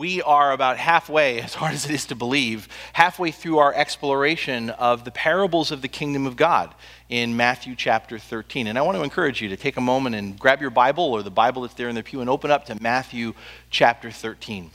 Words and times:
we 0.00 0.22
are 0.22 0.52
about 0.52 0.78
halfway, 0.78 1.42
as 1.42 1.52
hard 1.52 1.74
as 1.74 1.84
it 1.84 1.90
is 1.90 2.06
to 2.06 2.14
believe, 2.14 2.68
halfway 2.94 3.30
through 3.30 3.58
our 3.58 3.74
exploration 3.74 4.70
of 4.70 5.04
the 5.04 5.10
parables 5.10 5.70
of 5.70 5.82
the 5.82 5.88
kingdom 5.88 6.26
of 6.26 6.36
God 6.36 6.74
in 7.10 7.36
Matthew 7.36 7.76
chapter 7.76 8.18
13. 8.18 8.66
And 8.66 8.78
I 8.78 8.82
want 8.82 8.96
to 8.96 9.04
encourage 9.04 9.42
you 9.42 9.50
to 9.50 9.58
take 9.58 9.76
a 9.76 9.80
moment 9.82 10.16
and 10.16 10.38
grab 10.38 10.62
your 10.62 10.70
Bible 10.70 11.04
or 11.04 11.22
the 11.22 11.30
Bible 11.30 11.62
that's 11.62 11.74
there 11.74 11.90
in 11.90 11.94
the 11.94 12.02
pew 12.02 12.22
and 12.22 12.30
open 12.30 12.50
up 12.50 12.64
to 12.64 12.82
Matthew 12.82 13.34
chapter 13.68 14.10
13. 14.10 14.70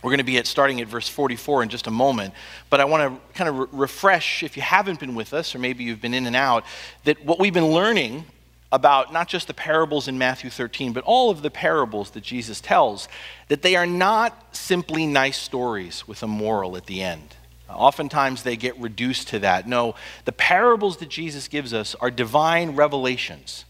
We're 0.00 0.10
going 0.10 0.18
to 0.18 0.24
be 0.24 0.38
at, 0.38 0.46
starting 0.46 0.80
at 0.80 0.86
verse 0.86 1.08
44 1.08 1.64
in 1.64 1.68
just 1.68 1.88
a 1.88 1.90
moment, 1.90 2.32
but 2.70 2.78
I 2.78 2.84
want 2.84 3.12
to 3.12 3.34
kind 3.36 3.48
of 3.48 3.58
re- 3.58 3.66
refresh, 3.72 4.44
if 4.44 4.56
you 4.56 4.62
haven't 4.62 5.00
been 5.00 5.16
with 5.16 5.34
us, 5.34 5.56
or 5.56 5.58
maybe 5.58 5.82
you've 5.82 6.00
been 6.00 6.14
in 6.14 6.26
and 6.26 6.36
out, 6.36 6.64
that 7.02 7.24
what 7.24 7.40
we've 7.40 7.52
been 7.52 7.72
learning 7.72 8.26
about 8.72 9.12
not 9.12 9.28
just 9.28 9.46
the 9.46 9.54
parables 9.54 10.08
in 10.08 10.16
Matthew 10.16 10.48
13, 10.48 10.94
but 10.94 11.04
all 11.04 11.30
of 11.30 11.42
the 11.42 11.50
parables 11.50 12.10
that 12.10 12.22
Jesus 12.22 12.60
tells, 12.60 13.06
that 13.48 13.60
they 13.60 13.76
are 13.76 13.86
not 13.86 14.56
simply 14.56 15.06
nice 15.06 15.36
stories 15.36 16.08
with 16.08 16.22
a 16.22 16.26
moral 16.26 16.76
at 16.76 16.86
the 16.86 17.02
end. 17.02 17.36
Oftentimes 17.68 18.42
they 18.42 18.56
get 18.56 18.78
reduced 18.78 19.28
to 19.28 19.38
that. 19.40 19.68
No, 19.68 19.94
the 20.24 20.32
parables 20.32 20.96
that 20.98 21.08
Jesus 21.08 21.48
gives 21.48 21.72
us 21.72 21.94
are 22.00 22.10
divine 22.10 22.74
revelations. 22.74 23.66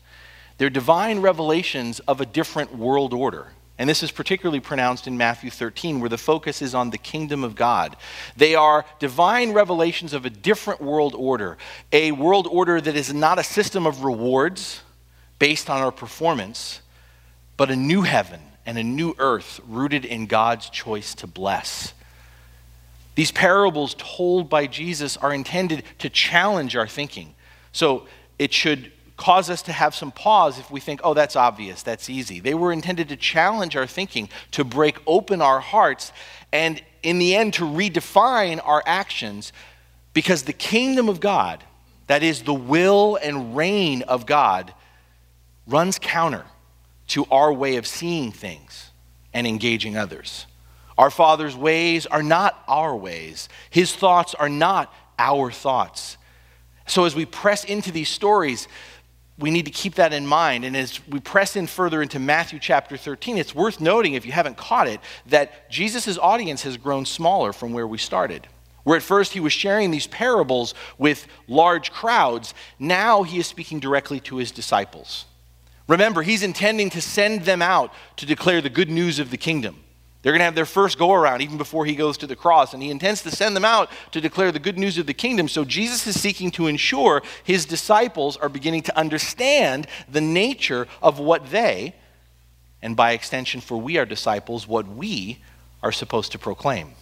They're 0.58 0.70
divine 0.70 1.20
revelations 1.20 1.98
of 2.00 2.20
a 2.20 2.26
different 2.26 2.76
world 2.76 3.12
order. 3.12 3.48
And 3.78 3.88
this 3.90 4.02
is 4.02 4.12
particularly 4.12 4.60
pronounced 4.60 5.08
in 5.08 5.16
Matthew 5.16 5.50
13, 5.50 5.98
where 5.98 6.08
the 6.08 6.18
focus 6.18 6.62
is 6.62 6.74
on 6.74 6.90
the 6.90 6.98
kingdom 6.98 7.42
of 7.42 7.56
God. 7.56 7.96
They 8.36 8.54
are 8.54 8.84
divine 9.00 9.52
revelations 9.52 10.12
of 10.12 10.24
a 10.24 10.30
different 10.30 10.80
world 10.80 11.14
order, 11.16 11.58
a 11.90 12.12
world 12.12 12.46
order 12.48 12.80
that 12.80 12.94
is 12.94 13.12
not 13.12 13.40
a 13.40 13.44
system 13.44 13.86
of 13.86 14.04
rewards 14.04 14.82
based 15.42 15.68
on 15.68 15.82
our 15.82 15.90
performance, 15.90 16.80
but 17.56 17.68
a 17.68 17.74
new 17.74 18.02
heaven 18.02 18.38
and 18.64 18.78
a 18.78 18.82
new 18.84 19.12
earth 19.18 19.60
rooted 19.66 20.04
in 20.04 20.24
God's 20.26 20.70
choice 20.70 21.16
to 21.16 21.26
bless. 21.26 21.94
These 23.16 23.32
parables 23.32 23.96
told 23.98 24.48
by 24.48 24.68
Jesus 24.68 25.16
are 25.16 25.34
intended 25.34 25.82
to 25.98 26.08
challenge 26.08 26.76
our 26.76 26.86
thinking. 26.86 27.34
So 27.72 28.06
it 28.38 28.52
should 28.52 28.92
cause 29.16 29.50
us 29.50 29.62
to 29.62 29.72
have 29.72 29.96
some 29.96 30.12
pause 30.12 30.60
if 30.60 30.70
we 30.70 30.78
think, 30.78 31.00
oh, 31.02 31.12
that's 31.12 31.34
obvious, 31.34 31.82
that's 31.82 32.08
easy. 32.08 32.38
They 32.38 32.54
were 32.54 32.72
intended 32.72 33.08
to 33.08 33.16
challenge 33.16 33.74
our 33.74 33.88
thinking, 33.88 34.28
to 34.52 34.62
break 34.62 34.98
open 35.08 35.42
our 35.42 35.58
hearts, 35.58 36.12
and 36.52 36.80
in 37.02 37.18
the 37.18 37.34
end, 37.34 37.54
to 37.54 37.64
redefine 37.64 38.60
our 38.64 38.84
actions 38.86 39.52
because 40.14 40.44
the 40.44 40.52
kingdom 40.52 41.08
of 41.08 41.18
God, 41.18 41.64
that 42.06 42.22
is 42.22 42.42
the 42.44 42.54
will 42.54 43.18
and 43.20 43.56
reign 43.56 44.02
of 44.02 44.24
God, 44.24 44.72
runs 45.66 45.98
counter 45.98 46.44
to 47.08 47.26
our 47.30 47.52
way 47.52 47.76
of 47.76 47.86
seeing 47.86 48.32
things 48.32 48.90
and 49.32 49.46
engaging 49.46 49.96
others. 49.96 50.46
Our 50.98 51.10
Father's 51.10 51.56
ways 51.56 52.06
are 52.06 52.22
not 52.22 52.62
our 52.68 52.94
ways, 52.94 53.48
His 53.70 53.94
thoughts 53.94 54.34
are 54.34 54.48
not 54.48 54.92
our 55.18 55.50
thoughts. 55.50 56.16
So, 56.86 57.04
as 57.04 57.14
we 57.14 57.26
press 57.26 57.64
into 57.64 57.92
these 57.92 58.08
stories, 58.08 58.66
we 59.38 59.50
need 59.50 59.64
to 59.66 59.70
keep 59.70 59.94
that 59.94 60.12
in 60.12 60.26
mind. 60.26 60.64
And 60.64 60.76
as 60.76 61.06
we 61.08 61.20
press 61.20 61.56
in 61.56 61.66
further 61.66 62.02
into 62.02 62.18
Matthew 62.18 62.58
chapter 62.58 62.96
13, 62.96 63.38
it's 63.38 63.54
worth 63.54 63.80
noting, 63.80 64.14
if 64.14 64.26
you 64.26 64.32
haven't 64.32 64.56
caught 64.56 64.88
it, 64.88 65.00
that 65.26 65.70
Jesus' 65.70 66.18
audience 66.18 66.62
has 66.62 66.76
grown 66.76 67.06
smaller 67.06 67.52
from 67.52 67.72
where 67.72 67.86
we 67.86 67.98
started. 67.98 68.46
Where 68.84 68.96
at 68.96 69.02
first 69.02 69.32
he 69.32 69.40
was 69.40 69.52
sharing 69.52 69.90
these 69.90 70.06
parables 70.06 70.74
with 70.98 71.26
large 71.46 71.92
crowds, 71.92 72.52
now 72.78 73.22
he 73.22 73.38
is 73.38 73.46
speaking 73.46 73.80
directly 73.80 74.20
to 74.20 74.36
his 74.36 74.50
disciples. 74.50 75.26
Remember, 75.88 76.22
he's 76.22 76.42
intending 76.42 76.90
to 76.90 77.00
send 77.00 77.42
them 77.42 77.62
out 77.62 77.92
to 78.16 78.26
declare 78.26 78.60
the 78.60 78.70
good 78.70 78.90
news 78.90 79.18
of 79.18 79.30
the 79.30 79.36
kingdom. 79.36 79.76
They're 80.22 80.32
going 80.32 80.40
to 80.40 80.44
have 80.44 80.54
their 80.54 80.64
first 80.64 80.98
go 80.98 81.12
around 81.12 81.42
even 81.42 81.58
before 81.58 81.84
he 81.84 81.96
goes 81.96 82.16
to 82.18 82.28
the 82.28 82.36
cross, 82.36 82.72
and 82.72 82.82
he 82.82 82.90
intends 82.90 83.22
to 83.22 83.30
send 83.32 83.56
them 83.56 83.64
out 83.64 83.90
to 84.12 84.20
declare 84.20 84.52
the 84.52 84.60
good 84.60 84.78
news 84.78 84.96
of 84.96 85.06
the 85.06 85.14
kingdom. 85.14 85.48
So 85.48 85.64
Jesus 85.64 86.06
is 86.06 86.20
seeking 86.20 86.52
to 86.52 86.68
ensure 86.68 87.22
his 87.42 87.66
disciples 87.66 88.36
are 88.36 88.48
beginning 88.48 88.82
to 88.82 88.96
understand 88.96 89.88
the 90.08 90.20
nature 90.20 90.86
of 91.02 91.18
what 91.18 91.50
they, 91.50 91.96
and 92.80 92.96
by 92.96 93.12
extension 93.12 93.60
for 93.60 93.76
we 93.76 93.98
are 93.98 94.06
disciples, 94.06 94.68
what 94.68 94.86
we 94.86 95.38
are 95.82 95.92
supposed 95.92 96.30
to 96.32 96.38
proclaim. 96.38 96.92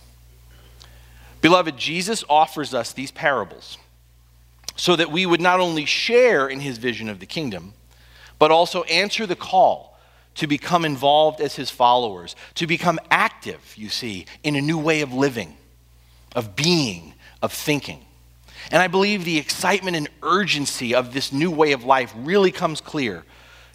Beloved, 1.43 1.77
Jesus 1.77 2.25
offers 2.29 2.73
us 2.73 2.93
these 2.93 3.11
parables 3.11 3.77
so 4.77 4.97
that 4.97 5.11
we 5.11 5.27
would 5.27 5.41
not 5.43 5.61
only 5.61 5.85
share 5.85 6.49
in 6.49 6.61
his 6.61 6.79
vision 6.79 7.11
of 7.11 7.21
the 7.21 7.27
kingdom, 7.27 7.75
but 8.41 8.51
also 8.51 8.83
answer 8.85 9.27
the 9.27 9.37
call 9.37 9.97
to 10.35 10.47
become 10.47 10.85
involved 10.85 11.41
as 11.41 11.55
his 11.55 11.71
followers, 11.71 12.35
to 12.55 12.67
become 12.67 12.99
active, 13.11 13.75
you 13.77 13.91
see, 13.91 14.25
in 14.43 14.57
a 14.57 14.61
new 14.61 14.79
way 14.79 15.03
of 15.03 15.13
living, 15.13 15.57
of 16.35 16.57
being, 16.57 17.15
of 17.43 17.53
thinking. 17.53 18.05
And 18.73 18.83
I 18.83 18.89
believe 18.89 19.25
the 19.25 19.39
excitement 19.39 19.97
and 19.97 20.09
urgency 20.23 20.95
of 20.95 21.13
this 21.13 21.33
new 21.33 21.51
way 21.51 21.73
of 21.73 21.85
life 21.85 22.15
really 22.17 22.51
comes 22.51 22.81
clear, 22.81 23.25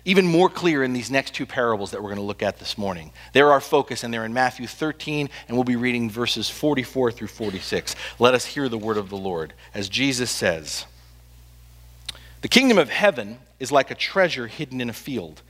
even 0.03 0.25
more 0.25 0.49
clear 0.49 0.83
in 0.83 0.93
these 0.93 1.11
next 1.11 1.35
two 1.35 1.45
parables 1.45 1.91
that 1.91 2.01
we're 2.01 2.09
going 2.09 2.17
to 2.17 2.23
look 2.23 2.41
at 2.41 2.57
this 2.57 2.75
morning. 2.75 3.11
They're 3.33 3.51
our 3.51 3.61
focus, 3.61 4.03
and 4.03 4.11
they're 4.11 4.25
in 4.25 4.33
Matthew 4.33 4.65
13, 4.65 5.29
and 5.47 5.55
we'll 5.55 5.63
be 5.63 5.75
reading 5.75 6.09
verses 6.09 6.49
44 6.49 7.11
through 7.11 7.27
46. 7.27 7.95
Let 8.17 8.33
us 8.33 8.45
hear 8.45 8.67
the 8.67 8.79
word 8.79 8.97
of 8.97 9.09
the 9.09 9.17
Lord. 9.17 9.53
As 9.75 9.89
Jesus 9.89 10.31
says, 10.31 10.87
The 12.41 12.47
kingdom 12.47 12.77
of 12.77 12.89
heaven 12.89 13.39
is 13.59 13.71
like 13.71 13.91
a 13.91 13.95
treasure 13.95 14.47
hidden 14.47 14.81
in 14.81 14.89
a 14.89 14.93
field. 14.93 15.41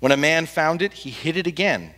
When 0.00 0.12
a 0.12 0.16
man 0.16 0.46
found 0.46 0.82
it, 0.82 0.92
he 0.92 1.10
hid 1.10 1.36
it 1.36 1.46
again, 1.46 1.94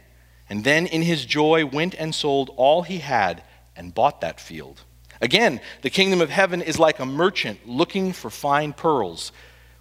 and 0.48 0.64
then 0.64 0.86
in 0.86 1.02
his 1.02 1.24
joy 1.24 1.66
went 1.66 1.94
and 1.94 2.14
sold 2.14 2.50
all 2.56 2.82
he 2.82 2.98
had 2.98 3.42
and 3.76 3.94
bought 3.94 4.20
that 4.22 4.40
field. 4.40 4.82
Again, 5.20 5.60
the 5.82 5.90
kingdom 5.90 6.20
of 6.20 6.30
heaven 6.30 6.62
is 6.62 6.78
like 6.78 6.98
a 6.98 7.06
merchant 7.06 7.68
looking 7.68 8.12
for 8.12 8.30
fine 8.30 8.72
pearls. 8.72 9.32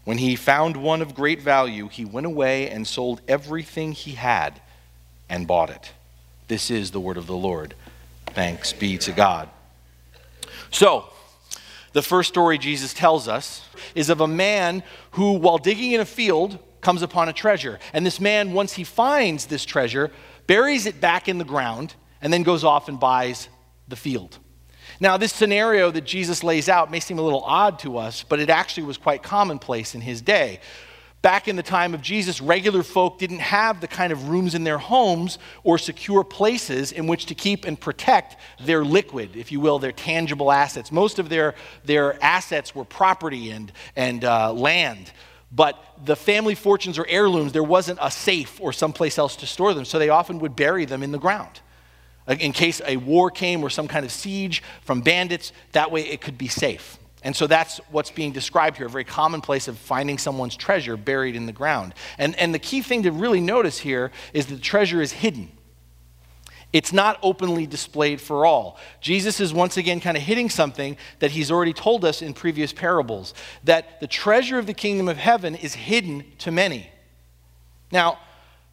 When 0.04 0.18
he 0.18 0.36
found 0.36 0.76
one 0.76 1.02
of 1.02 1.16
great 1.16 1.42
value, 1.42 1.88
he 1.88 2.04
went 2.04 2.28
away 2.28 2.70
and 2.70 2.86
sold 2.86 3.22
everything 3.28 3.94
he 3.94 4.12
had 4.12 4.62
and 5.30 5.48
bought 5.48 5.70
it. 5.70 5.92
This 6.50 6.70
is 6.70 6.92
the 6.92 7.00
word 7.00 7.18
of 7.18 7.28
the 7.28 7.36
Lord. 7.36 7.76
Thanks 8.28 8.74
be 8.74 8.98
to 9.00 9.12
God. 9.12 9.50
So, 10.72 11.10
the 11.94 12.02
first 12.02 12.30
story 12.30 12.58
Jesus 12.58 12.94
tells 12.94 13.28
us 13.28 13.68
is 13.96 14.10
of 14.10 14.22
a 14.22 14.28
man 14.28 14.84
who, 15.12 15.34
while 15.34 15.58
digging 15.58 15.92
in 15.92 16.02
a 16.02 16.06
field, 16.06 16.60
comes 16.82 17.02
upon 17.02 17.30
a 17.30 17.34
treasure. 17.34 17.80
And 17.94 18.06
this 18.06 18.20
man, 18.20 18.54
once 18.54 18.74
he 18.74 18.84
finds 18.84 19.48
this 19.48 19.66
treasure, 19.66 20.12
buries 20.48 20.86
it 20.86 21.02
back 21.02 21.28
in 21.28 21.38
the 21.38 21.46
ground 21.46 21.96
and 22.22 22.32
then 22.32 22.44
goes 22.44 22.64
off 22.64 22.88
and 22.90 23.00
buys 23.00 23.50
the 23.88 23.96
field. 23.96 24.38
Now, 25.00 25.18
this 25.18 25.32
scenario 25.32 25.92
that 25.92 26.04
Jesus 26.04 26.44
lays 26.44 26.68
out 26.68 26.92
may 26.92 27.00
seem 27.00 27.20
a 27.20 27.22
little 27.22 27.44
odd 27.44 27.80
to 27.80 27.98
us, 27.98 28.24
but 28.24 28.40
it 28.40 28.50
actually 28.50 28.84
was 28.84 28.98
quite 28.98 29.24
commonplace 29.24 29.96
in 29.96 30.02
his 30.02 30.22
day. 30.22 30.60
Back 31.22 31.50
in 31.50 31.58
the 31.58 31.64
time 31.64 31.94
of 31.94 32.02
Jesus, 32.02 32.40
regular 32.40 32.82
folk 32.82 33.20
didn't 33.20 33.40
have 33.40 33.82
the 33.82 33.90
kind 33.90 34.14
of 34.14 34.30
rooms 34.30 34.56
in 34.56 34.64
their 34.64 34.78
homes 34.78 35.38
or 35.64 35.78
secure 35.78 36.24
places 36.24 36.94
in 36.94 37.08
which 37.08 37.26
to 37.26 37.36
keep 37.36 37.66
and 37.66 37.80
protect 37.80 38.38
their 38.62 38.86
liquid, 38.86 39.36
if 39.36 39.52
you 39.52 39.60
will, 39.60 39.80
their 39.80 39.92
tangible 39.92 40.50
assets. 40.50 40.94
Most 40.94 41.20
of 41.20 41.28
their, 41.28 41.56
their 41.84 42.24
assets 42.24 42.74
were 42.74 42.86
property 42.86 43.52
and, 43.52 43.70
and 43.98 44.24
uh, 44.24 44.54
land. 44.54 45.12
But 45.52 45.84
the 46.06 46.16
family 46.16 46.56
fortunes 46.56 46.98
or 46.98 47.06
heirlooms, 47.10 47.52
there 47.52 47.64
wasn't 47.64 48.00
a 48.02 48.12
safe 48.12 48.62
or 48.62 48.72
someplace 48.72 49.18
else 49.18 49.36
to 49.38 49.48
store 49.48 49.74
them, 49.74 49.84
so 49.84 50.00
they 50.00 50.10
often 50.10 50.40
would 50.40 50.56
bury 50.56 50.86
them 50.86 51.04
in 51.04 51.12
the 51.12 51.18
ground. 51.18 51.60
In 52.30 52.54
case 52.54 52.80
a 52.86 52.96
war 52.96 53.30
came 53.30 53.62
or 53.62 53.70
some 53.70 53.90
kind 53.90 54.06
of 54.06 54.12
siege 54.12 54.64
from 54.84 55.02
bandits, 55.02 55.52
that 55.74 55.92
way 55.92 56.02
it 56.08 56.22
could 56.22 56.38
be 56.38 56.48
safe. 56.48 56.98
And 57.22 57.36
so 57.36 57.48
that's 57.48 57.80
what's 57.92 58.12
being 58.12 58.32
described 58.32 58.78
here 58.78 58.86
a 58.86 58.90
very 58.90 59.04
common 59.04 59.42
place 59.42 59.68
of 59.68 59.78
finding 59.78 60.18
someone's 60.18 60.56
treasure 60.56 60.96
buried 60.96 61.36
in 61.36 61.46
the 61.46 61.52
ground. 61.52 61.94
And, 62.18 62.36
and 62.38 62.54
the 62.54 62.60
key 62.60 62.82
thing 62.82 63.04
to 63.04 63.12
really 63.12 63.42
notice 63.42 63.80
here 63.80 64.12
is 64.34 64.46
that 64.48 64.56
the 64.56 64.62
treasure 64.62 65.02
is 65.02 65.12
hidden. 65.12 65.52
It's 66.72 66.94
not 66.94 67.18
openly 67.24 67.66
displayed 67.66 68.22
for 68.22 68.46
all. 68.46 68.78
Jesus 69.02 69.40
is 69.40 69.54
once 69.54 69.76
again 69.76 70.00
kind 70.00 70.16
of 70.16 70.24
hitting 70.24 70.50
something 70.50 70.98
that 71.18 71.32
he's 71.32 71.50
already 71.50 71.74
told 71.74 72.06
us 72.06 72.22
in 72.22 72.34
previous 72.34 72.72
parables 72.72 73.34
that 73.64 74.00
the 74.00 74.08
treasure 74.08 74.60
of 74.60 74.68
the 74.68 74.74
kingdom 74.74 75.08
of 75.08 75.18
heaven 75.18 75.56
is 75.56 75.74
hidden 75.74 76.24
to 76.38 76.52
many. 76.52 76.90
Now, 77.92 78.20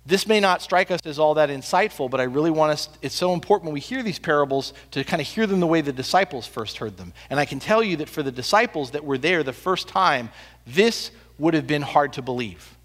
this 0.06 0.28
may 0.28 0.38
not 0.38 0.62
strike 0.62 0.92
us 0.92 1.00
as 1.04 1.18
all 1.18 1.34
that 1.34 1.50
insightful, 1.50 2.08
but 2.08 2.20
I 2.20 2.24
really 2.24 2.50
want 2.50 2.70
us, 2.70 2.88
it's 3.02 3.14
so 3.14 3.34
important 3.34 3.66
when 3.66 3.74
we 3.74 3.80
hear 3.80 4.04
these 4.04 4.20
parables 4.20 4.72
to 4.92 5.02
kind 5.02 5.20
of 5.20 5.26
hear 5.26 5.48
them 5.48 5.58
the 5.58 5.66
way 5.66 5.80
the 5.80 5.92
disciples 5.92 6.46
first 6.46 6.78
heard 6.78 6.96
them. 6.96 7.12
And 7.28 7.40
I 7.40 7.44
can 7.44 7.58
tell 7.58 7.82
you 7.82 7.96
that 7.96 8.08
for 8.08 8.22
the 8.22 8.30
disciples 8.30 8.92
that 8.92 9.04
were 9.04 9.18
there 9.18 9.42
the 9.42 9.52
first 9.52 9.88
time, 9.88 10.30
this 10.64 11.10
would 11.38 11.54
have 11.54 11.66
been 11.66 11.82
hard 11.82 12.12
to 12.14 12.22
believe. 12.22 12.76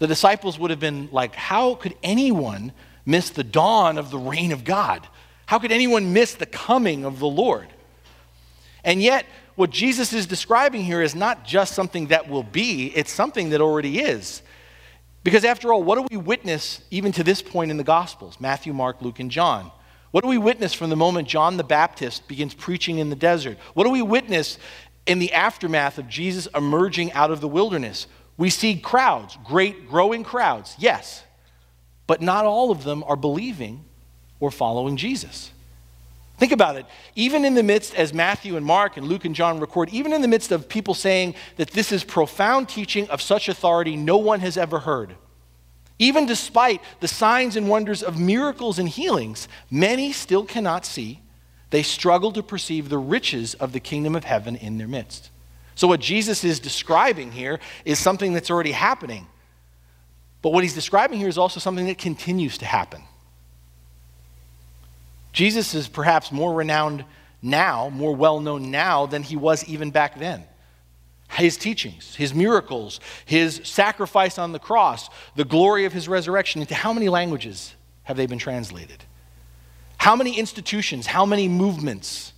The 0.00 0.08
disciples 0.08 0.58
would 0.58 0.70
have 0.70 0.80
been 0.80 1.08
like, 1.12 1.36
how 1.36 1.76
could 1.76 1.94
anyone 2.02 2.72
miss 3.06 3.30
the 3.30 3.44
dawn 3.44 3.96
of 3.96 4.10
the 4.10 4.18
reign 4.18 4.50
of 4.50 4.64
God? 4.64 5.06
How 5.46 5.60
could 5.60 5.70
anyone 5.70 6.12
miss 6.12 6.34
the 6.34 6.46
coming 6.46 7.04
of 7.04 7.20
the 7.20 7.28
Lord? 7.28 7.68
And 8.82 9.00
yet, 9.00 9.26
what 9.54 9.70
Jesus 9.70 10.12
is 10.12 10.26
describing 10.26 10.82
here 10.82 11.02
is 11.02 11.14
not 11.14 11.44
just 11.44 11.74
something 11.74 12.08
that 12.08 12.28
will 12.28 12.42
be, 12.42 12.86
it's 12.96 13.12
something 13.12 13.50
that 13.50 13.60
already 13.60 14.00
is. 14.00 14.42
Because 15.24 15.44
after 15.44 15.72
all, 15.72 15.82
what 15.82 15.96
do 15.96 16.06
we 16.10 16.16
witness 16.16 16.80
even 16.90 17.12
to 17.12 17.22
this 17.22 17.42
point 17.42 17.70
in 17.70 17.76
the 17.76 17.84
Gospels 17.84 18.40
Matthew, 18.40 18.72
Mark, 18.72 19.00
Luke, 19.02 19.20
and 19.20 19.30
John? 19.30 19.70
What 20.10 20.22
do 20.22 20.28
we 20.28 20.38
witness 20.38 20.74
from 20.74 20.90
the 20.90 20.96
moment 20.96 21.28
John 21.28 21.56
the 21.56 21.64
Baptist 21.64 22.28
begins 22.28 22.54
preaching 22.54 22.98
in 22.98 23.08
the 23.08 23.16
desert? 23.16 23.56
What 23.74 23.84
do 23.84 23.90
we 23.90 24.02
witness 24.02 24.58
in 25.06 25.18
the 25.18 25.32
aftermath 25.32 25.98
of 25.98 26.08
Jesus 26.08 26.48
emerging 26.54 27.12
out 27.12 27.30
of 27.30 27.40
the 27.40 27.48
wilderness? 27.48 28.06
We 28.36 28.50
see 28.50 28.76
crowds, 28.76 29.38
great 29.44 29.88
growing 29.88 30.22
crowds, 30.22 30.74
yes, 30.78 31.22
but 32.06 32.20
not 32.20 32.44
all 32.44 32.70
of 32.70 32.84
them 32.84 33.02
are 33.04 33.16
believing 33.16 33.84
or 34.38 34.50
following 34.50 34.96
Jesus. 34.96 35.50
Think 36.38 36.52
about 36.52 36.76
it. 36.76 36.86
Even 37.14 37.44
in 37.44 37.54
the 37.54 37.62
midst, 37.62 37.94
as 37.94 38.12
Matthew 38.12 38.56
and 38.56 38.66
Mark 38.66 38.96
and 38.96 39.06
Luke 39.06 39.24
and 39.24 39.34
John 39.34 39.60
record, 39.60 39.90
even 39.90 40.12
in 40.12 40.22
the 40.22 40.28
midst 40.28 40.50
of 40.50 40.68
people 40.68 40.94
saying 40.94 41.34
that 41.56 41.70
this 41.70 41.92
is 41.92 42.04
profound 42.04 42.68
teaching 42.68 43.08
of 43.10 43.22
such 43.22 43.48
authority 43.48 43.96
no 43.96 44.16
one 44.16 44.40
has 44.40 44.56
ever 44.56 44.80
heard, 44.80 45.14
even 45.98 46.26
despite 46.26 46.80
the 47.00 47.08
signs 47.08 47.54
and 47.54 47.68
wonders 47.68 48.02
of 48.02 48.18
miracles 48.18 48.78
and 48.78 48.88
healings, 48.88 49.46
many 49.70 50.12
still 50.12 50.44
cannot 50.44 50.84
see. 50.84 51.20
They 51.70 51.82
struggle 51.82 52.32
to 52.32 52.42
perceive 52.42 52.88
the 52.88 52.98
riches 52.98 53.54
of 53.54 53.72
the 53.72 53.80
kingdom 53.80 54.14
of 54.16 54.24
heaven 54.24 54.56
in 54.56 54.78
their 54.78 54.88
midst. 54.88 55.30
So, 55.74 55.88
what 55.88 56.00
Jesus 56.00 56.44
is 56.44 56.60
describing 56.60 57.32
here 57.32 57.60
is 57.84 57.98
something 57.98 58.32
that's 58.34 58.50
already 58.50 58.72
happening. 58.72 59.26
But 60.42 60.52
what 60.52 60.64
he's 60.64 60.74
describing 60.74 61.18
here 61.18 61.28
is 61.28 61.38
also 61.38 61.60
something 61.60 61.86
that 61.86 61.98
continues 61.98 62.58
to 62.58 62.66
happen. 62.66 63.04
Jesus 65.32 65.74
is 65.74 65.88
perhaps 65.88 66.30
more 66.30 66.52
renowned 66.54 67.04
now, 67.40 67.88
more 67.88 68.14
well 68.14 68.40
known 68.40 68.70
now 68.70 69.06
than 69.06 69.22
he 69.22 69.36
was 69.36 69.64
even 69.64 69.90
back 69.90 70.18
then 70.18 70.44
his 71.40 71.56
teachings, 71.56 72.14
his 72.14 72.34
miracles, 72.34 73.00
his 73.24 73.60
sacrifice 73.64 74.38
on 74.38 74.52
the 74.52 74.58
cross, 74.58 75.08
the 75.34 75.44
glory 75.44 75.84
of 75.84 75.92
his 75.92 76.08
resurrection, 76.08 76.60
into 76.60 76.74
how 76.74 76.92
many 76.92 77.08
languages 77.08 77.74
have 78.02 78.16
they 78.16 78.26
been 78.26 78.38
translated? 78.38 79.04
How 79.96 80.16
many 80.16 80.38
institutions, 80.38 81.06
how 81.06 81.24
many 81.24 81.48
movements, 81.48 82.32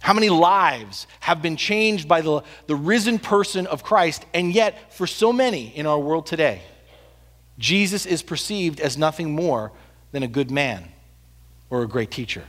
how 0.00 0.12
many 0.12 0.28
lives 0.28 1.06
have 1.20 1.40
been 1.40 1.56
changed 1.56 2.08
by 2.08 2.20
the, 2.20 2.42
the 2.66 2.76
risen 2.76 3.18
person 3.18 3.66
of 3.66 3.82
Christ? 3.82 4.26
And 4.34 4.52
yet, 4.52 4.92
for 4.92 5.06
so 5.06 5.32
many 5.32 5.74
in 5.74 5.86
our 5.86 5.98
world 5.98 6.26
today, 6.26 6.62
Jesus 7.58 8.04
is 8.04 8.22
perceived 8.22 8.80
as 8.80 8.98
nothing 8.98 9.34
more 9.34 9.72
than 10.12 10.22
a 10.22 10.28
good 10.28 10.50
man 10.50 10.90
or 11.70 11.82
a 11.82 11.88
great 11.88 12.10
teacher. 12.10 12.44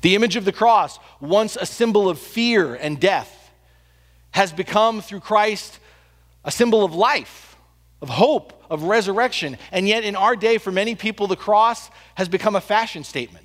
The 0.00 0.14
image 0.14 0.36
of 0.36 0.44
the 0.44 0.52
cross, 0.52 0.98
once 1.20 1.56
a 1.56 1.66
symbol 1.66 2.08
of 2.08 2.18
fear 2.18 2.74
and 2.74 3.00
death, 3.00 3.50
has 4.30 4.52
become 4.52 5.00
through 5.00 5.20
Christ 5.20 5.78
a 6.44 6.50
symbol 6.50 6.84
of 6.84 6.94
life, 6.94 7.56
of 8.00 8.08
hope, 8.08 8.64
of 8.70 8.84
resurrection. 8.84 9.58
And 9.72 9.88
yet, 9.88 10.04
in 10.04 10.14
our 10.14 10.36
day, 10.36 10.58
for 10.58 10.70
many 10.70 10.94
people, 10.94 11.26
the 11.26 11.36
cross 11.36 11.90
has 12.14 12.28
become 12.28 12.54
a 12.54 12.60
fashion 12.60 13.04
statement, 13.04 13.44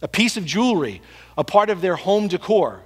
a 0.00 0.08
piece 0.08 0.36
of 0.36 0.44
jewelry, 0.44 1.02
a 1.36 1.44
part 1.44 1.68
of 1.68 1.80
their 1.80 1.96
home 1.96 2.28
decor. 2.28 2.82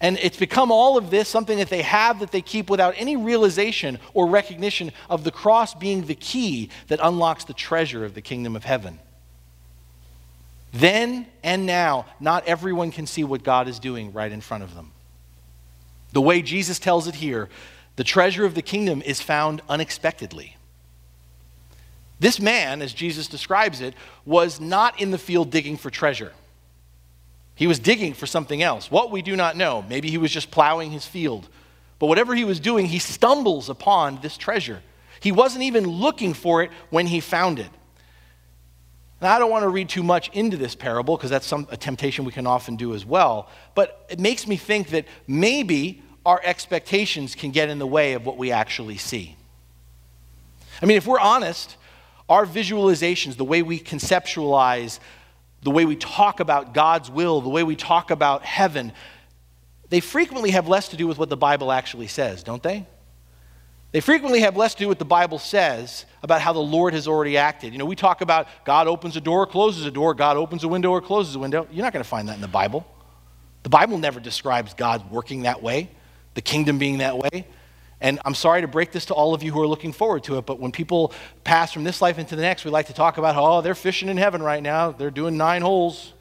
And 0.00 0.16
it's 0.18 0.36
become 0.36 0.70
all 0.70 0.96
of 0.96 1.10
this 1.10 1.28
something 1.28 1.58
that 1.58 1.70
they 1.70 1.82
have 1.82 2.20
that 2.20 2.30
they 2.30 2.40
keep 2.40 2.70
without 2.70 2.94
any 2.96 3.16
realization 3.16 3.98
or 4.14 4.28
recognition 4.28 4.92
of 5.10 5.24
the 5.24 5.32
cross 5.32 5.74
being 5.74 6.06
the 6.06 6.14
key 6.14 6.70
that 6.86 7.00
unlocks 7.02 7.44
the 7.44 7.54
treasure 7.54 8.04
of 8.04 8.14
the 8.14 8.22
kingdom 8.22 8.54
of 8.54 8.62
heaven. 8.62 9.00
Then 10.72 11.26
and 11.42 11.66
now, 11.66 12.06
not 12.20 12.46
everyone 12.46 12.90
can 12.90 13.06
see 13.06 13.24
what 13.24 13.42
God 13.42 13.68
is 13.68 13.78
doing 13.78 14.12
right 14.12 14.30
in 14.30 14.40
front 14.40 14.64
of 14.64 14.74
them. 14.74 14.92
The 16.12 16.20
way 16.20 16.42
Jesus 16.42 16.78
tells 16.78 17.06
it 17.06 17.16
here, 17.16 17.48
the 17.96 18.04
treasure 18.04 18.44
of 18.44 18.54
the 18.54 18.62
kingdom 18.62 19.02
is 19.02 19.20
found 19.20 19.62
unexpectedly. 19.68 20.56
This 22.20 22.40
man, 22.40 22.82
as 22.82 22.92
Jesus 22.92 23.28
describes 23.28 23.80
it, 23.80 23.94
was 24.24 24.60
not 24.60 25.00
in 25.00 25.10
the 25.10 25.18
field 25.18 25.50
digging 25.50 25.76
for 25.76 25.90
treasure. 25.90 26.32
He 27.54 27.66
was 27.66 27.78
digging 27.78 28.14
for 28.14 28.26
something 28.26 28.62
else. 28.62 28.90
What 28.90 29.10
we 29.10 29.22
do 29.22 29.36
not 29.36 29.56
know. 29.56 29.82
Maybe 29.88 30.10
he 30.10 30.18
was 30.18 30.30
just 30.30 30.50
plowing 30.50 30.90
his 30.90 31.06
field. 31.06 31.48
But 31.98 32.06
whatever 32.06 32.34
he 32.34 32.44
was 32.44 32.60
doing, 32.60 32.86
he 32.86 32.98
stumbles 32.98 33.68
upon 33.68 34.20
this 34.20 34.36
treasure. 34.36 34.80
He 35.20 35.32
wasn't 35.32 35.64
even 35.64 35.86
looking 35.86 36.34
for 36.34 36.62
it 36.62 36.70
when 36.90 37.06
he 37.06 37.20
found 37.20 37.58
it. 37.58 37.70
Now, 39.20 39.34
I 39.34 39.38
don't 39.38 39.50
want 39.50 39.64
to 39.64 39.68
read 39.68 39.88
too 39.88 40.02
much 40.04 40.28
into 40.32 40.56
this 40.56 40.74
parable 40.74 41.16
because 41.16 41.30
that's 41.30 41.46
some, 41.46 41.66
a 41.70 41.76
temptation 41.76 42.24
we 42.24 42.32
can 42.32 42.46
often 42.46 42.76
do 42.76 42.94
as 42.94 43.04
well, 43.04 43.48
but 43.74 44.06
it 44.08 44.20
makes 44.20 44.46
me 44.46 44.56
think 44.56 44.90
that 44.90 45.06
maybe 45.26 46.02
our 46.24 46.40
expectations 46.44 47.34
can 47.34 47.50
get 47.50 47.68
in 47.68 47.78
the 47.78 47.86
way 47.86 48.12
of 48.12 48.24
what 48.24 48.36
we 48.36 48.52
actually 48.52 48.98
see. 48.98 49.36
I 50.80 50.86
mean, 50.86 50.96
if 50.96 51.06
we're 51.06 51.18
honest, 51.18 51.76
our 52.28 52.46
visualizations, 52.46 53.36
the 53.36 53.44
way 53.44 53.62
we 53.62 53.80
conceptualize, 53.80 55.00
the 55.62 55.70
way 55.70 55.84
we 55.84 55.96
talk 55.96 56.38
about 56.38 56.72
God's 56.72 57.10
will, 57.10 57.40
the 57.40 57.48
way 57.48 57.64
we 57.64 57.74
talk 57.74 58.12
about 58.12 58.44
heaven, 58.44 58.92
they 59.88 60.00
frequently 60.00 60.50
have 60.50 60.68
less 60.68 60.88
to 60.88 60.96
do 60.96 61.08
with 61.08 61.18
what 61.18 61.28
the 61.28 61.36
Bible 61.36 61.72
actually 61.72 62.06
says, 62.06 62.44
don't 62.44 62.62
they? 62.62 62.86
They 63.90 64.00
frequently 64.00 64.40
have 64.40 64.56
less 64.56 64.74
to 64.74 64.80
do 64.80 64.88
with 64.88 64.98
the 64.98 65.06
Bible 65.06 65.38
says 65.38 66.04
about 66.22 66.42
how 66.42 66.52
the 66.52 66.58
Lord 66.58 66.92
has 66.92 67.08
already 67.08 67.38
acted. 67.38 67.72
You 67.72 67.78
know, 67.78 67.86
we 67.86 67.96
talk 67.96 68.20
about 68.20 68.46
God 68.64 68.86
opens 68.86 69.16
a 69.16 69.20
door, 69.20 69.46
closes 69.46 69.86
a 69.86 69.90
door, 69.90 70.12
God 70.14 70.36
opens 70.36 70.62
a 70.62 70.68
window 70.68 70.90
or 70.90 71.00
closes 71.00 71.34
a 71.34 71.38
window. 71.38 71.66
You're 71.70 71.84
not 71.84 71.94
going 71.94 72.02
to 72.02 72.08
find 72.08 72.28
that 72.28 72.34
in 72.34 72.42
the 72.42 72.48
Bible. 72.48 72.86
The 73.62 73.70
Bible 73.70 73.96
never 73.96 74.20
describes 74.20 74.74
God 74.74 75.10
working 75.10 75.42
that 75.42 75.62
way, 75.62 75.90
the 76.34 76.42
kingdom 76.42 76.78
being 76.78 76.98
that 76.98 77.16
way. 77.16 77.46
And 78.00 78.20
I'm 78.24 78.34
sorry 78.34 78.60
to 78.60 78.68
break 78.68 78.92
this 78.92 79.06
to 79.06 79.14
all 79.14 79.34
of 79.34 79.42
you 79.42 79.52
who 79.52 79.60
are 79.60 79.66
looking 79.66 79.92
forward 79.92 80.22
to 80.24 80.38
it, 80.38 80.46
but 80.46 80.60
when 80.60 80.70
people 80.70 81.12
pass 81.42 81.72
from 81.72 81.82
this 81.82 82.00
life 82.00 82.18
into 82.18 82.36
the 82.36 82.42
next, 82.42 82.64
we 82.64 82.70
like 82.70 82.86
to 82.86 82.92
talk 82.92 83.18
about, 83.18 83.34
oh, 83.36 83.60
they're 83.62 83.74
fishing 83.74 84.08
in 84.08 84.18
heaven 84.18 84.42
right 84.42 84.62
now. 84.62 84.92
They're 84.92 85.10
doing 85.10 85.36
nine 85.36 85.62
holes. 85.62 86.12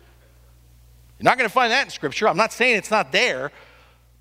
You're 1.19 1.25
not 1.25 1.37
going 1.37 1.49
to 1.49 1.53
find 1.53 1.71
that 1.71 1.85
in 1.85 1.91
Scripture. 1.91 2.27
I'm 2.27 2.37
not 2.37 2.53
saying 2.53 2.77
it's 2.77 2.89
not 2.89 3.11
there. 3.11 3.51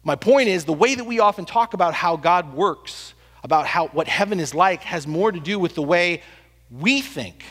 My 0.02 0.16
point 0.16 0.48
is 0.48 0.64
the 0.64 0.72
way 0.72 0.94
that 0.94 1.04
we 1.04 1.20
often 1.20 1.46
talk 1.46 1.72
about 1.72 1.94
how 1.94 2.16
God 2.16 2.52
works 2.52 3.14
about 3.42 3.66
how, 3.66 3.88
what 3.88 4.08
heaven 4.08 4.40
is 4.40 4.54
like 4.54 4.82
has 4.82 5.06
more 5.06 5.30
to 5.30 5.40
do 5.40 5.58
with 5.58 5.74
the 5.74 5.82
way 5.82 6.22
we 6.70 7.00
think 7.00 7.44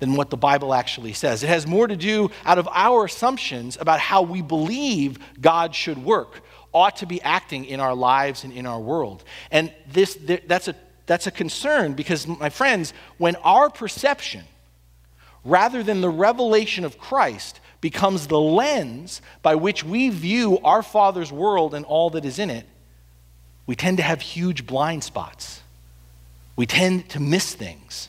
than 0.00 0.14
what 0.14 0.30
the 0.30 0.36
Bible 0.36 0.74
actually 0.74 1.12
says. 1.12 1.42
It 1.42 1.48
has 1.48 1.66
more 1.66 1.86
to 1.86 1.96
do 1.96 2.30
out 2.44 2.58
of 2.58 2.68
our 2.72 3.04
assumptions 3.04 3.76
about 3.80 4.00
how 4.00 4.22
we 4.22 4.42
believe 4.42 5.18
God 5.40 5.74
should 5.74 5.98
work, 5.98 6.42
ought 6.72 6.96
to 6.96 7.06
be 7.06 7.22
acting 7.22 7.66
in 7.66 7.80
our 7.80 7.94
lives 7.94 8.44
and 8.44 8.52
in 8.52 8.66
our 8.66 8.80
world. 8.80 9.22
And 9.50 9.72
this, 9.92 10.18
that's, 10.46 10.68
a, 10.68 10.74
that's 11.06 11.26
a 11.26 11.30
concern 11.30 11.92
because, 11.92 12.26
my 12.26 12.48
friends, 12.48 12.94
when 13.18 13.36
our 13.36 13.68
perception, 13.68 14.44
rather 15.44 15.82
than 15.82 16.00
the 16.00 16.10
revelation 16.10 16.84
of 16.84 16.98
Christ, 16.98 17.60
becomes 17.80 18.26
the 18.26 18.40
lens 18.40 19.22
by 19.42 19.54
which 19.54 19.84
we 19.84 20.08
view 20.08 20.58
our 20.64 20.82
Father's 20.82 21.32
world 21.32 21.74
and 21.74 21.84
all 21.84 22.10
that 22.10 22.24
is 22.24 22.38
in 22.38 22.50
it, 22.50 22.66
we 23.70 23.76
tend 23.76 23.98
to 23.98 24.02
have 24.02 24.20
huge 24.20 24.66
blind 24.66 25.04
spots. 25.04 25.62
We 26.56 26.66
tend 26.66 27.08
to 27.10 27.20
miss 27.20 27.54
things. 27.54 28.08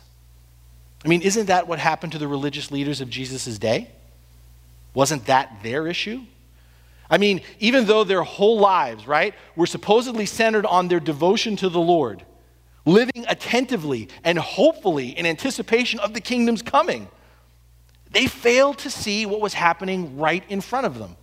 I 1.06 1.08
mean, 1.08 1.22
isn't 1.22 1.46
that 1.46 1.68
what 1.68 1.78
happened 1.78 2.14
to 2.14 2.18
the 2.18 2.28
religious 2.28 2.72
leaders 2.72 3.00
of 3.00 3.12
Jesus' 3.12 3.60
day? 3.60 3.92
Wasn't 4.96 5.28
that 5.28 5.60
their 5.62 5.86
issue? 5.86 6.24
I 7.12 7.20
mean, 7.20 7.42
even 7.60 7.86
though 7.86 8.04
their 8.04 8.24
whole 8.24 8.58
lives, 8.58 9.06
right, 9.06 9.36
were 9.56 9.68
supposedly 9.68 10.26
centered 10.26 10.66
on 10.66 10.88
their 10.88 11.00
devotion 11.00 11.56
to 11.58 11.70
the 11.70 11.80
Lord, 11.80 12.26
living 12.84 13.24
attentively 13.30 14.10
and 14.24 14.40
hopefully 14.40 15.10
in 15.10 15.28
anticipation 15.28 16.00
of 16.00 16.16
the 16.16 16.22
kingdom's 16.22 16.64
coming, 16.64 17.08
they 18.10 18.26
failed 18.26 18.80
to 18.80 18.90
see 18.90 19.28
what 19.28 19.42
was 19.42 19.54
happening 19.54 20.18
right 20.18 20.44
in 20.50 20.60
front 20.60 20.88
of 20.88 20.98
them. 20.98 21.16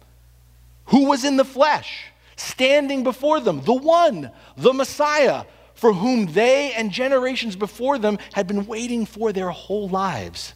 Who 0.84 1.06
was 1.06 1.24
in 1.24 1.36
the 1.36 1.44
flesh? 1.44 2.04
Standing 2.38 3.04
before 3.04 3.40
them, 3.40 3.60
the 3.62 3.74
one, 3.74 4.30
the 4.56 4.72
Messiah, 4.72 5.44
for 5.74 5.92
whom 5.92 6.26
they 6.26 6.72
and 6.72 6.90
generations 6.90 7.56
before 7.56 7.98
them 7.98 8.18
had 8.32 8.46
been 8.46 8.66
waiting 8.66 9.06
for 9.06 9.32
their 9.32 9.50
whole 9.50 9.88
lives. 9.88 10.54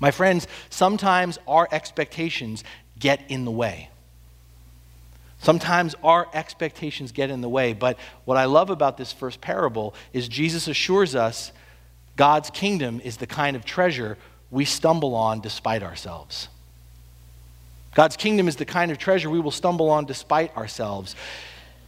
My 0.00 0.10
friends, 0.10 0.46
sometimes 0.70 1.38
our 1.46 1.68
expectations 1.70 2.64
get 2.98 3.20
in 3.28 3.44
the 3.44 3.50
way. 3.50 3.90
Sometimes 5.38 5.94
our 6.02 6.26
expectations 6.32 7.12
get 7.12 7.30
in 7.30 7.42
the 7.42 7.48
way, 7.48 7.74
but 7.74 7.98
what 8.24 8.38
I 8.38 8.46
love 8.46 8.70
about 8.70 8.96
this 8.96 9.12
first 9.12 9.40
parable 9.40 9.94
is 10.12 10.28
Jesus 10.28 10.68
assures 10.68 11.14
us 11.14 11.52
God's 12.16 12.48
kingdom 12.50 13.00
is 13.04 13.18
the 13.18 13.26
kind 13.26 13.56
of 13.56 13.64
treasure 13.64 14.16
we 14.50 14.64
stumble 14.64 15.14
on 15.14 15.40
despite 15.40 15.82
ourselves. 15.82 16.48
God's 17.94 18.16
kingdom 18.16 18.48
is 18.48 18.56
the 18.56 18.64
kind 18.64 18.90
of 18.90 18.98
treasure 18.98 19.30
we 19.30 19.40
will 19.40 19.50
stumble 19.50 19.90
on 19.90 20.04
despite 20.04 20.56
ourselves. 20.56 21.14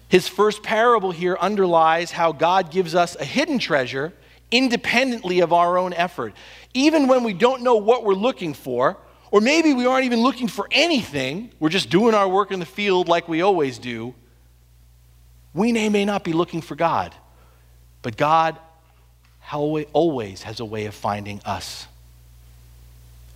His 0.09 0.29
first 0.29 0.63
parable 0.63 1.11
here 1.11 1.37
underlies 1.41 2.13
how 2.13 2.33
God 2.33 2.71
gives 2.71 2.95
us 2.95 3.17
a 3.17 3.25
hidden 3.25 3.59
treasure 3.59 4.13
independently 4.51 5.41
of 5.41 5.53
our 5.53 5.77
own 5.77 5.93
effort. 5.93 6.33
Even 6.75 7.09
when 7.09 7.25
we 7.25 7.33
don't 7.33 7.63
know 7.63 7.77
what 7.77 8.05
we're 8.05 8.15
looking 8.15 8.55
for, 8.55 8.97
or 9.33 9.41
maybe 9.41 9.75
we 9.75 9.87
aren't 9.87 10.05
even 10.05 10.21
looking 10.21 10.47
for 10.47 10.69
anything, 10.71 11.51
we're 11.59 11.69
just 11.69 11.91
doing 11.91 12.15
our 12.15 12.29
work 12.29 12.53
in 12.53 12.61
the 12.61 12.67
field 12.67 13.09
like 13.09 13.29
we 13.29 13.43
always 13.43 13.79
do, 13.79 14.15
we 15.53 15.73
may, 15.73 15.89
may 15.89 16.05
not 16.05 16.23
be 16.23 16.33
looking 16.33 16.61
for 16.61 16.77
God, 16.77 17.15
but 18.03 18.17
God 18.17 18.59
always 19.53 20.43
has 20.43 20.61
a 20.61 20.65
way 20.65 20.87
of 20.87 20.95
finding 20.95 21.41
us. 21.45 21.89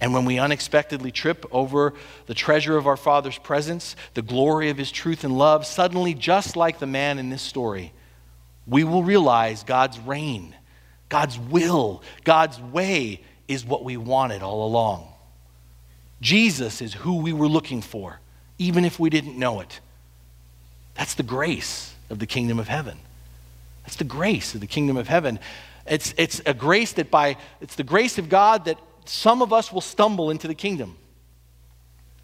And 0.01 0.15
when 0.15 0.25
we 0.25 0.39
unexpectedly 0.39 1.11
trip 1.11 1.45
over 1.53 1.93
the 2.27 2.35
treasure 2.35 2.77
of 2.77 2.87
our 2.87 2.97
Father's 2.97 3.39
presence, 3.39 3.97
the 4.15 4.23
glory 4.23 4.71
of 4.71 4.79
His 4.79 4.91
truth 4.91 5.25
and 5.25 5.37
love, 5.37 5.67
suddenly, 5.67 6.15
just 6.15 6.57
like 6.57 6.79
the 6.79 6.87
man 6.87 7.19
in 7.19 7.29
this 7.29 7.43
story, 7.43 7.93
we 8.67 8.83
will 8.85 9.03
realize 9.03 9.63
God's 9.63 9.99
reign, 9.99 10.55
God's 11.09 11.39
will, 11.39 12.03
God's 12.25 12.59
way 12.61 13.21
is 13.47 13.65
what 13.65 13.85
we 13.85 13.97
wanted 13.97 14.43
all 14.43 14.67
along. 14.67 15.09
Jesus 16.21 16.81
is 16.81 16.95
who 16.95 17.17
we 17.17 17.33
were 17.33 17.49
looking 17.49 17.83
for, 17.83 18.21
even 18.59 18.85
if 18.85 18.99
we 18.99 19.11
didn't 19.11 19.39
know 19.39 19.61
it. 19.61 19.81
That's 20.95 21.15
the 21.15 21.23
grace 21.23 21.95
of 22.11 22.19
the 22.19 22.27
kingdom 22.27 22.59
of 22.59 22.69
heaven. 22.69 22.99
That's 23.85 23.97
the 23.97 24.05
grace 24.05 24.55
of 24.55 24.61
the 24.61 24.67
kingdom 24.67 24.97
of 24.97 25.09
heaven. 25.09 25.39
It's, 25.87 26.15
it's 26.17 26.41
a 26.47 26.55
grace 26.55 26.93
that 26.93 27.11
by, 27.11 27.37
it's 27.61 27.75
the 27.75 27.83
grace 27.83 28.19
of 28.19 28.29
God 28.29 28.67
that 28.67 28.79
some 29.05 29.43
of 29.43 29.53
us 29.53 29.73
will 29.73 29.81
stumble 29.81 30.31
into 30.31 30.49
the 30.49 30.55
kingdom. 30.55 30.97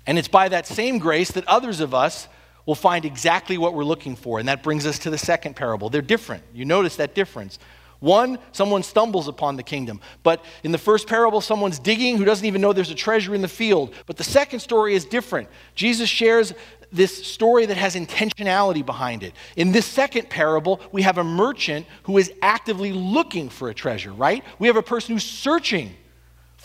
And 0.06 0.18
it's 0.18 0.28
by 0.28 0.48
that 0.48 0.66
same 0.66 0.98
grace 0.98 1.32
that 1.32 1.46
others 1.46 1.80
of 1.80 1.94
us 1.94 2.28
will 2.64 2.74
find 2.74 3.04
exactly 3.04 3.58
what 3.58 3.74
we're 3.74 3.84
looking 3.84 4.16
for. 4.16 4.38
And 4.38 4.48
that 4.48 4.62
brings 4.62 4.86
us 4.86 4.98
to 5.00 5.10
the 5.10 5.18
second 5.18 5.54
parable. 5.54 5.88
They're 5.88 6.02
different. 6.02 6.42
You 6.52 6.64
notice 6.64 6.96
that 6.96 7.14
difference. 7.14 7.58
One, 8.00 8.38
someone 8.52 8.82
stumbles 8.82 9.26
upon 9.26 9.56
the 9.56 9.62
kingdom. 9.62 10.00
But 10.22 10.44
in 10.62 10.72
the 10.72 10.78
first 10.78 11.08
parable, 11.08 11.40
someone's 11.40 11.78
digging 11.78 12.18
who 12.18 12.24
doesn't 12.24 12.44
even 12.44 12.60
know 12.60 12.72
there's 12.72 12.90
a 12.90 12.94
treasure 12.94 13.34
in 13.34 13.40
the 13.40 13.48
field. 13.48 13.94
But 14.06 14.16
the 14.16 14.24
second 14.24 14.60
story 14.60 14.94
is 14.94 15.04
different. 15.04 15.48
Jesus 15.74 16.08
shares 16.08 16.52
this 16.92 17.26
story 17.26 17.66
that 17.66 17.76
has 17.76 17.94
intentionality 17.94 18.84
behind 18.84 19.22
it. 19.22 19.32
In 19.56 19.72
this 19.72 19.86
second 19.86 20.28
parable, 20.28 20.80
we 20.92 21.02
have 21.02 21.18
a 21.18 21.24
merchant 21.24 21.86
who 22.04 22.18
is 22.18 22.32
actively 22.42 22.92
looking 22.92 23.48
for 23.48 23.70
a 23.70 23.74
treasure, 23.74 24.12
right? 24.12 24.44
We 24.58 24.66
have 24.66 24.76
a 24.76 24.82
person 24.82 25.14
who's 25.14 25.24
searching 25.24 25.94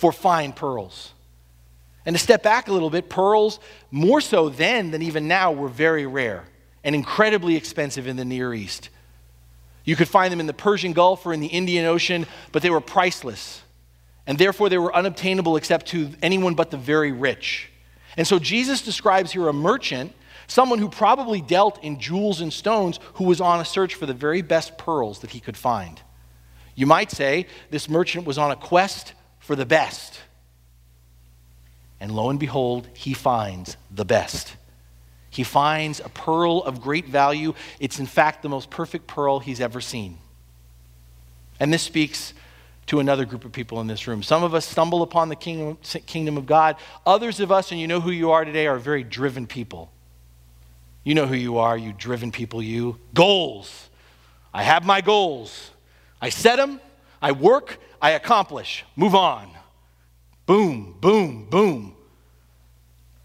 for 0.01 0.12
fine 0.12 0.51
pearls. 0.51 1.13
And 2.08 2.15
to 2.15 2.20
step 2.20 2.41
back 2.41 2.67
a 2.67 2.74
little 2.74 2.89
bit, 2.89 3.08
pearls, 3.08 3.60
more 3.91 4.20
so 4.20 4.50
then 4.50 4.89
than 4.89 5.03
even 5.03 5.27
now, 5.27 5.51
were 5.51 5.67
very 5.67 6.08
rare 6.08 6.43
and 6.84 6.96
incredibly 6.96 7.55
expensive 7.55 8.08
in 8.08 8.15
the 8.15 8.25
Near 8.25 8.51
East. 8.51 8.89
You 9.84 9.96
could 9.96 10.08
find 10.08 10.31
them 10.31 10.39
in 10.39 10.48
the 10.48 10.53
Persian 10.53 10.93
Gulf 10.93 11.24
or 11.27 11.34
in 11.34 11.39
the 11.39 11.46
Indian 11.46 11.86
Ocean, 11.86 12.25
but 12.51 12.63
they 12.63 12.72
were 12.72 12.81
priceless. 12.81 13.62
And 14.25 14.39
therefore, 14.39 14.70
they 14.70 14.79
were 14.79 14.96
unobtainable 14.96 15.55
except 15.55 15.86
to 15.89 16.10
anyone 16.24 16.55
but 16.55 16.72
the 16.72 16.77
very 16.77 17.12
rich. 17.12 17.70
And 18.17 18.25
so 18.25 18.39
Jesus 18.39 18.81
describes 18.81 19.31
here 19.31 19.48
a 19.48 19.53
merchant, 19.53 20.15
someone 20.48 20.79
who 20.79 20.89
probably 20.89 21.41
dealt 21.41 21.84
in 21.84 22.00
jewels 22.00 22.41
and 22.41 22.51
stones, 22.51 23.00
who 23.15 23.25
was 23.25 23.39
on 23.39 23.60
a 23.60 23.65
search 23.65 23.93
for 23.93 24.08
the 24.08 24.15
very 24.15 24.41
best 24.41 24.79
pearls 24.79 25.20
that 25.20 25.29
he 25.29 25.39
could 25.39 25.58
find. 25.58 26.01
You 26.74 26.88
might 26.88 27.12
say 27.12 27.46
this 27.70 27.88
merchant 27.88 28.25
was 28.25 28.39
on 28.39 28.50
a 28.50 28.55
quest 28.55 29.13
for 29.41 29.55
the 29.55 29.65
best. 29.65 30.21
And 32.00 32.15
lo 32.15 32.29
and 32.29 32.39
behold, 32.39 32.88
he 32.93 33.13
finds 33.13 33.75
the 33.93 34.05
best. 34.05 34.55
He 35.29 35.43
finds 35.43 36.00
a 36.00 36.10
pearl 36.10 36.63
of 36.63 36.81
great 36.81 37.07
value. 37.07 37.53
It's, 37.79 38.00
in 38.00 38.05
fact, 38.05 38.41
the 38.41 38.50
most 38.50 38.69
perfect 38.69 39.07
pearl 39.07 39.39
he's 39.39 39.62
ever 39.62 39.81
seen. 39.81 40.17
And 41.60 41.71
this 41.71 41.83
speaks 41.83 42.33
to 42.88 43.00
another 43.00 43.24
group 43.24 43.45
of 43.45 43.51
people 43.51 43.79
in 43.81 43.88
this 43.88 44.07
room. 44.07 44.24
Some 44.24 44.43
of 44.43 44.53
us 44.53 44.65
stumble 44.65 45.03
upon 45.03 45.29
the 45.29 45.36
kingdom, 45.36 45.77
kingdom 46.05 46.38
of 46.38 46.45
God. 46.45 46.75
Others 47.05 47.39
of 47.39 47.51
us, 47.51 47.71
and 47.71 47.79
you 47.79 47.88
know 47.88 48.01
who 48.01 48.12
you 48.12 48.31
are 48.31 48.43
today, 48.43 48.67
are 48.67 48.79
very 48.79 49.03
driven 49.03 49.48
people. 49.48 49.91
You 51.03 51.15
know 51.15 51.27
who 51.27 51.36
you 51.36 51.60
are, 51.60 51.77
you 51.77 51.93
driven 51.93 52.31
people, 52.31 52.62
you. 52.62 53.00
Goals. 53.13 53.89
I 54.53 54.63
have 54.63 54.86
my 54.86 55.01
goals. 55.01 55.71
I 56.21 56.29
set 56.29 56.57
them, 56.57 56.81
I 57.22 57.32
work, 57.32 57.80
I 58.01 58.12
accomplish. 58.12 58.84
Move 58.96 59.16
on. 59.16 59.50
Boom, 60.46 60.96
boom, 61.00 61.46
boom. 61.50 61.96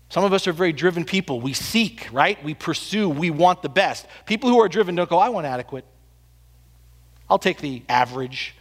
Some 0.09 0.25
of 0.25 0.33
us 0.33 0.47
are 0.47 0.53
very 0.53 0.73
driven 0.73 1.05
people. 1.05 1.41
We 1.41 1.53
seek, 1.53 2.09
right? 2.13 2.43
We 2.45 2.55
pursue, 2.55 3.09
we 3.09 3.31
want 3.31 3.63
the 3.63 3.69
best. 3.69 4.07
People 4.27 4.51
who 4.51 4.61
are 4.61 4.69
driven 4.69 4.95
don't 4.95 5.11
go, 5.11 5.19
I 5.19 5.31
want 5.31 5.47
adequate. 5.47 5.85
I'll 7.29 7.39
take 7.39 7.61
the 7.61 7.83
average. 7.89 8.55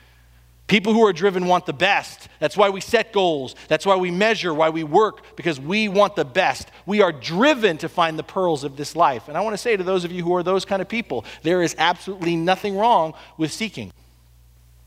People 0.67 0.93
who 0.93 1.05
are 1.05 1.13
driven 1.13 1.45
want 1.45 1.67
the 1.67 1.73
best. 1.73 2.27
That's 2.39 2.57
why 2.57 2.69
we 2.69 2.81
set 2.81 3.13
goals. 3.13 3.55
That's 3.67 3.85
why 3.85 3.97
we 3.97 4.09
measure, 4.09 4.51
why 4.51 4.69
we 4.69 4.83
work, 4.83 5.35
because 5.35 5.59
we 5.59 5.87
want 5.87 6.15
the 6.15 6.25
best. 6.25 6.69
We 6.87 7.01
are 7.01 7.11
driven 7.11 7.77
to 7.77 7.89
find 7.89 8.17
the 8.17 8.23
pearls 8.23 8.63
of 8.63 8.75
this 8.75 8.95
life. 8.95 9.27
And 9.27 9.37
I 9.37 9.41
want 9.41 9.53
to 9.53 9.59
say 9.59 9.77
to 9.77 9.83
those 9.83 10.03
of 10.03 10.11
you 10.11 10.23
who 10.23 10.35
are 10.35 10.41
those 10.41 10.65
kind 10.65 10.81
of 10.81 10.89
people, 10.89 11.23
there 11.43 11.61
is 11.61 11.75
absolutely 11.77 12.35
nothing 12.35 12.75
wrong 12.75 13.13
with 13.37 13.53
seeking. 13.53 13.91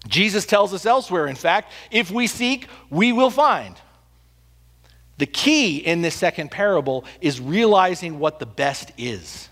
Jesus 0.08 0.46
tells 0.46 0.74
us 0.74 0.86
elsewhere, 0.86 1.26
in 1.26 1.36
fact, 1.36 1.72
if 1.90 2.10
we 2.10 2.26
seek, 2.26 2.66
we 2.90 3.12
will 3.12 3.30
find. 3.30 3.76
The 5.18 5.26
key 5.26 5.78
in 5.78 6.02
this 6.02 6.14
second 6.14 6.50
parable 6.50 7.04
is 7.20 7.40
realizing 7.40 8.18
what 8.18 8.38
the 8.38 8.46
best 8.46 8.90
is, 8.96 9.48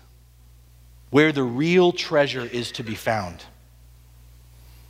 where 1.11 1.31
the 1.31 1.43
real 1.43 1.91
treasure 1.91 2.45
is 2.45 2.71
to 2.73 2.83
be 2.83 2.95
found. 2.95 3.43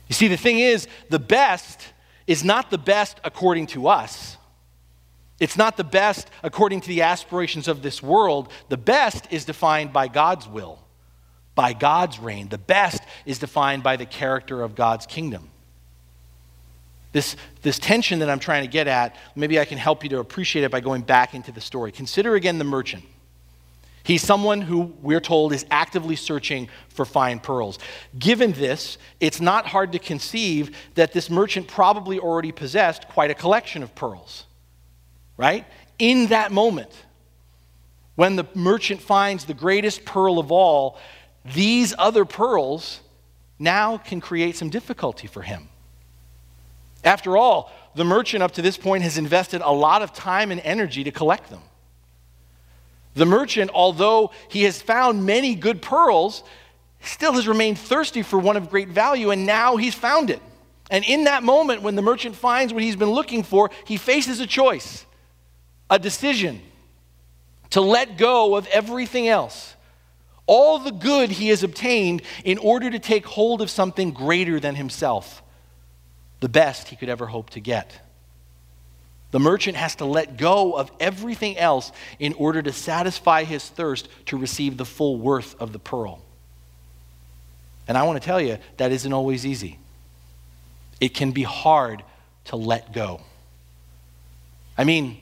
You 0.08 0.16
see, 0.16 0.28
the 0.28 0.38
thing 0.38 0.60
is, 0.60 0.88
the 1.10 1.20
best 1.20 1.82
is 2.28 2.44
not 2.44 2.72
the 2.72 2.78
best 2.78 3.20
according 3.24 3.68
to 3.68 3.88
us. 3.88 4.38
It's 5.40 5.58
not 5.58 5.78
the 5.78 5.84
best 5.84 6.30
according 6.44 6.82
to 6.82 6.88
the 6.88 7.04
aspirations 7.04 7.68
of 7.68 7.82
this 7.82 8.02
world. 8.02 8.52
The 8.70 8.78
best 8.78 9.28
is 9.32 9.46
defined 9.46 9.94
by 9.94 10.08
God's 10.08 10.48
will 10.48 10.80
by 11.58 11.74
God's 11.74 12.20
reign. 12.20 12.48
The 12.48 12.60
best 12.60 13.02
is 13.26 13.40
defined 13.40 13.82
by 13.82 13.98
the 13.98 14.06
character 14.06 14.62
of 14.62 14.76
God's 14.76 15.08
kingdom. 15.08 15.50
This, 17.12 17.36
this 17.62 17.80
tension 17.80 18.20
that 18.20 18.30
I'm 18.30 18.40
trying 18.40 18.64
to 18.64 18.70
get 18.70 18.88
at, 18.88 19.16
maybe 19.36 19.60
I 19.60 19.66
can 19.66 19.78
help 19.78 20.04
you 20.04 20.10
to 20.12 20.20
appreciate 20.20 20.64
it 20.64 20.72
by 20.72 20.82
going 20.82 21.02
back 21.02 21.34
into 21.34 21.52
the 21.52 21.62
story. 21.62 21.92
Consider 21.92 22.36
again 22.36 22.58
the 22.58 22.64
merchant. 22.64 23.04
He's 24.08 24.22
someone 24.22 24.62
who 24.62 24.94
we're 25.02 25.20
told 25.20 25.52
is 25.52 25.66
actively 25.70 26.16
searching 26.16 26.70
for 26.88 27.04
fine 27.04 27.40
pearls. 27.40 27.78
Given 28.18 28.54
this, 28.54 28.98
it's 29.20 29.42
not 29.42 29.68
hard 29.68 29.92
to 29.92 30.00
conceive 30.00 30.78
that 30.96 31.12
this 31.12 31.30
merchant 31.30 31.68
probably 31.68 32.18
already 32.18 32.54
possessed 32.54 33.10
quite 33.10 33.32
a 33.32 33.34
collection 33.34 33.84
of 33.84 33.94
pearls, 33.96 34.46
right? 35.36 35.66
In 36.00 36.28
that 36.28 36.54
moment, 36.54 36.92
when 38.16 38.38
the 38.38 38.48
merchant 38.56 39.02
finds 39.02 39.44
the 39.44 39.54
greatest 39.54 40.06
pearl 40.06 40.40
of 40.40 40.54
all, 40.54 40.98
these 41.44 41.94
other 41.98 42.24
pearls 42.24 43.02
now 43.60 43.98
can 43.98 44.22
create 44.22 44.56
some 44.56 44.70
difficulty 44.70 45.28
for 45.28 45.42
him. 45.42 45.68
After 47.08 47.38
all, 47.38 47.72
the 47.96 48.04
merchant 48.04 48.44
up 48.44 48.52
to 48.54 48.62
this 48.62 48.78
point 48.78 49.04
has 49.04 49.18
invested 49.18 49.62
a 49.62 49.72
lot 49.72 50.02
of 50.02 50.14
time 50.14 50.52
and 50.52 50.60
energy 50.62 51.06
to 51.06 51.12
collect 51.12 51.50
them. 51.50 51.62
The 53.16 53.26
merchant, 53.26 53.72
although 53.74 54.32
he 54.50 54.64
has 54.64 54.82
found 54.82 55.26
many 55.26 55.56
good 55.56 55.82
pearls, 55.82 56.44
still 57.02 57.34
has 57.34 57.48
remained 57.48 57.80
thirsty 57.80 58.22
for 58.22 58.38
one 58.38 58.58
of 58.58 58.70
great 58.70 58.90
value, 58.90 59.32
and 59.32 59.46
now 59.46 59.78
he's 59.78 59.96
found 59.96 60.30
it. 60.30 60.42
And 60.92 61.04
in 61.06 61.24
that 61.24 61.44
moment, 61.44 61.82
when 61.82 61.96
the 61.96 62.02
merchant 62.02 62.36
finds 62.36 62.74
what 62.74 62.84
he's 62.84 62.96
been 62.96 63.12
looking 63.12 63.42
for, 63.42 63.72
he 63.86 63.98
faces 63.98 64.40
a 64.40 64.48
choice, 64.48 65.06
a 65.90 65.98
decision 65.98 66.62
to 67.72 67.82
let 67.82 68.18
go 68.18 68.56
of 68.56 68.68
everything 68.68 69.28
else 69.28 69.76
all 70.48 70.80
the 70.80 70.92
good 70.92 71.30
he 71.30 71.50
has 71.50 71.62
obtained 71.62 72.22
in 72.46 72.58
order 72.58 72.90
to 72.90 73.00
take 73.00 73.26
hold 73.26 73.62
of 73.62 73.70
something 73.70 74.12
greater 74.12 74.60
than 74.60 74.76
himself, 74.76 75.44
the 76.40 76.50
best 76.50 76.90
he 76.90 76.96
could 76.96 77.10
ever 77.10 77.26
hope 77.26 77.50
to 77.52 77.60
get. 77.60 78.00
The 79.32 79.40
merchant 79.40 79.76
has 79.76 79.96
to 79.96 80.06
let 80.06 80.38
go 80.38 80.74
of 80.74 80.92
everything 81.00 81.58
else 81.58 81.92
in 82.20 82.34
order 82.34 82.62
to 82.62 82.72
satisfy 82.72 83.44
his 83.44 83.68
thirst 83.68 84.08
to 84.28 84.38
receive 84.38 84.78
the 84.78 84.86
full 84.86 85.18
worth 85.18 85.60
of 85.60 85.74
the 85.74 85.80
pearl. 85.80 86.22
And 87.88 87.98
I 87.98 88.04
want 88.04 88.22
to 88.22 88.26
tell 88.26 88.42
you, 88.42 88.58
that 88.78 88.92
isn't 88.92 89.12
always 89.12 89.46
easy. 89.46 89.80
It 91.00 91.10
can 91.10 91.32
be 91.32 91.44
hard 91.44 92.04
to 92.46 92.56
let 92.56 92.94
go. 92.94 93.22
I 94.78 94.84
mean, 94.84 95.18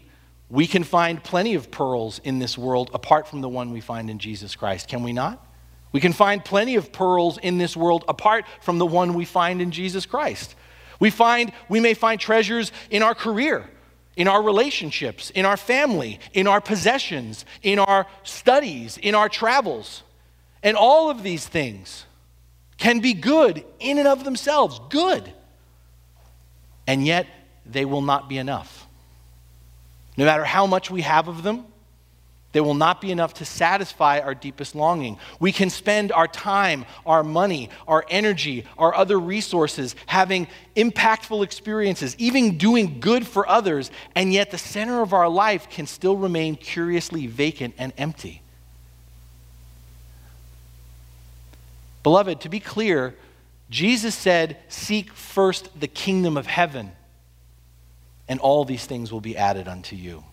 we 0.49 0.67
can 0.67 0.83
find 0.83 1.23
plenty 1.23 1.55
of 1.55 1.71
pearls 1.71 2.19
in 2.23 2.39
this 2.39 2.57
world 2.57 2.91
apart 2.93 3.27
from 3.27 3.41
the 3.41 3.49
one 3.49 3.71
we 3.71 3.81
find 3.81 4.09
in 4.09 4.19
Jesus 4.19 4.55
Christ, 4.55 4.87
can 4.87 5.01
we 5.01 5.13
not? 5.13 5.43
We 5.91 6.01
can 6.01 6.13
find 6.13 6.43
plenty 6.43 6.75
of 6.75 6.91
pearls 6.91 7.37
in 7.37 7.57
this 7.57 7.75
world 7.75 8.03
apart 8.07 8.45
from 8.61 8.77
the 8.77 8.85
one 8.85 9.13
we 9.13 9.25
find 9.25 9.61
in 9.61 9.71
Jesus 9.71 10.05
Christ. 10.05 10.53
We 10.99 11.09
find 11.09 11.51
we 11.69 11.79
may 11.79 11.93
find 11.93 12.19
treasures 12.19 12.71
in 12.89 13.03
our 13.03 13.15
career, 13.15 13.69
in 14.15 14.27
our 14.27 14.41
relationships, 14.41 15.29
in 15.31 15.45
our 15.45 15.57
family, 15.57 16.19
in 16.33 16.47
our 16.47 16.61
possessions, 16.61 17.45
in 17.61 17.79
our 17.79 18.07
studies, 18.23 18.97
in 18.97 19.15
our 19.15 19.29
travels. 19.29 20.03
And 20.63 20.75
all 20.77 21.09
of 21.09 21.23
these 21.23 21.47
things 21.47 22.05
can 22.77 22.99
be 22.99 23.13
good 23.13 23.63
in 23.79 23.99
and 23.99 24.07
of 24.07 24.23
themselves, 24.23 24.79
good. 24.89 25.31
And 26.87 27.05
yet 27.05 27.27
they 27.65 27.85
will 27.85 28.01
not 28.01 28.29
be 28.29 28.37
enough. 28.37 28.87
No 30.17 30.25
matter 30.25 30.45
how 30.45 30.65
much 30.65 30.89
we 30.89 31.01
have 31.01 31.27
of 31.27 31.43
them, 31.43 31.65
They 32.55 32.61
will 32.61 32.73
not 32.73 33.01
be 33.01 33.11
enough 33.11 33.33
to 33.33 33.45
satisfy 33.45 34.21
our 34.21 34.33
deepest 34.33 34.75
longing. 34.75 35.19
We 35.41 35.51
can 35.51 35.69
spend 35.69 36.13
our 36.13 36.25
time, 36.25 36.85
our 37.05 37.21
money, 37.21 37.69
our 37.85 38.05
energy, 38.09 38.63
our 38.77 38.95
other 38.95 39.19
resources 39.19 39.93
having 40.05 40.47
impactful 40.77 41.43
experiences, 41.43 42.15
even 42.17 42.57
doing 42.57 43.01
good 43.01 43.27
for 43.27 43.45
others, 43.49 43.91
and 44.15 44.31
yet 44.31 44.51
the 44.51 44.57
center 44.57 45.01
of 45.01 45.11
our 45.11 45.27
life 45.27 45.69
can 45.69 45.85
still 45.85 46.15
remain 46.15 46.55
curiously 46.55 47.27
vacant 47.27 47.75
and 47.77 47.91
empty. 47.97 48.41
Beloved, 52.03 52.39
to 52.39 52.47
be 52.47 52.61
clear, 52.61 53.15
Jesus 53.69 54.15
said, 54.15 54.55
Seek 54.69 55.11
first 55.11 55.77
the 55.77 55.89
kingdom 55.89 56.37
of 56.37 56.47
heaven, 56.47 56.93
and 58.29 58.39
all 58.39 58.63
these 58.63 58.85
things 58.85 59.11
will 59.11 59.19
be 59.19 59.35
added 59.35 59.67
unto 59.67 59.97
you. 59.97 60.23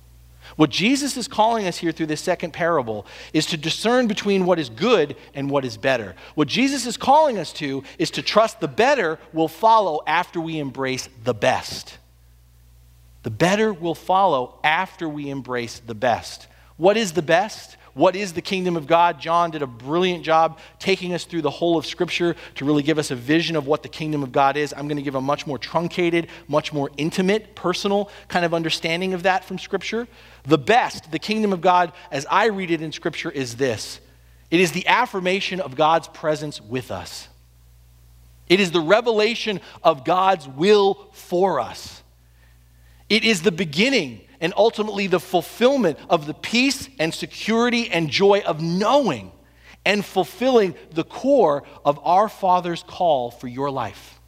What 0.56 0.70
Jesus 0.70 1.16
is 1.16 1.28
calling 1.28 1.66
us 1.66 1.78
here 1.78 1.92
through 1.92 2.06
this 2.06 2.20
second 2.20 2.52
parable 2.52 3.06
is 3.32 3.46
to 3.46 3.56
discern 3.56 4.06
between 4.06 4.44
what 4.44 4.58
is 4.58 4.68
good 4.68 5.16
and 5.34 5.50
what 5.50 5.64
is 5.64 5.76
better. 5.76 6.14
What 6.34 6.48
Jesus 6.48 6.86
is 6.86 6.96
calling 6.96 7.38
us 7.38 7.52
to 7.54 7.84
is 7.98 8.10
to 8.12 8.22
trust 8.22 8.60
the 8.60 8.68
better 8.68 9.18
will 9.32 9.48
follow 9.48 10.00
after 10.06 10.40
we 10.40 10.58
embrace 10.58 11.08
the 11.24 11.34
best. 11.34 11.98
The 13.22 13.30
better 13.30 13.72
will 13.72 13.94
follow 13.94 14.58
after 14.64 15.08
we 15.08 15.30
embrace 15.30 15.80
the 15.80 15.94
best. 15.94 16.48
What 16.76 16.96
is 16.96 17.12
the 17.12 17.22
best? 17.22 17.76
What 17.94 18.16
is 18.16 18.32
the 18.32 18.40
kingdom 18.40 18.76
of 18.76 18.86
God? 18.86 19.20
John 19.20 19.50
did 19.50 19.60
a 19.60 19.66
brilliant 19.66 20.24
job 20.24 20.58
taking 20.78 21.12
us 21.12 21.24
through 21.24 21.42
the 21.42 21.50
whole 21.50 21.76
of 21.76 21.84
Scripture 21.84 22.36
to 22.54 22.64
really 22.64 22.82
give 22.82 22.98
us 22.98 23.10
a 23.10 23.14
vision 23.14 23.54
of 23.54 23.66
what 23.66 23.82
the 23.82 23.88
kingdom 23.88 24.22
of 24.22 24.32
God 24.32 24.56
is. 24.56 24.72
I'm 24.74 24.88
going 24.88 24.96
to 24.96 25.02
give 25.02 25.14
a 25.14 25.20
much 25.20 25.46
more 25.46 25.58
truncated, 25.58 26.28
much 26.48 26.72
more 26.72 26.90
intimate, 26.96 27.54
personal 27.54 28.10
kind 28.28 28.46
of 28.46 28.54
understanding 28.54 29.12
of 29.12 29.24
that 29.24 29.44
from 29.44 29.58
Scripture. 29.58 30.08
The 30.44 30.56
best, 30.56 31.10
the 31.10 31.18
kingdom 31.18 31.52
of 31.52 31.60
God, 31.60 31.92
as 32.10 32.26
I 32.30 32.46
read 32.46 32.70
it 32.70 32.80
in 32.80 32.92
Scripture, 32.92 33.30
is 33.30 33.56
this 33.56 34.00
it 34.50 34.60
is 34.60 34.72
the 34.72 34.86
affirmation 34.86 35.60
of 35.60 35.76
God's 35.76 36.08
presence 36.08 36.60
with 36.60 36.90
us, 36.90 37.28
it 38.48 38.58
is 38.58 38.70
the 38.70 38.80
revelation 38.80 39.60
of 39.82 40.04
God's 40.04 40.48
will 40.48 41.10
for 41.12 41.60
us. 41.60 42.02
It 43.10 43.24
is 43.24 43.42
the 43.42 43.52
beginning 43.52 44.22
and 44.42 44.52
ultimately 44.56 45.06
the 45.06 45.20
fulfillment 45.20 45.98
of 46.10 46.26
the 46.26 46.34
peace 46.34 46.90
and 46.98 47.14
security 47.14 47.88
and 47.88 48.10
joy 48.10 48.40
of 48.40 48.60
knowing 48.60 49.32
and 49.86 50.04
fulfilling 50.04 50.74
the 50.90 51.04
core 51.04 51.62
of 51.84 51.98
our 52.04 52.28
Father's 52.28 52.82
call 52.82 53.30
for 53.30 53.48
your 53.48 53.70
life. 53.70 54.20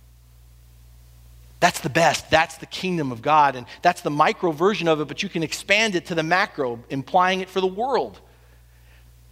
That's 1.61 1.81
the 1.81 1.91
best. 1.91 2.31
That's 2.31 2.59
the 2.59 2.67
kingdom 2.67 3.11
of 3.11 3.23
God. 3.23 3.57
And 3.57 3.67
that's 3.83 4.03
the 4.03 4.11
micro 4.11 4.53
version 4.53 4.89
of 4.89 5.01
it, 5.01 5.09
but 5.09 5.23
you 5.23 5.29
can 5.29 5.43
expand 5.43 5.95
it 5.95 6.07
to 6.07 6.15
the 6.15 6.23
macro, 6.23 6.79
implying 6.91 7.41
it 7.41 7.49
for 7.49 7.61
the 7.61 7.67
world. 7.67 8.21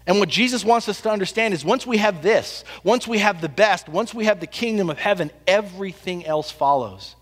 And 0.06 0.18
what 0.18 0.28
Jesus 0.28 0.64
wants 0.64 0.88
us 0.88 1.00
to 1.02 1.10
understand 1.10 1.54
is 1.54 1.64
once 1.64 1.86
we 1.86 1.98
have 1.98 2.22
this, 2.22 2.64
once 2.82 3.06
we 3.06 3.18
have 3.18 3.40
the 3.40 3.48
best, 3.48 3.88
once 3.88 4.12
we 4.12 4.24
have 4.24 4.40
the 4.40 4.46
kingdom 4.46 4.90
of 4.90 4.98
heaven, 4.98 5.30
everything 5.46 6.26
else 6.26 6.50
follows. 6.50 7.14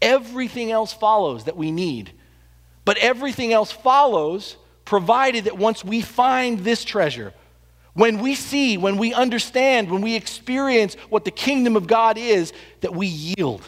Everything 0.00 0.70
else 0.70 0.92
follows 0.92 1.44
that 1.44 1.56
we 1.56 1.72
need. 1.72 2.12
But 2.84 2.98
everything 2.98 3.52
else 3.52 3.70
follows 3.70 4.56
provided 4.84 5.44
that 5.44 5.56
once 5.56 5.84
we 5.84 6.00
find 6.00 6.60
this 6.60 6.84
treasure, 6.84 7.32
when 7.94 8.20
we 8.20 8.34
see, 8.34 8.76
when 8.78 8.96
we 8.96 9.12
understand, 9.12 9.90
when 9.90 10.00
we 10.00 10.14
experience 10.16 10.94
what 11.10 11.24
the 11.24 11.30
kingdom 11.30 11.76
of 11.76 11.86
God 11.86 12.16
is, 12.18 12.52
that 12.80 12.94
we 12.94 13.06
yield, 13.06 13.62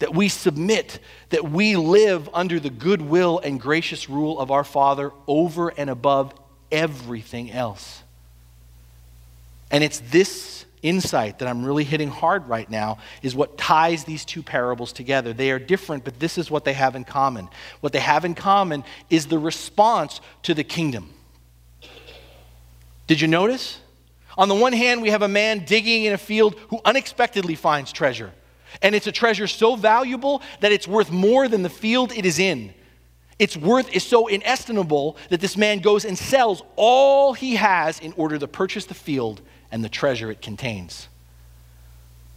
that 0.00 0.14
we 0.14 0.28
submit, 0.28 0.98
that 1.30 1.50
we 1.50 1.76
live 1.76 2.28
under 2.34 2.58
the 2.60 2.70
goodwill 2.70 3.40
and 3.42 3.60
gracious 3.60 4.08
rule 4.08 4.38
of 4.38 4.50
our 4.50 4.64
Father 4.64 5.12
over 5.26 5.68
and 5.68 5.88
above 5.88 6.34
everything 6.70 7.50
else. 7.50 8.02
And 9.70 9.84
it's 9.84 10.00
this 10.00 10.64
insight 10.82 11.38
that 11.38 11.48
I'm 11.48 11.64
really 11.64 11.84
hitting 11.84 12.08
hard 12.08 12.48
right 12.48 12.68
now 12.68 12.98
is 13.22 13.34
what 13.34 13.58
ties 13.58 14.04
these 14.04 14.24
two 14.24 14.42
parables 14.42 14.92
together. 14.92 15.32
They 15.32 15.50
are 15.50 15.58
different, 15.58 16.04
but 16.04 16.18
this 16.18 16.38
is 16.38 16.50
what 16.50 16.64
they 16.64 16.72
have 16.72 16.96
in 16.96 17.04
common. 17.04 17.48
What 17.80 17.92
they 17.92 18.00
have 18.00 18.24
in 18.24 18.34
common 18.34 18.84
is 19.10 19.26
the 19.26 19.38
response 19.38 20.20
to 20.42 20.54
the 20.54 20.64
kingdom. 20.64 21.12
Did 23.06 23.20
you 23.20 23.28
notice? 23.28 23.80
On 24.36 24.48
the 24.48 24.54
one 24.54 24.72
hand, 24.72 25.02
we 25.02 25.10
have 25.10 25.22
a 25.22 25.28
man 25.28 25.64
digging 25.64 26.04
in 26.04 26.12
a 26.12 26.18
field 26.18 26.54
who 26.68 26.80
unexpectedly 26.84 27.56
finds 27.56 27.90
treasure. 27.90 28.32
And 28.82 28.94
it's 28.94 29.06
a 29.06 29.12
treasure 29.12 29.46
so 29.46 29.76
valuable 29.76 30.42
that 30.60 30.72
it's 30.72 30.86
worth 30.86 31.10
more 31.10 31.48
than 31.48 31.62
the 31.62 31.70
field 31.70 32.12
it 32.12 32.24
is 32.26 32.38
in. 32.38 32.72
Its 33.38 33.56
worth 33.56 33.94
is 33.94 34.04
so 34.04 34.26
inestimable 34.26 35.16
that 35.30 35.40
this 35.40 35.56
man 35.56 35.78
goes 35.78 36.04
and 36.04 36.18
sells 36.18 36.62
all 36.76 37.32
he 37.32 37.56
has 37.56 38.00
in 38.00 38.12
order 38.16 38.36
to 38.38 38.48
purchase 38.48 38.84
the 38.84 38.94
field 38.94 39.40
and 39.70 39.84
the 39.84 39.88
treasure 39.88 40.30
it 40.30 40.42
contains. 40.42 41.08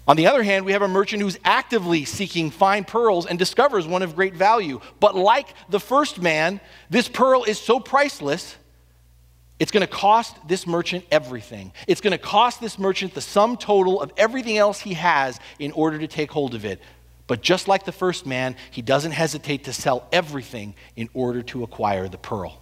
On 0.08 0.18
the 0.18 0.28
other 0.28 0.44
hand, 0.44 0.66
we 0.66 0.72
have 0.72 0.82
a 0.82 0.88
merchant 0.88 1.22
who's 1.22 1.38
actively 1.44 2.06
seeking 2.06 2.50
fine 2.50 2.84
pearls 2.84 3.26
and 3.26 3.38
discovers 3.38 3.86
one 3.86 4.02
of 4.02 4.16
great 4.16 4.34
value. 4.34 4.82
But 5.00 5.16
like 5.16 5.54
the 5.70 5.80
first 5.80 6.22
man, 6.22 6.60
this 6.90 7.08
pearl 7.08 7.44
is 7.44 7.60
so 7.60 7.80
priceless, 7.80 8.56
it's 9.60 9.72
going 9.72 9.86
to 9.86 9.94
cost 9.94 10.36
this 10.48 10.66
merchant 10.66 11.06
everything. 11.12 11.72
It's 11.88 12.02
going 12.02 12.12
to 12.12 12.18
cost 12.18 12.60
this 12.60 12.80
merchant 12.80 13.14
the 13.14 13.22
sum 13.22 13.58
total 13.58 14.02
of 14.02 14.12
everything 14.18 14.58
else 14.58 14.80
he 14.80 14.96
has 14.96 15.40
in 15.60 15.72
order 15.74 16.00
to 16.00 16.08
take 16.08 16.32
hold 16.32 16.56
of 16.56 16.66
it. 16.66 16.82
But 17.28 17.42
just 17.42 17.68
like 17.68 17.86
the 17.86 17.92
first 17.92 18.26
man, 18.26 18.56
he 18.72 18.82
doesn't 18.82 19.12
hesitate 19.12 19.66
to 19.66 19.74
sell 19.74 20.08
everything 20.12 20.74
in 20.96 21.10
order 21.14 21.44
to 21.44 21.64
acquire 21.64 22.10
the 22.10 22.18
pearl. 22.18 22.61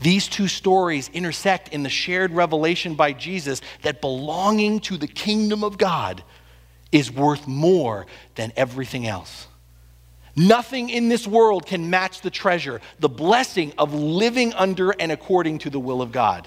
These 0.00 0.28
two 0.28 0.48
stories 0.48 1.10
intersect 1.12 1.70
in 1.70 1.82
the 1.82 1.88
shared 1.88 2.32
revelation 2.32 2.94
by 2.94 3.12
Jesus 3.12 3.60
that 3.82 4.00
belonging 4.00 4.80
to 4.80 4.96
the 4.96 5.08
kingdom 5.08 5.64
of 5.64 5.76
God 5.76 6.22
is 6.92 7.10
worth 7.10 7.46
more 7.46 8.06
than 8.36 8.52
everything 8.56 9.06
else. 9.06 9.48
Nothing 10.36 10.88
in 10.88 11.08
this 11.08 11.26
world 11.26 11.66
can 11.66 11.90
match 11.90 12.20
the 12.20 12.30
treasure, 12.30 12.80
the 13.00 13.08
blessing 13.08 13.72
of 13.76 13.92
living 13.92 14.52
under 14.54 14.90
and 14.90 15.10
according 15.10 15.58
to 15.60 15.70
the 15.70 15.80
will 15.80 16.00
of 16.00 16.12
God. 16.12 16.46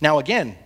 Now, 0.00 0.20
again, 0.20 0.56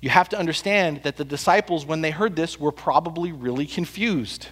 you 0.00 0.08
have 0.08 0.30
to 0.30 0.38
understand 0.38 1.02
that 1.02 1.16
the 1.16 1.24
disciples, 1.24 1.84
when 1.84 2.00
they 2.00 2.10
heard 2.10 2.36
this, 2.36 2.58
were 2.58 2.72
probably 2.72 3.32
really 3.32 3.66
confused. 3.66 4.48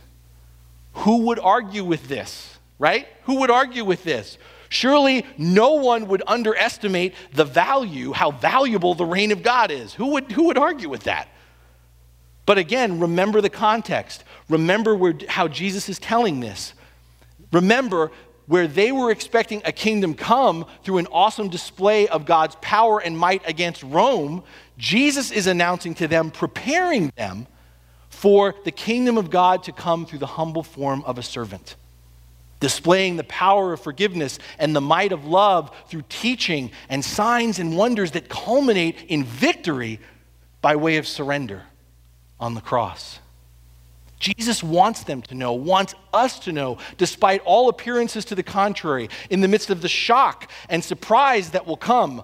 Who 0.92 1.26
would 1.26 1.38
argue 1.38 1.84
with 1.84 2.08
this, 2.08 2.58
right? 2.78 3.08
Who 3.22 3.40
would 3.40 3.50
argue 3.50 3.84
with 3.84 4.04
this? 4.04 4.36
Surely 4.74 5.24
no 5.38 5.74
one 5.74 6.08
would 6.08 6.24
underestimate 6.26 7.14
the 7.32 7.44
value, 7.44 8.10
how 8.10 8.32
valuable 8.32 8.96
the 8.96 9.04
reign 9.04 9.30
of 9.30 9.40
God 9.40 9.70
is. 9.70 9.94
Who 9.94 10.08
would, 10.08 10.32
who 10.32 10.46
would 10.46 10.58
argue 10.58 10.88
with 10.88 11.04
that? 11.04 11.28
But 12.44 12.58
again, 12.58 12.98
remember 12.98 13.40
the 13.40 13.50
context. 13.50 14.24
Remember 14.48 14.96
where, 14.96 15.14
how 15.28 15.46
Jesus 15.46 15.88
is 15.88 16.00
telling 16.00 16.40
this. 16.40 16.74
Remember 17.52 18.10
where 18.46 18.66
they 18.66 18.90
were 18.90 19.12
expecting 19.12 19.62
a 19.64 19.70
kingdom 19.70 20.12
come 20.12 20.66
through 20.82 20.98
an 20.98 21.06
awesome 21.12 21.48
display 21.48 22.08
of 22.08 22.26
God's 22.26 22.56
power 22.60 23.00
and 23.00 23.16
might 23.16 23.48
against 23.48 23.84
Rome, 23.84 24.42
Jesus 24.76 25.30
is 25.30 25.46
announcing 25.46 25.94
to 25.94 26.08
them, 26.08 26.32
preparing 26.32 27.12
them 27.16 27.46
for 28.08 28.56
the 28.64 28.72
kingdom 28.72 29.18
of 29.18 29.30
God 29.30 29.62
to 29.62 29.72
come 29.72 30.04
through 30.04 30.18
the 30.18 30.26
humble 30.26 30.64
form 30.64 31.04
of 31.06 31.16
a 31.16 31.22
servant 31.22 31.76
displaying 32.64 33.16
the 33.16 33.24
power 33.24 33.74
of 33.74 33.80
forgiveness 33.82 34.38
and 34.58 34.74
the 34.74 34.80
might 34.80 35.12
of 35.12 35.26
love 35.26 35.70
through 35.86 36.02
teaching 36.08 36.70
and 36.88 37.04
signs 37.04 37.58
and 37.58 37.76
wonders 37.76 38.12
that 38.12 38.26
culminate 38.30 39.04
in 39.08 39.22
victory 39.22 40.00
by 40.62 40.74
way 40.74 40.96
of 40.96 41.06
surrender 41.06 41.64
on 42.40 42.54
the 42.54 42.62
cross. 42.62 43.18
Jesus 44.18 44.62
wants 44.62 45.04
them 45.04 45.20
to 45.20 45.34
know, 45.34 45.52
wants 45.52 45.94
us 46.14 46.38
to 46.38 46.52
know, 46.52 46.78
despite 46.96 47.42
all 47.42 47.68
appearances 47.68 48.24
to 48.24 48.34
the 48.34 48.42
contrary, 48.42 49.10
in 49.28 49.42
the 49.42 49.48
midst 49.48 49.68
of 49.68 49.82
the 49.82 49.88
shock 49.88 50.50
and 50.70 50.82
surprise 50.82 51.50
that 51.50 51.66
will 51.66 51.76
come 51.76 52.22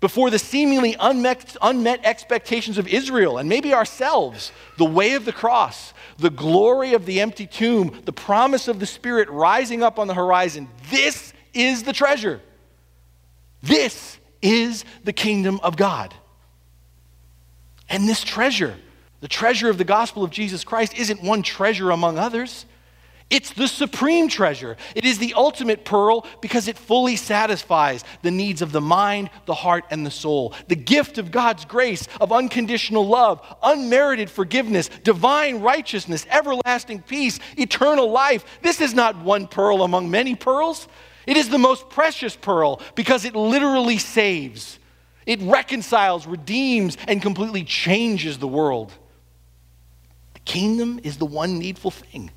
before 0.00 0.28
the 0.28 0.38
seemingly 0.38 0.96
unmet, 1.00 1.56
unmet 1.62 2.00
expectations 2.04 2.76
of 2.76 2.86
Israel 2.88 3.38
and 3.38 3.48
maybe 3.48 3.72
ourselves, 3.72 4.52
the 4.76 4.84
way 4.84 5.14
of 5.14 5.24
the 5.24 5.32
cross, 5.32 5.94
the 6.18 6.30
glory 6.30 6.94
of 6.94 7.06
the 7.06 7.20
empty 7.20 7.46
tomb, 7.46 8.02
the 8.04 8.12
promise 8.12 8.68
of 8.68 8.80
the 8.80 8.86
Spirit 8.86 9.30
rising 9.30 9.82
up 9.82 9.98
on 9.98 10.08
the 10.08 10.14
horizon. 10.14 10.68
This 10.90 11.32
is 11.54 11.84
the 11.84 11.92
treasure. 11.92 12.40
This 13.62 14.18
is 14.42 14.84
the 15.04 15.12
kingdom 15.12 15.60
of 15.62 15.76
God. 15.76 16.12
And 17.88 18.08
this 18.08 18.22
treasure, 18.22 18.76
the 19.20 19.28
treasure 19.28 19.70
of 19.70 19.78
the 19.78 19.84
gospel 19.84 20.24
of 20.24 20.30
Jesus 20.30 20.64
Christ, 20.64 20.94
isn't 20.98 21.22
one 21.22 21.42
treasure 21.42 21.90
among 21.90 22.18
others. 22.18 22.66
It's 23.30 23.52
the 23.52 23.68
supreme 23.68 24.28
treasure. 24.28 24.78
It 24.94 25.04
is 25.04 25.18
the 25.18 25.34
ultimate 25.34 25.84
pearl 25.84 26.24
because 26.40 26.66
it 26.66 26.78
fully 26.78 27.16
satisfies 27.16 28.02
the 28.22 28.30
needs 28.30 28.62
of 28.62 28.72
the 28.72 28.80
mind, 28.80 29.28
the 29.44 29.54
heart, 29.54 29.84
and 29.90 30.06
the 30.06 30.10
soul. 30.10 30.54
The 30.68 30.76
gift 30.76 31.18
of 31.18 31.30
God's 31.30 31.66
grace, 31.66 32.08
of 32.22 32.32
unconditional 32.32 33.06
love, 33.06 33.42
unmerited 33.62 34.30
forgiveness, 34.30 34.88
divine 35.04 35.60
righteousness, 35.60 36.26
everlasting 36.30 37.02
peace, 37.02 37.38
eternal 37.58 38.10
life. 38.10 38.46
This 38.62 38.80
is 38.80 38.94
not 38.94 39.18
one 39.18 39.46
pearl 39.46 39.82
among 39.82 40.10
many 40.10 40.34
pearls. 40.34 40.88
It 41.26 41.36
is 41.36 41.50
the 41.50 41.58
most 41.58 41.90
precious 41.90 42.34
pearl 42.34 42.80
because 42.94 43.26
it 43.26 43.36
literally 43.36 43.98
saves. 43.98 44.78
It 45.26 45.42
reconciles, 45.42 46.26
redeems, 46.26 46.96
and 47.06 47.20
completely 47.20 47.62
changes 47.62 48.38
the 48.38 48.48
world. 48.48 48.94
The 50.32 50.40
kingdom 50.40 50.98
is 51.02 51.18
the 51.18 51.26
one 51.26 51.58
needful 51.58 51.90
thing. 51.90 52.30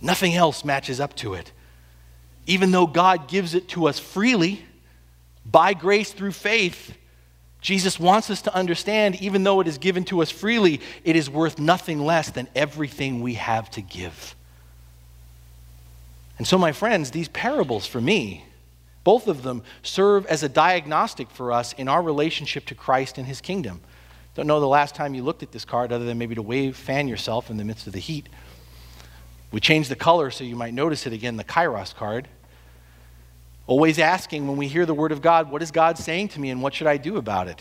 Nothing 0.00 0.34
else 0.34 0.64
matches 0.64 1.00
up 1.00 1.14
to 1.16 1.34
it. 1.34 1.52
Even 2.46 2.70
though 2.70 2.86
God 2.86 3.28
gives 3.28 3.54
it 3.54 3.68
to 3.68 3.86
us 3.86 3.98
freely, 3.98 4.64
by 5.44 5.74
grace 5.74 6.12
through 6.12 6.32
faith, 6.32 6.96
Jesus 7.60 8.00
wants 8.00 8.30
us 8.30 8.42
to 8.42 8.54
understand, 8.54 9.20
even 9.20 9.44
though 9.44 9.60
it 9.60 9.68
is 9.68 9.78
given 9.78 10.04
to 10.04 10.22
us 10.22 10.30
freely, 10.30 10.80
it 11.04 11.16
is 11.16 11.28
worth 11.28 11.58
nothing 11.58 12.00
less 12.00 12.30
than 12.30 12.48
everything 12.54 13.20
we 13.20 13.34
have 13.34 13.70
to 13.72 13.82
give. 13.82 14.34
And 16.38 16.46
so, 16.46 16.56
my 16.56 16.72
friends, 16.72 17.10
these 17.10 17.28
parables 17.28 17.86
for 17.86 18.00
me, 18.00 18.44
both 19.04 19.28
of 19.28 19.42
them 19.42 19.62
serve 19.82 20.24
as 20.26 20.42
a 20.42 20.48
diagnostic 20.48 21.30
for 21.30 21.52
us 21.52 21.74
in 21.74 21.86
our 21.88 22.02
relationship 22.02 22.64
to 22.66 22.74
Christ 22.74 23.18
and 23.18 23.26
his 23.26 23.42
kingdom. 23.42 23.80
Don't 24.34 24.46
know 24.46 24.60
the 24.60 24.66
last 24.66 24.94
time 24.94 25.14
you 25.14 25.22
looked 25.22 25.42
at 25.42 25.52
this 25.52 25.66
card 25.66 25.92
other 25.92 26.06
than 26.06 26.16
maybe 26.16 26.34
to 26.34 26.42
wave, 26.42 26.76
fan 26.76 27.08
yourself 27.08 27.50
in 27.50 27.58
the 27.58 27.64
midst 27.64 27.86
of 27.86 27.92
the 27.92 27.98
heat. 27.98 28.28
We 29.52 29.60
change 29.60 29.88
the 29.88 29.96
color 29.96 30.30
so 30.30 30.44
you 30.44 30.56
might 30.56 30.74
notice 30.74 31.06
it 31.06 31.12
again, 31.12 31.36
the 31.36 31.44
Kairos 31.44 31.94
card. 31.94 32.28
Always 33.66 33.98
asking 33.98 34.48
when 34.48 34.56
we 34.56 34.68
hear 34.68 34.86
the 34.86 34.94
word 34.94 35.12
of 35.12 35.22
God, 35.22 35.50
what 35.50 35.62
is 35.62 35.70
God 35.70 35.98
saying 35.98 36.28
to 36.28 36.40
me 36.40 36.50
and 36.50 36.62
what 36.62 36.74
should 36.74 36.86
I 36.86 36.96
do 36.96 37.16
about 37.16 37.48
it? 37.48 37.60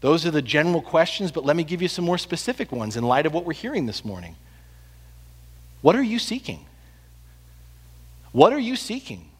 Those 0.00 0.26
are 0.26 0.30
the 0.30 0.42
general 0.42 0.82
questions, 0.82 1.32
but 1.32 1.44
let 1.44 1.56
me 1.56 1.64
give 1.64 1.80
you 1.80 1.88
some 1.88 2.04
more 2.04 2.18
specific 2.18 2.72
ones 2.72 2.96
in 2.96 3.04
light 3.04 3.26
of 3.26 3.32
what 3.32 3.44
we're 3.44 3.54
hearing 3.54 3.86
this 3.86 4.04
morning. 4.04 4.36
What 5.80 5.96
are 5.96 6.02
you 6.02 6.18
seeking? 6.18 6.66
What 8.32 8.52
are 8.52 8.58
you 8.58 8.76
seeking? 8.76 9.30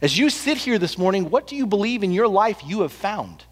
As 0.00 0.16
you 0.16 0.30
sit 0.30 0.58
here 0.58 0.78
this 0.78 0.96
morning, 0.96 1.30
what 1.30 1.46
do 1.46 1.56
you 1.56 1.66
believe 1.66 2.02
in 2.02 2.12
your 2.12 2.28
life 2.28 2.60
you 2.64 2.82
have 2.82 2.92
found? 2.92 3.44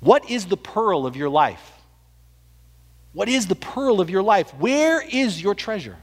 What 0.00 0.30
is 0.30 0.46
the 0.46 0.56
pearl 0.56 1.06
of 1.06 1.16
your 1.16 1.28
life? 1.28 1.72
What 3.16 3.30
is 3.30 3.46
the 3.46 3.54
pearl 3.54 4.02
of 4.02 4.10
your 4.10 4.22
life? 4.22 4.50
Where 4.58 5.00
is 5.00 5.40
your 5.40 5.54
treasure? 5.54 5.96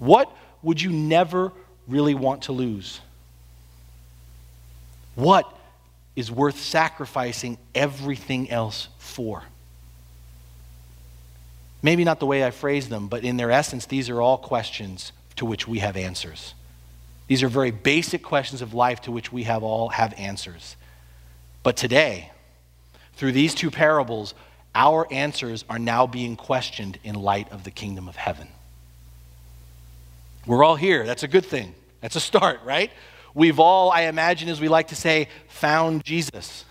What 0.00 0.28
would 0.60 0.82
you 0.82 0.90
never 0.90 1.52
really 1.86 2.14
want 2.16 2.42
to 2.42 2.52
lose? 2.52 2.98
What 5.14 5.46
is 6.16 6.32
worth 6.32 6.58
sacrificing 6.58 7.58
everything 7.76 8.50
else 8.50 8.88
for? 8.98 9.44
Maybe 11.80 12.02
not 12.02 12.18
the 12.18 12.26
way 12.26 12.44
I 12.44 12.50
phrase 12.50 12.88
them, 12.88 13.06
but 13.06 13.22
in 13.22 13.36
their 13.36 13.52
essence, 13.52 13.86
these 13.86 14.10
are 14.10 14.20
all 14.20 14.36
questions 14.36 15.12
to 15.36 15.44
which 15.44 15.68
we 15.68 15.78
have 15.78 15.96
answers. 15.96 16.54
These 17.28 17.44
are 17.44 17.48
very 17.48 17.70
basic 17.70 18.24
questions 18.24 18.62
of 18.62 18.74
life 18.74 19.00
to 19.02 19.12
which 19.12 19.32
we 19.32 19.44
have 19.44 19.62
all 19.62 19.90
have 19.90 20.12
answers. 20.18 20.74
But 21.62 21.76
today, 21.76 22.32
through 23.14 23.30
these 23.30 23.54
two 23.54 23.70
parables, 23.70 24.34
our 24.74 25.06
answers 25.12 25.64
are 25.68 25.78
now 25.78 26.06
being 26.06 26.36
questioned 26.36 26.98
in 27.04 27.14
light 27.14 27.50
of 27.52 27.64
the 27.64 27.70
kingdom 27.70 28.08
of 28.08 28.16
heaven. 28.16 28.48
We're 30.46 30.64
all 30.64 30.76
here. 30.76 31.04
That's 31.04 31.22
a 31.22 31.28
good 31.28 31.44
thing. 31.44 31.74
That's 32.00 32.16
a 32.16 32.20
start, 32.20 32.60
right? 32.64 32.90
We've 33.34 33.60
all, 33.60 33.90
I 33.90 34.02
imagine, 34.02 34.48
as 34.48 34.60
we 34.60 34.68
like 34.68 34.88
to 34.88 34.96
say, 34.96 35.28
found 35.48 36.04
Jesus. 36.04 36.64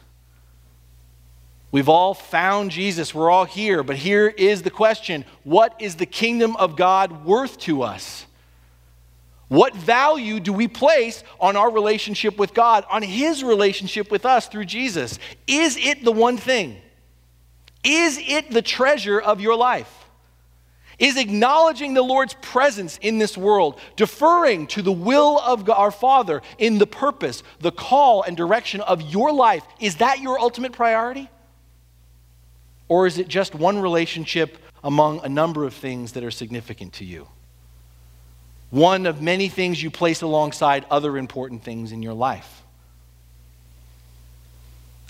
We've 1.72 1.90
all 1.90 2.14
found 2.14 2.72
Jesus. 2.72 3.16
We're 3.16 3.32
all 3.32 3.46
here. 3.46 3.82
But 3.82 3.96
here 3.96 4.28
is 4.28 4.62
the 4.62 4.70
question 4.70 5.26
What 5.44 5.76
is 5.80 5.96
the 5.96 6.06
kingdom 6.06 6.56
of 6.58 6.76
God 6.76 7.26
worth 7.26 7.58
to 7.60 7.84
us? 7.84 8.26
What 9.48 9.76
value 9.76 10.40
do 10.40 10.54
we 10.54 10.68
place 10.68 11.24
on 11.40 11.58
our 11.58 11.70
relationship 11.70 12.38
with 12.38 12.54
God, 12.54 12.86
on 12.90 13.02
His 13.02 13.44
relationship 13.44 14.10
with 14.10 14.26
us 14.26 14.48
through 14.48 14.66
Jesus? 14.66 15.20
Is 15.48 15.78
it 15.78 16.04
the 16.04 16.12
one 16.12 16.38
thing? 16.38 16.78
Is 17.84 18.20
it 18.22 18.52
the 18.52 18.62
treasure 18.62 19.20
of 19.20 19.42
your 19.42 19.56
life? 19.56 19.92
Is 21.00 21.18
acknowledging 21.18 21.96
the 21.96 22.04
Lord's 22.04 22.36
presence 22.42 23.00
in 23.02 23.18
this 23.18 23.36
world, 23.36 23.80
deferring 23.96 24.68
to 24.68 24.84
the 24.84 24.92
will 24.92 25.40
of 25.40 25.68
our 25.68 25.90
Father 25.90 26.44
in 26.60 26.78
the 26.78 26.86
purpose, 26.86 27.42
the 27.60 27.72
call, 27.72 28.22
and 28.22 28.38
direction 28.38 28.82
of 28.82 29.02
your 29.02 29.34
life, 29.34 29.64
is 29.80 29.96
that 29.96 30.20
your 30.20 30.40
ultimate 30.40 30.74
priority? 30.74 31.28
Or 32.88 33.08
is 33.08 33.18
it 33.18 33.28
just 33.28 33.56
one 33.56 33.80
relationship 33.80 34.60
among 34.84 35.24
a 35.24 35.30
number 35.30 35.66
of 35.66 35.74
things 35.74 36.12
that 36.12 36.24
are 36.24 36.30
significant 36.30 36.94
to 36.94 37.06
you? 37.06 37.28
One 38.70 39.08
of 39.08 39.22
many 39.22 39.50
things 39.50 39.82
you 39.82 39.90
place 39.90 40.22
alongside 40.22 40.86
other 40.92 41.18
important 41.18 41.64
things 41.64 41.92
in 41.92 42.04
your 42.04 42.14
life. 42.14 42.61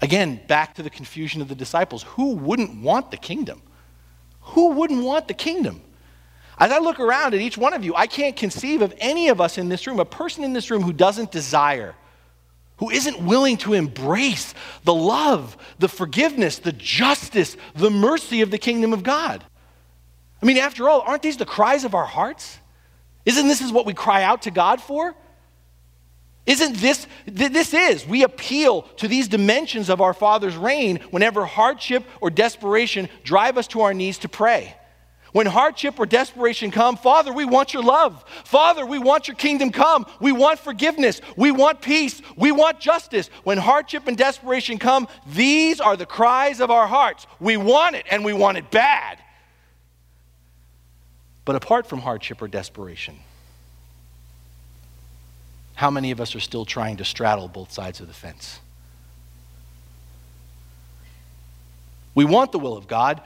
Again, 0.01 0.41
back 0.47 0.75
to 0.75 0.83
the 0.83 0.89
confusion 0.89 1.41
of 1.41 1.47
the 1.47 1.55
disciples. 1.55 2.03
Who 2.03 2.35
wouldn't 2.35 2.81
want 2.81 3.11
the 3.11 3.17
kingdom? 3.17 3.61
Who 4.41 4.71
wouldn't 4.71 5.03
want 5.03 5.27
the 5.27 5.33
kingdom? 5.33 5.81
As 6.57 6.71
I 6.71 6.79
look 6.79 6.99
around 6.99 7.33
at 7.33 7.41
each 7.41 7.57
one 7.57 7.73
of 7.73 7.83
you, 7.83 7.95
I 7.95 8.07
can't 8.07 8.35
conceive 8.35 8.81
of 8.81 8.93
any 8.97 9.29
of 9.29 9.39
us 9.39 9.57
in 9.57 9.69
this 9.69 9.85
room, 9.87 9.99
a 9.99 10.05
person 10.05 10.43
in 10.43 10.53
this 10.53 10.69
room 10.71 10.81
who 10.81 10.93
doesn't 10.93 11.31
desire 11.31 11.95
who 12.81 12.89
isn't 12.89 13.21
willing 13.21 13.57
to 13.57 13.73
embrace 13.75 14.55
the 14.85 14.93
love, 14.93 15.55
the 15.77 15.87
forgiveness, 15.87 16.57
the 16.57 16.71
justice, 16.71 17.55
the 17.75 17.91
mercy 17.91 18.41
of 18.41 18.49
the 18.49 18.57
kingdom 18.57 18.91
of 18.91 19.03
God. 19.03 19.43
I 20.41 20.47
mean, 20.47 20.57
after 20.57 20.89
all, 20.89 21.01
aren't 21.01 21.21
these 21.21 21.37
the 21.37 21.45
cries 21.45 21.83
of 21.83 21.93
our 21.93 22.07
hearts? 22.07 22.57
Isn't 23.23 23.47
this 23.47 23.61
is 23.61 23.71
what 23.71 23.85
we 23.85 23.93
cry 23.93 24.23
out 24.23 24.41
to 24.41 24.51
God 24.51 24.81
for? 24.81 25.15
Isn't 26.45 26.77
this, 26.77 27.05
this 27.27 27.73
is, 27.73 28.05
we 28.05 28.23
appeal 28.23 28.81
to 28.97 29.07
these 29.07 29.27
dimensions 29.27 29.89
of 29.89 30.01
our 30.01 30.13
Father's 30.13 30.57
reign 30.57 30.99
whenever 31.11 31.45
hardship 31.45 32.03
or 32.19 32.29
desperation 32.29 33.09
drive 33.23 33.57
us 33.57 33.67
to 33.67 33.81
our 33.81 33.93
knees 33.93 34.17
to 34.19 34.29
pray. 34.29 34.75
When 35.33 35.45
hardship 35.45 35.97
or 35.97 36.05
desperation 36.05 36.71
come, 36.71 36.97
Father, 36.97 37.31
we 37.31 37.45
want 37.45 37.73
your 37.73 37.83
love. 37.83 38.25
Father, 38.43 38.85
we 38.85 38.99
want 38.99 39.27
your 39.27 39.35
kingdom 39.35 39.71
come. 39.71 40.05
We 40.19 40.33
want 40.33 40.59
forgiveness. 40.59 41.21
We 41.37 41.51
want 41.51 41.81
peace. 41.81 42.21
We 42.35 42.51
want 42.51 42.81
justice. 42.81 43.29
When 43.43 43.57
hardship 43.57 44.07
and 44.07 44.17
desperation 44.17 44.77
come, 44.77 45.07
these 45.25 45.79
are 45.79 45.95
the 45.95 46.05
cries 46.05 46.59
of 46.59 46.69
our 46.69 46.87
hearts. 46.87 47.27
We 47.39 47.55
want 47.55 47.95
it 47.95 48.05
and 48.11 48.25
we 48.25 48.33
want 48.33 48.57
it 48.57 48.71
bad. 48.71 49.19
But 51.45 51.55
apart 51.55 51.87
from 51.87 51.99
hardship 51.99 52.41
or 52.41 52.47
desperation, 52.49 53.17
how 55.81 55.89
many 55.89 56.11
of 56.11 56.21
us 56.21 56.35
are 56.35 56.39
still 56.39 56.63
trying 56.63 56.97
to 56.97 57.03
straddle 57.03 57.47
both 57.47 57.71
sides 57.71 58.01
of 58.01 58.07
the 58.07 58.13
fence? 58.13 58.59
We 62.13 62.23
want 62.23 62.51
the 62.51 62.59
will 62.59 62.77
of 62.77 62.87
God, 62.87 63.19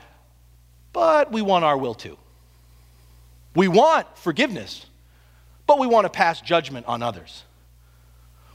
but 0.93 1.33
we 1.33 1.41
want 1.41 1.65
our 1.65 1.77
will 1.77 1.93
too. 1.93 2.17
We 3.57 3.67
want 3.67 4.07
forgiveness, 4.17 4.85
but 5.67 5.79
we 5.79 5.87
want 5.87 6.05
to 6.05 6.09
pass 6.09 6.39
judgment 6.39 6.85
on 6.85 7.03
others. 7.03 7.43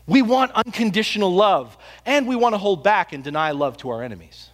We 0.07 0.23
want 0.23 0.53
unconditional 0.53 1.35
love, 1.35 1.77
and 2.07 2.27
we 2.27 2.37
want 2.37 2.55
to 2.55 2.59
hold 2.59 2.83
back 2.83 3.13
and 3.13 3.23
deny 3.23 3.51
love 3.51 3.77
to 3.79 3.91
our 3.91 4.03
enemies. 4.03 4.49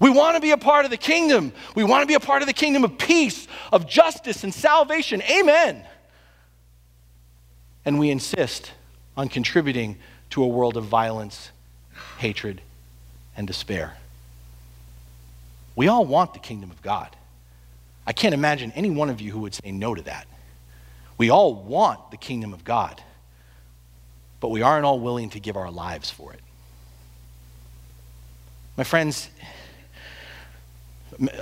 We 0.00 0.10
want 0.10 0.34
to 0.34 0.42
be 0.42 0.50
a 0.50 0.58
part 0.58 0.84
of 0.84 0.90
the 0.90 0.98
kingdom. 0.98 1.54
We 1.74 1.82
want 1.82 2.02
to 2.02 2.06
be 2.06 2.12
a 2.12 2.20
part 2.20 2.42
of 2.42 2.46
the 2.46 2.52
kingdom 2.52 2.84
of 2.84 2.98
peace, 2.98 3.48
of 3.72 3.88
justice, 3.88 4.44
and 4.44 4.52
salvation. 4.52 5.22
Amen. 5.22 5.86
And 7.84 7.98
we 7.98 8.10
insist 8.10 8.72
on 9.16 9.28
contributing 9.28 9.96
to 10.30 10.42
a 10.42 10.46
world 10.46 10.76
of 10.76 10.84
violence, 10.84 11.50
hatred, 12.18 12.60
and 13.36 13.46
despair. 13.46 13.96
We 15.76 15.88
all 15.88 16.04
want 16.04 16.32
the 16.32 16.40
kingdom 16.40 16.70
of 16.70 16.80
God. 16.82 17.14
I 18.06 18.12
can't 18.12 18.34
imagine 18.34 18.72
any 18.72 18.90
one 18.90 19.10
of 19.10 19.20
you 19.20 19.32
who 19.32 19.40
would 19.40 19.54
say 19.54 19.72
no 19.72 19.94
to 19.94 20.02
that. 20.02 20.26
We 21.16 21.30
all 21.30 21.54
want 21.54 22.10
the 22.10 22.16
kingdom 22.16 22.52
of 22.52 22.64
God, 22.64 23.02
but 24.40 24.48
we 24.48 24.62
aren't 24.62 24.84
all 24.84 25.00
willing 25.00 25.30
to 25.30 25.40
give 25.40 25.56
our 25.56 25.70
lives 25.70 26.10
for 26.10 26.32
it. 26.32 26.40
My 28.76 28.84
friends, 28.84 29.30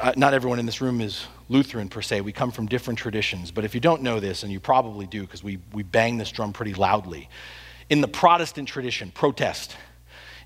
uh, 0.01 0.13
not 0.17 0.35
everyone 0.35 0.59
in 0.59 0.67
this 0.67 0.81
room 0.83 1.01
is 1.01 1.27
Lutheran 1.53 1.89
per 1.89 2.03
se. 2.03 2.23
We 2.23 2.33
come 2.33 2.51
from 2.51 2.67
different 2.67 2.99
traditions. 2.99 3.51
But 3.51 3.65
if 3.65 3.75
you 3.75 3.81
don't 3.81 4.03
know 4.03 4.19
this, 4.19 4.43
and 4.43 4.51
you 4.51 4.59
probably 4.59 5.07
do 5.07 5.21
because 5.21 5.45
we, 5.45 5.59
we 5.73 5.83
bang 5.83 6.17
this 6.17 6.33
drum 6.33 6.53
pretty 6.53 6.75
loudly, 6.75 7.29
in 7.91 8.01
the 8.01 8.09
Protestant 8.09 8.69
tradition, 8.69 9.11
protest, 9.11 9.77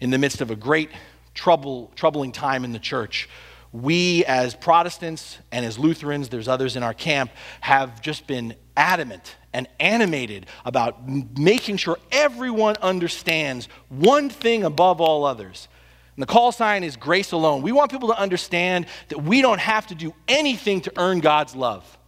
in 0.01 0.11
the 0.11 0.19
midst 0.19 0.41
of 0.41 0.51
a 0.51 0.57
great 0.57 0.91
trouble, 1.33 1.93
troubling 1.95 2.33
time 2.33 2.65
in 2.65 2.73
the 2.73 2.79
church, 2.79 3.29
we 3.73 4.25
as 4.25 4.55
Protestants 4.55 5.39
and 5.53 5.65
as 5.65 5.79
Lutherans, 5.79 6.29
there's 6.29 6.49
others 6.49 6.77
in 6.77 6.83
our 6.83 6.95
camp, 6.95 7.31
have 7.61 8.01
just 8.01 8.27
been 8.27 8.55
adamant 8.77 9.37
and 9.53 9.69
animated 9.79 10.47
about 10.65 11.09
making 11.39 11.77
sure 11.77 11.99
everyone 12.11 12.77
understands 12.83 13.69
one 13.89 14.29
thing 14.29 14.65
above 14.65 15.01
all 15.01 15.25
others. 15.25 15.69
And 16.17 16.23
the 16.23 16.27
call 16.27 16.51
sign 16.51 16.83
is 16.83 16.97
grace 16.97 17.33
alone. 17.33 17.61
We 17.61 17.73
want 17.73 17.91
people 17.91 18.09
to 18.09 18.19
understand 18.19 18.87
that 19.09 19.19
we 19.19 19.43
don't 19.43 19.61
have 19.61 19.87
to 19.89 19.95
do 19.95 20.15
anything 20.27 20.81
to 20.83 20.93
earn 20.97 21.21
God's 21.21 21.55
love. 21.55 21.99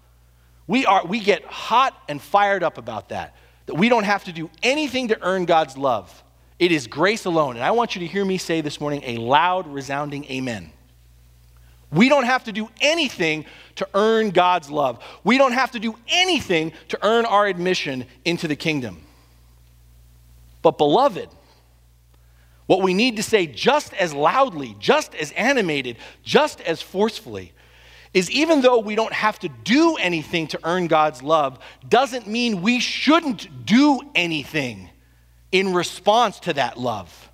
We, 0.66 0.86
are, 0.86 1.04
we 1.06 1.20
get 1.20 1.44
hot 1.44 1.94
and 2.08 2.20
fired 2.20 2.62
up 2.62 2.78
about 2.78 3.10
that, 3.10 3.36
that 3.66 3.74
we 3.74 3.88
don't 3.88 4.04
have 4.04 4.24
to 4.24 4.32
do 4.32 4.50
anything 4.62 5.08
to 5.08 5.18
earn 5.22 5.44
God's 5.44 5.76
love. 5.76 6.22
It 6.58 6.72
is 6.72 6.86
grace 6.86 7.26
alone. 7.26 7.56
And 7.56 7.64
I 7.64 7.70
want 7.70 7.94
you 7.94 8.00
to 8.00 8.06
hear 8.06 8.24
me 8.24 8.38
say 8.38 8.62
this 8.62 8.80
morning 8.80 9.02
a 9.04 9.18
loud, 9.18 9.66
resounding 9.66 10.24
amen. 10.24 10.72
We 11.90 12.08
don't 12.08 12.24
have 12.24 12.44
to 12.44 12.52
do 12.52 12.68
anything 12.80 13.46
to 13.76 13.88
earn 13.94 14.30
God's 14.30 14.70
love. 14.70 15.02
We 15.24 15.38
don't 15.38 15.52
have 15.52 15.70
to 15.72 15.78
do 15.78 15.96
anything 16.08 16.72
to 16.88 16.98
earn 17.02 17.24
our 17.24 17.46
admission 17.46 18.06
into 18.24 18.48
the 18.48 18.56
kingdom. 18.56 19.02
But, 20.60 20.76
beloved, 20.76 21.28
what 22.68 22.82
we 22.82 22.92
need 22.92 23.16
to 23.16 23.22
say 23.22 23.46
just 23.46 23.94
as 23.94 24.12
loudly, 24.12 24.76
just 24.78 25.14
as 25.14 25.32
animated, 25.32 25.96
just 26.22 26.60
as 26.60 26.80
forcefully 26.82 27.52
is 28.14 28.30
even 28.30 28.60
though 28.62 28.78
we 28.78 28.94
don't 28.94 29.12
have 29.12 29.38
to 29.38 29.48
do 29.48 29.96
anything 29.96 30.46
to 30.48 30.60
earn 30.64 30.86
God's 30.86 31.22
love, 31.22 31.58
doesn't 31.88 32.26
mean 32.26 32.62
we 32.62 32.80
shouldn't 32.80 33.66
do 33.66 34.00
anything 34.14 34.90
in 35.52 35.72
response 35.72 36.40
to 36.40 36.52
that 36.54 36.78
love. 36.78 37.30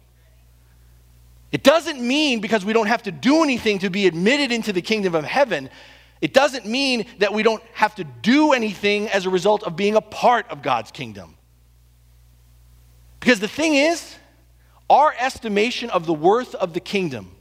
It 1.53 1.63
doesn't 1.63 2.01
mean 2.01 2.41
because 2.41 2.65
we 2.65 2.73
don't 2.73 2.89
have 2.89 3.05
to 3.05 3.13
do 3.13 3.43
anything 3.43 3.79
to 3.81 3.91
be 3.91 4.07
admitted 4.07 4.51
into 4.53 4.73
the 4.73 4.83
kingdom 4.83 5.15
of 5.15 5.25
heaven, 5.25 5.71
it 6.21 6.33
doesn't 6.33 6.67
mean 6.67 7.07
that 7.19 7.33
we 7.33 7.43
don't 7.43 7.63
have 7.75 7.95
to 7.97 8.05
do 8.05 8.53
anything 8.53 9.09
as 9.09 9.27
a 9.27 9.31
result 9.31 9.63
of 9.63 9.77
being 9.77 9.95
a 9.95 10.01
part 10.01 10.49
of 10.51 10.63
God's 10.63 10.91
kingdom. 10.91 11.37
Because 13.21 13.41
the 13.41 13.49
thing 13.49 13.75
is, 13.75 14.17
our 14.95 15.15
estimation 15.19 15.91
of 15.91 16.07
the 16.07 16.15
worth 16.15 16.55
of 16.55 16.73
the 16.73 16.81
kingdom 16.81 17.35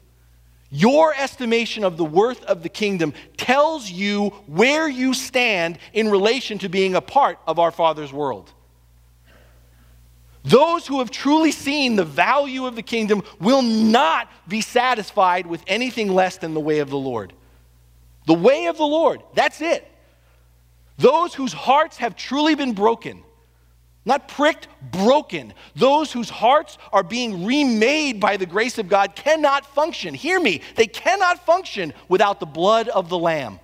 your 0.76 1.14
estimation 1.14 1.84
of 1.84 1.98
the 1.98 2.04
worth 2.04 2.44
of 2.46 2.64
the 2.64 2.70
kingdom 2.70 3.14
tells 3.38 3.92
you 3.92 4.30
where 4.48 4.90
you 4.90 5.14
stand 5.14 5.78
in 5.94 6.10
relation 6.10 6.58
to 6.58 6.68
being 6.68 6.96
a 6.96 7.02
part 7.02 7.38
of 7.46 7.60
our 7.60 7.70
Father's 7.70 8.12
world. 8.12 8.52
Those 10.44 10.88
who 10.88 10.98
have 10.98 11.12
truly 11.12 11.52
seen 11.52 11.96
the 11.96 12.04
value 12.04 12.66
of 12.66 12.76
the 12.76 12.82
kingdom 12.82 13.22
will 13.40 13.62
not 13.62 14.32
be 14.48 14.62
satisfied 14.62 15.46
with 15.46 15.64
anything 15.68 16.12
less 16.12 16.38
than 16.38 16.56
the 16.56 16.60
way 16.60 16.80
of 16.80 16.90
the 16.90 16.98
Lord. 16.98 17.34
The 18.26 18.34
way 18.34 18.66
of 18.66 18.78
the 18.78 18.84
Lord, 18.84 19.22
that's 19.36 19.62
it. 19.62 19.88
Those 20.98 21.36
whose 21.36 21.54
hearts 21.54 21.98
have 21.98 22.16
truly 22.16 22.56
been 22.56 22.74
broken 22.74 23.22
not 24.06 24.28
pricked, 24.28 24.68
broken. 24.92 25.54
Those 25.76 26.12
whose 26.12 26.30
hearts 26.30 26.78
are 26.92 27.04
being 27.04 27.46
remade 27.46 28.20
by 28.20 28.38
the 28.38 28.46
grace 28.46 28.78
of 28.78 28.90
God 28.90 29.16
cannot 29.16 29.66
function. 29.66 30.14
Hear 30.14 30.40
me, 30.40 30.62
they 30.76 30.88
cannot 30.88 31.46
function 31.46 31.94
without 32.10 32.40
the 32.40 32.46
blood 32.46 32.90
of 32.90 33.10
the 33.10 33.18
Lamb. 33.18 33.60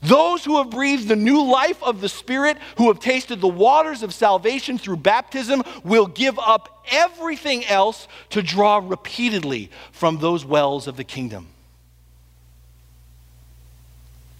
Those 0.00 0.44
who 0.44 0.58
have 0.58 0.70
breathed 0.70 1.08
the 1.08 1.16
new 1.16 1.42
life 1.42 1.82
of 1.82 2.00
the 2.00 2.08
Spirit, 2.08 2.56
who 2.76 2.86
have 2.88 3.00
tasted 3.00 3.40
the 3.40 3.48
waters 3.48 4.02
of 4.04 4.14
salvation 4.14 4.78
through 4.78 4.98
baptism, 4.98 5.64
will 5.82 6.06
give 6.06 6.38
up 6.38 6.84
everything 6.90 7.64
else 7.66 8.06
to 8.30 8.42
draw 8.42 8.78
repeatedly 8.78 9.70
from 9.90 10.18
those 10.18 10.44
wells 10.44 10.86
of 10.86 10.96
the 10.96 11.04
kingdom. 11.04 11.48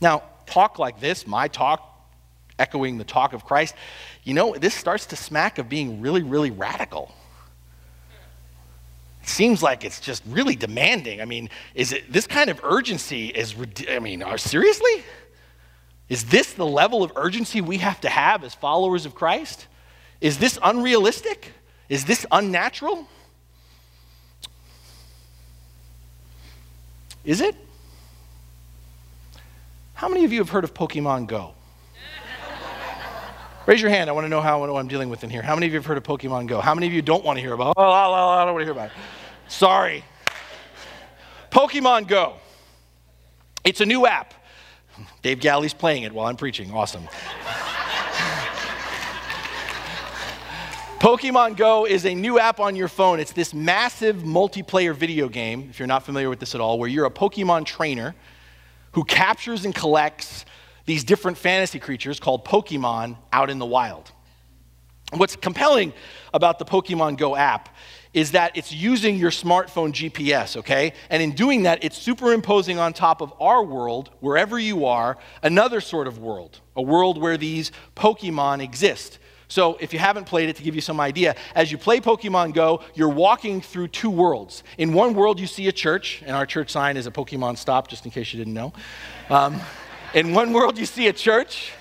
Now, 0.00 0.22
talk 0.46 0.78
like 0.78 1.00
this, 1.00 1.26
my 1.26 1.48
talk, 1.48 1.97
echoing 2.58 2.98
the 2.98 3.04
talk 3.04 3.32
of 3.32 3.44
Christ, 3.44 3.74
you 4.24 4.34
know, 4.34 4.54
this 4.54 4.74
starts 4.74 5.06
to 5.06 5.16
smack 5.16 5.58
of 5.58 5.68
being 5.68 6.00
really, 6.00 6.22
really 6.22 6.50
radical. 6.50 7.14
It 9.22 9.28
seems 9.28 9.62
like 9.62 9.84
it's 9.84 10.00
just 10.00 10.22
really 10.26 10.56
demanding. 10.56 11.20
I 11.20 11.24
mean, 11.24 11.50
is 11.74 11.92
it 11.92 12.12
this 12.12 12.26
kind 12.26 12.50
of 12.50 12.60
urgency 12.64 13.26
is, 13.26 13.54
I 13.88 13.98
mean, 13.98 14.22
are, 14.22 14.38
seriously? 14.38 15.04
Is 16.08 16.24
this 16.24 16.54
the 16.54 16.66
level 16.66 17.02
of 17.02 17.12
urgency 17.16 17.60
we 17.60 17.78
have 17.78 18.00
to 18.00 18.08
have 18.08 18.42
as 18.42 18.54
followers 18.54 19.04
of 19.04 19.14
Christ? 19.14 19.66
Is 20.20 20.38
this 20.38 20.58
unrealistic? 20.62 21.52
Is 21.88 22.04
this 22.04 22.24
unnatural? 22.32 23.06
Is 27.24 27.40
it? 27.40 27.54
How 29.92 30.08
many 30.08 30.24
of 30.24 30.32
you 30.32 30.38
have 30.38 30.48
heard 30.48 30.64
of 30.64 30.72
Pokemon 30.72 31.26
Go? 31.26 31.54
Raise 33.68 33.82
your 33.82 33.90
hand. 33.90 34.08
I 34.08 34.14
want 34.14 34.24
to 34.24 34.30
know 34.30 34.40
how 34.40 34.60
what 34.60 34.70
I'm 34.70 34.88
dealing 34.88 35.10
with 35.10 35.24
in 35.24 35.28
here. 35.28 35.42
How 35.42 35.54
many 35.54 35.66
of 35.66 35.74
you 35.74 35.78
have 35.78 35.84
heard 35.84 35.98
of 35.98 36.02
Pokemon 36.02 36.46
Go? 36.46 36.58
How 36.58 36.74
many 36.74 36.86
of 36.86 36.94
you 36.94 37.02
don't 37.02 37.22
want 37.22 37.36
to 37.36 37.42
hear 37.42 37.52
about? 37.52 37.74
Oh, 37.76 37.82
I 37.82 38.46
don't 38.46 38.54
want 38.54 38.62
to 38.62 38.64
hear 38.64 38.72
about 38.72 38.86
it. 38.86 38.92
Sorry. 39.46 40.02
Pokemon 41.50 42.08
Go. 42.08 42.36
It's 43.64 43.82
a 43.82 43.84
new 43.84 44.06
app. 44.06 44.32
Dave 45.20 45.40
Galley's 45.40 45.74
playing 45.74 46.04
it 46.04 46.14
while 46.14 46.28
I'm 46.28 46.36
preaching. 46.36 46.72
Awesome. 46.72 47.06
Pokemon 50.98 51.58
Go 51.58 51.84
is 51.84 52.06
a 52.06 52.14
new 52.14 52.38
app 52.38 52.60
on 52.60 52.74
your 52.74 52.88
phone. 52.88 53.20
It's 53.20 53.32
this 53.32 53.52
massive 53.52 54.16
multiplayer 54.16 54.94
video 54.94 55.28
game, 55.28 55.66
if 55.68 55.78
you're 55.78 55.86
not 55.86 56.04
familiar 56.04 56.30
with 56.30 56.40
this 56.40 56.54
at 56.54 56.62
all, 56.62 56.78
where 56.78 56.88
you're 56.88 57.04
a 57.04 57.10
Pokemon 57.10 57.66
trainer 57.66 58.14
who 58.92 59.04
captures 59.04 59.66
and 59.66 59.74
collects 59.74 60.46
these 60.88 61.04
different 61.04 61.36
fantasy 61.36 61.78
creatures 61.78 62.18
called 62.18 62.46
Pokemon 62.46 63.18
out 63.30 63.50
in 63.50 63.58
the 63.58 63.66
wild. 63.66 64.10
What's 65.12 65.36
compelling 65.36 65.92
about 66.32 66.58
the 66.58 66.64
Pokemon 66.64 67.18
Go 67.18 67.36
app 67.36 67.68
is 68.14 68.30
that 68.32 68.56
it's 68.56 68.72
using 68.72 69.16
your 69.16 69.30
smartphone 69.30 69.92
GPS, 69.92 70.56
okay? 70.56 70.94
And 71.10 71.22
in 71.22 71.32
doing 71.32 71.64
that, 71.64 71.84
it's 71.84 71.98
superimposing 71.98 72.78
on 72.78 72.94
top 72.94 73.20
of 73.20 73.34
our 73.38 73.62
world, 73.62 74.08
wherever 74.20 74.58
you 74.58 74.86
are, 74.86 75.18
another 75.42 75.82
sort 75.82 76.06
of 76.06 76.20
world, 76.20 76.58
a 76.74 76.80
world 76.80 77.20
where 77.20 77.36
these 77.36 77.70
Pokemon 77.94 78.62
exist. 78.62 79.18
So, 79.46 79.76
if 79.80 79.92
you 79.92 79.98
haven't 79.98 80.24
played 80.24 80.48
it, 80.48 80.56
to 80.56 80.62
give 80.62 80.74
you 80.74 80.80
some 80.82 81.00
idea, 81.00 81.34
as 81.54 81.70
you 81.70 81.76
play 81.76 82.00
Pokemon 82.00 82.54
Go, 82.54 82.82
you're 82.94 83.08
walking 83.10 83.60
through 83.60 83.88
two 83.88 84.10
worlds. 84.10 84.62
In 84.78 84.94
one 84.94 85.12
world, 85.12 85.38
you 85.38 85.46
see 85.46 85.68
a 85.68 85.72
church, 85.72 86.22
and 86.24 86.34
our 86.34 86.46
church 86.46 86.70
sign 86.70 86.96
is 86.96 87.06
a 87.06 87.10
Pokemon 87.10 87.58
stop, 87.58 87.88
just 87.88 88.06
in 88.06 88.10
case 88.10 88.32
you 88.32 88.38
didn't 88.38 88.54
know. 88.54 88.72
Um, 89.30 89.60
in 90.14 90.32
one 90.32 90.52
world, 90.52 90.78
you 90.78 90.86
see 90.86 91.08
a 91.08 91.12
church, 91.12 91.72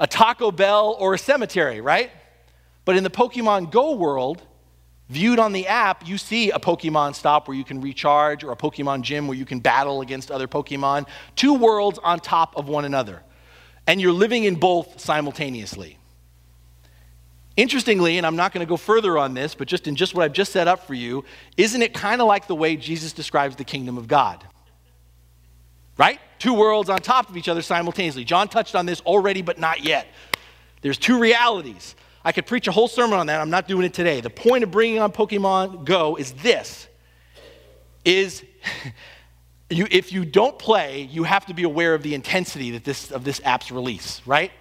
a 0.00 0.06
Taco 0.06 0.50
Bell, 0.50 0.96
or 0.98 1.14
a 1.14 1.18
cemetery, 1.18 1.80
right? 1.80 2.10
But 2.84 2.96
in 2.96 3.04
the 3.04 3.10
Pokemon 3.10 3.70
Go 3.70 3.94
world, 3.94 4.42
viewed 5.08 5.38
on 5.38 5.52
the 5.52 5.66
app, 5.66 6.06
you 6.06 6.18
see 6.18 6.50
a 6.50 6.58
Pokemon 6.58 7.14
stop 7.14 7.48
where 7.48 7.56
you 7.56 7.64
can 7.64 7.80
recharge 7.80 8.42
or 8.44 8.52
a 8.52 8.56
Pokemon 8.56 9.02
gym 9.02 9.26
where 9.28 9.36
you 9.36 9.44
can 9.44 9.60
battle 9.60 10.00
against 10.00 10.30
other 10.30 10.48
Pokemon. 10.48 11.06
Two 11.34 11.54
worlds 11.54 11.98
on 12.02 12.20
top 12.20 12.56
of 12.56 12.68
one 12.68 12.84
another. 12.84 13.22
And 13.86 14.00
you're 14.00 14.12
living 14.12 14.44
in 14.44 14.56
both 14.56 15.00
simultaneously. 15.00 15.98
Interestingly, 17.56 18.18
and 18.18 18.26
I'm 18.26 18.36
not 18.36 18.52
going 18.52 18.66
to 18.66 18.68
go 18.68 18.76
further 18.76 19.16
on 19.16 19.32
this, 19.32 19.54
but 19.54 19.66
just 19.66 19.86
in 19.86 19.96
just 19.96 20.14
what 20.14 20.24
I've 20.24 20.32
just 20.32 20.52
set 20.52 20.68
up 20.68 20.86
for 20.86 20.94
you, 20.94 21.24
isn't 21.56 21.80
it 21.80 21.94
kind 21.94 22.20
of 22.20 22.26
like 22.26 22.48
the 22.48 22.54
way 22.54 22.76
Jesus 22.76 23.12
describes 23.12 23.56
the 23.56 23.64
kingdom 23.64 23.96
of 23.96 24.08
God? 24.08 24.44
Right? 25.98 26.20
Two 26.38 26.54
worlds 26.54 26.90
on 26.90 26.98
top 26.98 27.30
of 27.30 27.36
each 27.36 27.48
other 27.48 27.62
simultaneously. 27.62 28.24
John 28.24 28.48
touched 28.48 28.74
on 28.74 28.86
this 28.86 29.00
already, 29.02 29.42
but 29.42 29.58
not 29.58 29.84
yet. 29.84 30.06
There's 30.82 30.98
two 30.98 31.18
realities. 31.18 31.96
I 32.24 32.32
could 32.32 32.46
preach 32.46 32.66
a 32.68 32.72
whole 32.72 32.88
sermon 32.88 33.18
on 33.18 33.26
that. 33.28 33.40
I'm 33.40 33.50
not 33.50 33.68
doing 33.68 33.86
it 33.86 33.94
today. 33.94 34.20
The 34.20 34.30
point 34.30 34.64
of 34.64 34.70
bringing 34.70 34.98
on 34.98 35.12
Pokemon 35.12 35.84
Go 35.84 36.16
is 36.16 36.32
this 36.32 36.88
is 38.04 38.44
you, 39.70 39.86
if 39.90 40.12
you 40.12 40.24
don't 40.24 40.58
play, 40.58 41.02
you 41.02 41.24
have 41.24 41.46
to 41.46 41.54
be 41.54 41.64
aware 41.64 41.94
of 41.94 42.02
the 42.02 42.14
intensity 42.14 42.72
that 42.72 42.84
this, 42.84 43.10
of 43.10 43.24
this 43.24 43.40
app's 43.44 43.70
release, 43.70 44.22
right? 44.26 44.52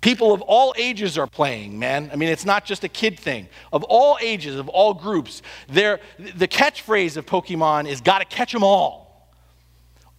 People 0.00 0.32
of 0.32 0.42
all 0.42 0.74
ages 0.76 1.16
are 1.16 1.28
playing, 1.28 1.78
man. 1.78 2.10
I 2.12 2.16
mean, 2.16 2.28
it's 2.28 2.44
not 2.44 2.64
just 2.64 2.82
a 2.82 2.88
kid 2.88 3.18
thing. 3.18 3.48
Of 3.72 3.84
all 3.84 4.18
ages, 4.20 4.56
of 4.56 4.68
all 4.68 4.94
groups, 4.94 5.42
the 5.68 6.00
catchphrase 6.18 7.16
of 7.16 7.24
Pokemon 7.24 7.88
is 7.88 8.00
gotta 8.00 8.24
catch 8.24 8.52
them 8.52 8.64
all. 8.64 9.01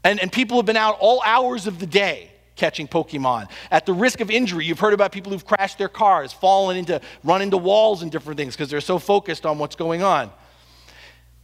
And, 0.04 0.20
and 0.20 0.32
people 0.32 0.58
have 0.58 0.66
been 0.66 0.78
out 0.78 0.98
all 1.00 1.22
hours 1.26 1.68
of 1.68 1.80
the 1.80 1.88
day 1.88 2.32
catching 2.56 2.88
Pokemon. 2.88 3.50
At 3.72 3.86
the 3.86 3.94
risk 3.94 4.20
of 4.20 4.30
injury, 4.30 4.66
you've 4.66 4.80
heard 4.80 4.94
about 4.94 5.12
people 5.12 5.32
who've 5.32 5.46
crashed 5.46 5.78
their 5.78 5.90
cars, 5.90 6.34
fallen 6.34 6.78
into, 6.78 7.02
run 7.24 7.42
into 7.42 7.58
walls 7.58 8.04
and 8.04 8.12
different 8.12 8.38
things 8.38 8.56
because 8.56 8.70
they're 8.70 8.82
so 8.82 9.00
focused 9.00 9.46
on 9.46 9.58
what's 9.58 9.76
going 9.76 10.04
on. 10.04 10.32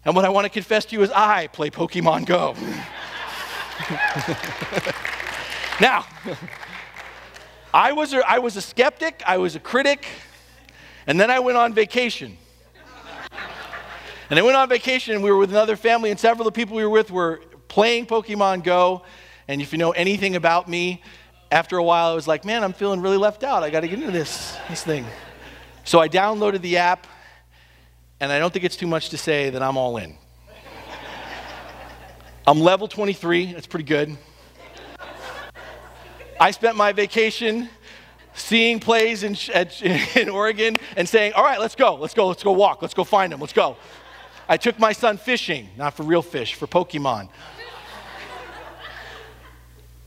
And 0.06 0.16
what 0.16 0.26
I 0.26 0.30
want 0.30 0.46
to 0.46 0.50
confess 0.50 0.86
to 0.86 0.96
you 0.96 1.02
is 1.02 1.12
I 1.12 1.48
play 1.48 1.70
Pokemon 1.70 2.26
Go. 2.26 2.56
now, 5.82 6.06
I 7.74 7.92
was, 7.92 8.14
a, 8.14 8.30
I 8.30 8.40
was 8.40 8.56
a 8.56 8.62
skeptic, 8.62 9.24
I 9.26 9.38
was 9.38 9.56
a 9.56 9.60
critic, 9.60 10.06
and 11.08 11.20
then 11.20 11.32
I 11.32 11.40
went 11.40 11.58
on 11.58 11.74
vacation. 11.74 12.38
And 14.30 14.38
I 14.38 14.44
went 14.44 14.56
on 14.56 14.70
vacation 14.70 15.16
and 15.16 15.24
we 15.24 15.32
were 15.32 15.38
with 15.38 15.50
another 15.50 15.76
family, 15.76 16.12
and 16.12 16.20
several 16.20 16.48
of 16.48 16.54
the 16.54 16.58
people 16.58 16.76
we 16.76 16.84
were 16.84 16.90
with 16.90 17.10
were 17.10 17.42
playing 17.70 18.08
Pokemon 18.08 18.66
Go. 18.66 19.04
And 19.48 19.62
if 19.62 19.72
you 19.72 19.78
know 19.78 19.92
anything 19.92 20.36
about 20.36 20.68
me, 20.68 21.02
after 21.52 21.78
a 21.78 21.84
while 21.84 22.12
I 22.12 22.14
was 22.14 22.28
like, 22.28 22.44
man, 22.44 22.64
I'm 22.64 22.74
feeling 22.74 23.02
really 23.02 23.18
left 23.18 23.44
out. 23.44 23.64
I 23.64 23.70
got 23.70 23.80
to 23.82 23.88
get 23.88 24.00
into 24.00 24.12
this, 24.12 24.58
this 24.68 24.84
thing. 24.84 25.06
So 25.86 26.00
I 26.00 26.10
downloaded 26.10 26.62
the 26.62 26.78
app, 26.78 27.08
and 28.20 28.32
I 28.32 28.38
don't 28.38 28.52
think 28.52 28.66
it's 28.66 28.76
too 28.76 28.88
much 28.88 29.10
to 29.10 29.18
say 29.18 29.50
that 29.50 29.64
I'm 29.64 29.78
all 29.78 29.98
in. 29.98 30.16
I'm 32.46 32.60
level 32.60 32.88
23, 32.88 33.54
that's 33.54 33.68
pretty 33.68 33.86
good. 33.86 34.18
I 36.40 36.52
spent 36.52 36.78
my 36.78 36.94
vacation 36.94 37.70
seeing 38.34 38.80
plays 38.80 39.24
in, 39.24 39.36
in 40.16 40.30
Oregon 40.30 40.78
and 40.96 41.08
saying, 41.08 41.34
All 41.34 41.44
right, 41.44 41.60
let's 41.60 41.76
go, 41.76 41.96
let's 41.96 42.14
go, 42.14 42.28
let's 42.28 42.44
go 42.44 42.52
walk, 42.52 42.82
let's 42.82 42.94
go 42.94 43.04
find 43.04 43.32
them, 43.32 43.40
let's 43.40 43.54
go. 43.54 43.78
I 44.48 44.58
took 44.58 44.80
my 44.80 44.94
son 44.94 45.18
fishing, 45.18 45.70
not 45.78 45.94
for 45.94 46.04
real 46.04 46.24
fish, 46.24 46.56
for 46.56 46.66
Pokemon. 46.66 47.30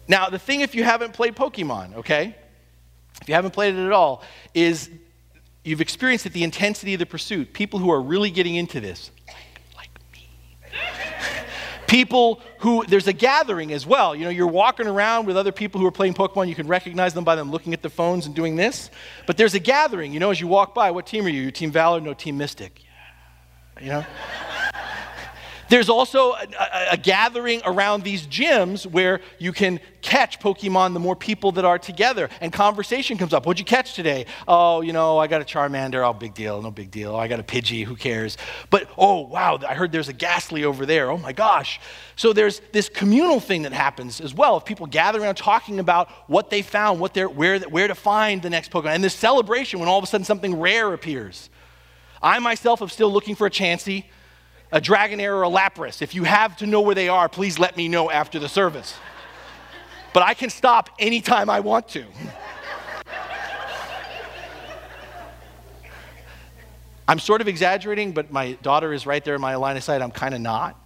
Now, 0.08 0.28
the 0.28 0.38
thing, 0.38 0.60
if 0.60 0.74
you 0.74 0.84
haven't 0.84 1.12
played 1.12 1.36
Pokemon, 1.36 1.96
okay, 1.96 2.36
if 3.20 3.28
you 3.28 3.34
haven't 3.34 3.52
played 3.52 3.74
it 3.74 3.86
at 3.86 3.92
all, 3.92 4.22
is 4.54 4.90
you've 5.64 5.80
experienced 5.80 6.30
the 6.32 6.42
intensity 6.42 6.94
of 6.94 6.98
the 6.98 7.06
pursuit. 7.06 7.52
People 7.52 7.78
who 7.78 7.90
are 7.90 8.00
really 8.00 8.30
getting 8.30 8.56
into 8.56 8.80
this, 8.80 9.10
like, 9.76 9.90
me. 10.12 10.28
people 11.86 12.40
who, 12.58 12.84
there's 12.86 13.06
a 13.06 13.12
gathering 13.12 13.72
as 13.72 13.86
well. 13.86 14.16
You 14.16 14.24
know, 14.24 14.30
you're 14.30 14.46
walking 14.46 14.86
around 14.86 15.26
with 15.26 15.36
other 15.36 15.52
people 15.52 15.80
who 15.80 15.86
are 15.86 15.92
playing 15.92 16.14
Pokemon. 16.14 16.48
You 16.48 16.54
can 16.54 16.66
recognize 16.66 17.14
them 17.14 17.24
by 17.24 17.36
them 17.36 17.50
looking 17.50 17.72
at 17.72 17.82
the 17.82 17.90
phones 17.90 18.26
and 18.26 18.34
doing 18.34 18.56
this. 18.56 18.90
But 19.26 19.36
there's 19.36 19.54
a 19.54 19.60
gathering, 19.60 20.12
you 20.12 20.18
know, 20.18 20.30
as 20.30 20.40
you 20.40 20.48
walk 20.48 20.74
by. 20.74 20.90
What 20.90 21.06
team 21.06 21.26
are 21.26 21.28
you? 21.28 21.42
Your 21.42 21.50
Team 21.52 21.70
Valor? 21.70 22.00
No, 22.00 22.14
Team 22.14 22.38
Mystic. 22.38 22.82
Yeah. 23.80 23.82
You 23.82 23.88
know? 23.92 24.06
There's 25.72 25.88
also 25.88 26.32
a, 26.32 26.46
a, 26.60 26.86
a, 26.90 26.96
gathering 26.98 27.62
around 27.64 28.04
these 28.04 28.26
gyms 28.26 28.84
where 28.84 29.22
you 29.38 29.54
can 29.54 29.80
catch 30.02 30.38
Pokemon 30.38 30.92
the 30.92 31.00
more 31.00 31.16
people 31.16 31.50
that 31.52 31.64
are 31.64 31.78
together. 31.78 32.28
And 32.42 32.52
conversation 32.52 33.16
comes 33.16 33.32
up. 33.32 33.46
What'd 33.46 33.58
you 33.58 33.64
catch 33.64 33.94
today? 33.94 34.26
Oh, 34.46 34.82
you 34.82 34.92
know, 34.92 35.16
I 35.16 35.28
got 35.28 35.40
a 35.40 35.46
Charmander. 35.46 36.06
Oh, 36.06 36.12
big 36.12 36.34
deal. 36.34 36.60
No 36.60 36.70
big 36.70 36.90
deal. 36.90 37.16
I 37.16 37.26
got 37.26 37.40
a 37.40 37.42
Pidgey. 37.42 37.86
Who 37.86 37.96
cares? 37.96 38.36
But, 38.68 38.90
oh, 38.98 39.20
wow, 39.22 39.60
I 39.66 39.72
heard 39.72 39.92
there's 39.92 40.10
a 40.10 40.12
Gastly 40.12 40.64
over 40.64 40.84
there. 40.84 41.10
Oh, 41.10 41.16
my 41.16 41.32
gosh. 41.32 41.80
So 42.16 42.34
there's 42.34 42.60
this 42.72 42.90
communal 42.90 43.40
thing 43.40 43.62
that 43.62 43.72
happens 43.72 44.20
as 44.20 44.34
well 44.34 44.56
of 44.56 44.66
people 44.66 44.84
gathering 44.84 45.24
around 45.24 45.36
talking 45.36 45.80
about 45.80 46.10
what 46.26 46.50
they 46.50 46.60
found, 46.60 47.00
what 47.00 47.14
they're, 47.14 47.30
where, 47.30 47.58
where 47.60 47.88
to 47.88 47.94
find 47.94 48.42
the 48.42 48.50
next 48.50 48.70
Pokemon. 48.70 48.96
And 48.96 49.02
this 49.02 49.14
celebration 49.14 49.80
when 49.80 49.88
all 49.88 49.96
of 49.96 50.04
a 50.04 50.06
sudden 50.06 50.26
something 50.26 50.60
rare 50.60 50.92
appears. 50.92 51.48
I 52.22 52.40
myself 52.40 52.82
am 52.82 52.90
still 52.90 53.10
looking 53.10 53.34
for 53.34 53.46
a 53.46 53.50
Chansey 53.50 54.04
a 54.72 54.80
Dragonair 54.80 55.34
or 55.34 55.44
a 55.44 55.50
Lapras. 55.50 56.00
If 56.00 56.14
you 56.14 56.24
have 56.24 56.56
to 56.56 56.66
know 56.66 56.80
where 56.80 56.94
they 56.94 57.08
are, 57.08 57.28
please 57.28 57.58
let 57.58 57.76
me 57.76 57.88
know 57.88 58.10
after 58.10 58.38
the 58.38 58.48
service. 58.48 58.94
But 60.14 60.22
I 60.22 60.34
can 60.34 60.50
stop 60.50 60.88
anytime 60.98 61.50
I 61.50 61.60
want 61.60 61.88
to. 61.88 62.04
I'm 67.06 67.18
sort 67.18 67.42
of 67.42 67.48
exaggerating, 67.48 68.12
but 68.12 68.32
my 68.32 68.52
daughter 68.62 68.92
is 68.92 69.06
right 69.06 69.22
there 69.22 69.34
in 69.34 69.40
my 69.40 69.56
line 69.56 69.76
of 69.76 69.84
sight. 69.84 70.00
I'm 70.00 70.10
kind 70.10 70.34
of 70.34 70.40
not. 70.40 70.78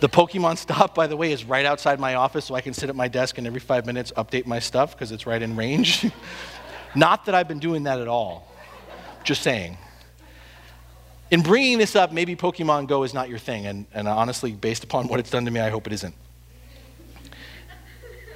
The 0.00 0.08
Pokemon 0.08 0.56
stop, 0.58 0.94
by 0.94 1.06
the 1.06 1.16
way, 1.16 1.32
is 1.32 1.44
right 1.44 1.66
outside 1.66 1.98
my 1.98 2.14
office, 2.14 2.46
so 2.46 2.54
I 2.54 2.60
can 2.60 2.72
sit 2.72 2.88
at 2.88 2.96
my 2.96 3.08
desk 3.08 3.36
and 3.36 3.46
every 3.46 3.60
five 3.60 3.84
minutes 3.84 4.12
update 4.16 4.46
my 4.46 4.60
stuff 4.60 4.92
because 4.92 5.12
it's 5.12 5.26
right 5.26 5.42
in 5.42 5.56
range. 5.56 6.06
not 6.94 7.26
that 7.26 7.34
I've 7.34 7.48
been 7.48 7.58
doing 7.58 7.82
that 7.82 8.00
at 8.00 8.08
all. 8.08 8.48
Just 9.24 9.42
saying 9.42 9.76
in 11.30 11.42
bringing 11.42 11.78
this 11.78 11.94
up, 11.94 12.12
maybe 12.12 12.36
Pokemon 12.36 12.88
Go 12.88 13.02
is 13.02 13.12
not 13.12 13.28
your 13.28 13.38
thing. 13.38 13.66
And, 13.66 13.86
and 13.92 14.08
honestly, 14.08 14.52
based 14.52 14.84
upon 14.84 15.08
what 15.08 15.20
it's 15.20 15.30
done 15.30 15.44
to 15.44 15.50
me, 15.50 15.60
I 15.60 15.70
hope 15.70 15.86
it 15.86 15.92
isn't. 15.92 16.14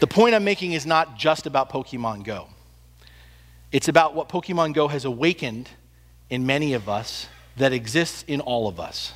The 0.00 0.06
point 0.06 0.34
I'm 0.34 0.44
making 0.44 0.72
is 0.72 0.84
not 0.84 1.16
just 1.16 1.46
about 1.46 1.70
Pokemon 1.70 2.24
Go, 2.24 2.48
it's 3.70 3.88
about 3.88 4.14
what 4.14 4.28
Pokemon 4.28 4.74
Go 4.74 4.88
has 4.88 5.04
awakened 5.04 5.68
in 6.28 6.44
many 6.44 6.74
of 6.74 6.88
us 6.88 7.28
that 7.56 7.72
exists 7.72 8.24
in 8.26 8.40
all 8.40 8.68
of 8.68 8.80
us. 8.80 9.12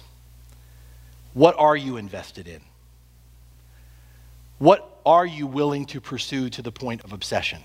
What 1.34 1.54
are 1.58 1.76
you 1.76 1.96
invested 1.96 2.48
in? 2.48 2.60
What 4.58 5.00
are 5.04 5.26
you 5.26 5.46
willing 5.46 5.84
to 5.86 6.00
pursue 6.00 6.48
to 6.50 6.62
the 6.62 6.72
point 6.72 7.04
of 7.04 7.12
obsession? 7.12 7.60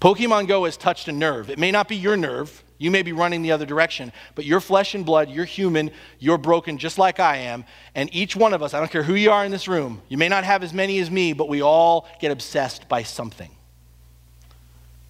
Pokemon 0.00 0.46
Go 0.46 0.64
has 0.64 0.76
touched 0.76 1.08
a 1.08 1.12
nerve. 1.12 1.50
It 1.50 1.58
may 1.58 1.72
not 1.72 1.88
be 1.88 1.96
your 1.96 2.16
nerve, 2.16 2.62
you 2.78 2.90
may 2.90 3.02
be 3.02 3.12
running 3.12 3.42
the 3.42 3.52
other 3.52 3.66
direction, 3.66 4.12
but 4.34 4.44
you're 4.44 4.60
flesh 4.60 4.94
and 4.94 5.04
blood, 5.04 5.28
you're 5.28 5.44
human, 5.44 5.90
you're 6.18 6.38
broken 6.38 6.78
just 6.78 6.96
like 6.96 7.20
I 7.20 7.36
am. 7.38 7.64
And 7.94 8.08
each 8.14 8.36
one 8.36 8.54
of 8.54 8.62
us, 8.62 8.72
I 8.72 8.78
don't 8.78 8.90
care 8.90 9.02
who 9.02 9.14
you 9.14 9.30
are 9.30 9.44
in 9.44 9.50
this 9.50 9.68
room, 9.68 10.00
you 10.08 10.16
may 10.16 10.28
not 10.28 10.44
have 10.44 10.62
as 10.62 10.72
many 10.72 10.98
as 11.00 11.10
me, 11.10 11.32
but 11.32 11.48
we 11.48 11.60
all 11.60 12.08
get 12.20 12.30
obsessed 12.30 12.88
by 12.88 13.02
something. 13.02 13.50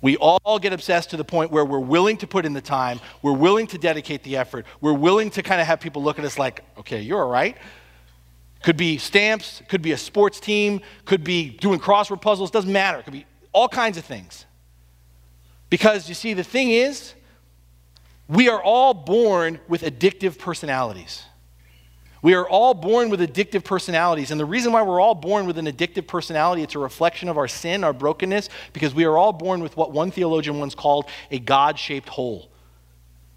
We 0.01 0.17
all 0.17 0.59
get 0.61 0.73
obsessed 0.73 1.11
to 1.11 1.17
the 1.17 1.25
point 1.25 1.51
where 1.51 1.65
we're 1.65 1.81
willing 1.81 2.19
to 2.19 2.27
put 2.27 2.47
in 2.47 2.53
the 2.53 2.61
time, 2.61 3.01
we're 3.21 3.33
willing 3.33 3.67
to 3.69 3.79
dedicate 3.79 4.23
the 4.23 4.37
effort, 4.37 4.65
we're 4.81 4.93
willing 4.93 5.31
to 5.31 5.43
kind 5.43 5.61
of 5.61 5.67
have 5.67 5.81
people 5.81 6.03
look 6.03 6.19
at 6.19 6.25
us 6.25 6.39
like, 6.39 6.65
okay, 6.79 7.01
you're 7.01 7.23
all 7.23 7.31
right. 7.31 7.57
Could 8.63 8.77
be 8.77 8.99
stamps, 8.99 9.63
could 9.69 9.83
be 9.83 9.93
a 9.93 9.97
sports 9.97 10.41
team, 10.41 10.81
could 11.05 11.23
be 11.23 11.51
doing 11.51 11.79
crossword 11.79 12.21
puzzles, 12.21 12.51
doesn't 12.51 12.73
matter. 12.73 12.99
It 12.99 13.05
could 13.05 13.13
be 13.13 13.25
all 13.53 13.69
kinds 13.69 13.99
of 13.99 14.05
things. 14.05 14.47
Because 15.71 16.09
you 16.09 16.15
see, 16.15 16.35
the 16.35 16.45
thing 16.45 16.71
is, 16.71 17.15
we 18.29 18.49
are 18.49 18.63
all 18.63 18.93
born 18.93 19.59
with 19.69 19.83
addictive 19.83 20.39
personalities. 20.39 21.25
We 22.21 22.35
are 22.35 22.49
all 22.49 22.75
born 22.75 23.11
with 23.11 23.21
addictive 23.21 23.65
personalities. 23.65 24.31
And 24.31 24.41
the 24.41 24.45
reason 24.45 24.73
why 24.73 24.83
we're 24.83 25.01
all 25.01 25.15
born 25.15 25.47
with 25.47 25.57
an 25.57 25.67
addictive 25.67 26.07
personality, 26.07 26.63
it's 26.63 26.75
a 26.75 26.79
reflection 26.79 27.29
of 27.29 27.39
our 27.39 27.49
sin, 27.49 27.85
our 27.85 27.93
brokenness, 27.93 28.49
because 28.73 28.95
we 28.95 29.05
are 29.05 29.17
all 29.17 29.33
born 29.33 29.63
with 29.63 29.77
what 29.77 29.93
one 29.93 30.11
theologian 30.11 30.59
once 30.59 30.75
called 30.75 31.07
a 31.31 31.39
God 31.39 31.79
shaped 31.79 32.09
hole. 32.09 32.51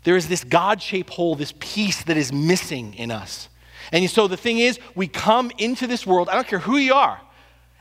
There 0.03 0.17
is 0.17 0.27
this 0.27 0.43
God 0.43 0.81
shaped 0.81 1.11
hole, 1.11 1.35
this 1.35 1.53
piece 1.59 2.03
that 2.03 2.17
is 2.17 2.33
missing 2.33 2.95
in 2.95 3.11
us. 3.11 3.49
And 3.91 4.09
so 4.09 4.27
the 4.27 4.37
thing 4.37 4.57
is, 4.57 4.79
we 4.95 5.07
come 5.07 5.51
into 5.57 5.85
this 5.85 6.07
world, 6.07 6.27
I 6.27 6.33
don't 6.33 6.47
care 6.47 6.59
who 6.59 6.77
you 6.77 6.93
are, 6.95 7.21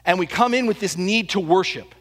and 0.05 0.19
we 0.19 0.27
come 0.27 0.53
in 0.55 0.67
with 0.67 0.81
this 0.81 0.99
need 0.99 1.31
to 1.31 1.41
worship 1.41 1.95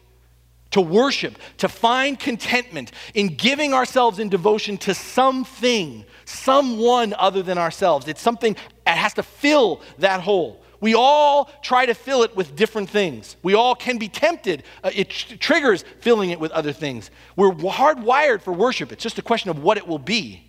to 0.70 0.80
worship, 0.80 1.36
to 1.58 1.68
find 1.68 2.18
contentment 2.18 2.92
in 3.14 3.34
giving 3.34 3.74
ourselves 3.74 4.18
in 4.18 4.28
devotion 4.28 4.78
to 4.78 4.94
something, 4.94 6.04
someone 6.24 7.14
other 7.18 7.42
than 7.42 7.58
ourselves. 7.58 8.06
It's 8.08 8.20
something 8.20 8.56
that 8.84 8.96
has 8.98 9.14
to 9.14 9.22
fill 9.22 9.82
that 9.98 10.20
hole. 10.20 10.62
We 10.80 10.94
all 10.94 11.50
try 11.62 11.86
to 11.86 11.94
fill 11.94 12.22
it 12.22 12.34
with 12.34 12.56
different 12.56 12.88
things. 12.88 13.36
We 13.42 13.54
all 13.54 13.74
can 13.74 13.98
be 13.98 14.08
tempted. 14.08 14.62
Uh, 14.82 14.90
it 14.94 15.10
tr- 15.10 15.36
triggers 15.36 15.84
filling 16.00 16.30
it 16.30 16.40
with 16.40 16.52
other 16.52 16.72
things. 16.72 17.10
We're 17.36 17.50
hardwired 17.50 18.40
for 18.40 18.52
worship. 18.52 18.90
It's 18.90 19.02
just 19.02 19.18
a 19.18 19.22
question 19.22 19.50
of 19.50 19.62
what 19.62 19.76
it 19.76 19.86
will 19.86 19.98
be. 19.98 20.48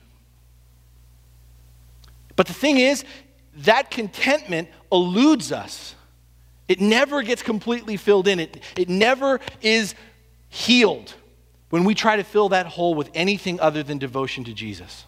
But 2.37 2.47
the 2.47 2.53
thing 2.53 2.77
is, 2.77 3.03
that 3.57 3.91
contentment 3.91 4.69
eludes 4.91 5.51
us. 5.51 5.95
It 6.69 6.79
never 6.79 7.21
gets 7.21 7.43
completely 7.43 7.97
filled 7.97 8.29
in. 8.29 8.39
It, 8.39 8.63
it 8.77 8.87
never 8.87 9.41
is 9.61 9.93
healed 10.51 11.13
when 11.69 11.85
we 11.85 11.95
try 11.95 12.17
to 12.17 12.23
fill 12.23 12.49
that 12.49 12.67
hole 12.67 12.93
with 12.93 13.09
anything 13.15 13.59
other 13.59 13.81
than 13.81 13.97
devotion 13.97 14.43
to 14.43 14.53
Jesus. 14.53 15.05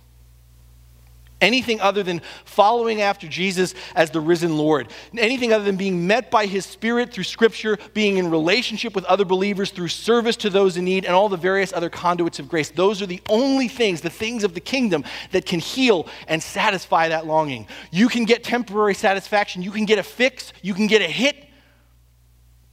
Anything 1.42 1.82
other 1.82 2.04
than 2.04 2.22
following 2.46 3.02
after 3.02 3.28
Jesus 3.28 3.76
as 3.94 4.10
the 4.12 4.22
risen 4.22 4.58
Lord. 4.58 4.88
Anything 5.18 5.52
other 5.52 5.66
than 5.66 5.76
being 5.76 6.08
met 6.08 6.32
by 6.32 6.46
His 6.46 6.66
Spirit 6.66 7.12
through 7.12 7.26
Scripture, 7.26 7.78
being 7.94 8.16
in 8.16 8.32
relationship 8.32 8.96
with 8.96 9.04
other 9.04 9.26
believers 9.26 9.72
through 9.72 9.90
service 9.90 10.38
to 10.38 10.50
those 10.50 10.78
in 10.78 10.86
need, 10.86 11.04
and 11.04 11.14
all 11.14 11.28
the 11.28 11.36
various 11.36 11.74
other 11.74 11.90
conduits 11.90 12.40
of 12.40 12.48
grace. 12.48 12.72
Those 12.72 13.02
are 13.02 13.08
the 13.08 13.22
only 13.28 13.68
things, 13.68 14.00
the 14.00 14.10
things 14.10 14.46
of 14.46 14.54
the 14.54 14.62
kingdom, 14.62 15.04
that 15.32 15.46
can 15.46 15.60
heal 15.60 16.08
and 16.30 16.42
satisfy 16.42 17.10
that 17.10 17.26
longing. 17.26 17.68
You 17.92 18.08
can 18.08 18.24
get 18.24 18.46
temporary 18.46 18.96
satisfaction, 18.96 19.62
you 19.62 19.72
can 19.72 19.84
get 19.84 20.00
a 20.00 20.04
fix, 20.04 20.54
you 20.62 20.74
can 20.74 20.88
get 20.88 21.02
a 21.02 21.10
hit, 21.10 21.36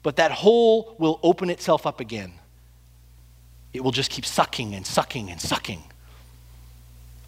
but 0.04 0.14
that 0.16 0.30
hole 0.30 0.94
will 1.00 1.18
open 1.24 1.50
itself 1.50 1.85
up 1.85 1.98
again 1.98 2.35
it 3.72 3.83
will 3.83 3.92
just 3.92 4.11
keep 4.11 4.26
sucking 4.26 4.74
and 4.74 4.87
sucking 4.87 5.30
and 5.30 5.40
sucking. 5.40 5.83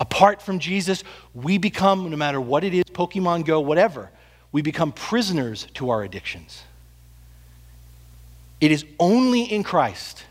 Apart 0.00 0.42
from 0.42 0.58
Jesus, 0.58 1.04
we 1.32 1.58
become, 1.58 2.10
no 2.10 2.16
matter 2.16 2.40
what 2.40 2.64
it 2.64 2.74
is 2.74 2.84
Pokemon 2.84 3.44
Go, 3.44 3.60
whatever 3.60 4.10
we 4.50 4.60
become 4.60 4.92
prisoners 4.92 5.66
to 5.74 5.90
our 5.90 6.02
addictions. 6.02 6.62
It 8.60 8.70
is 8.70 8.84
only 9.00 9.42
in 9.42 9.62
Christ, 9.62 10.24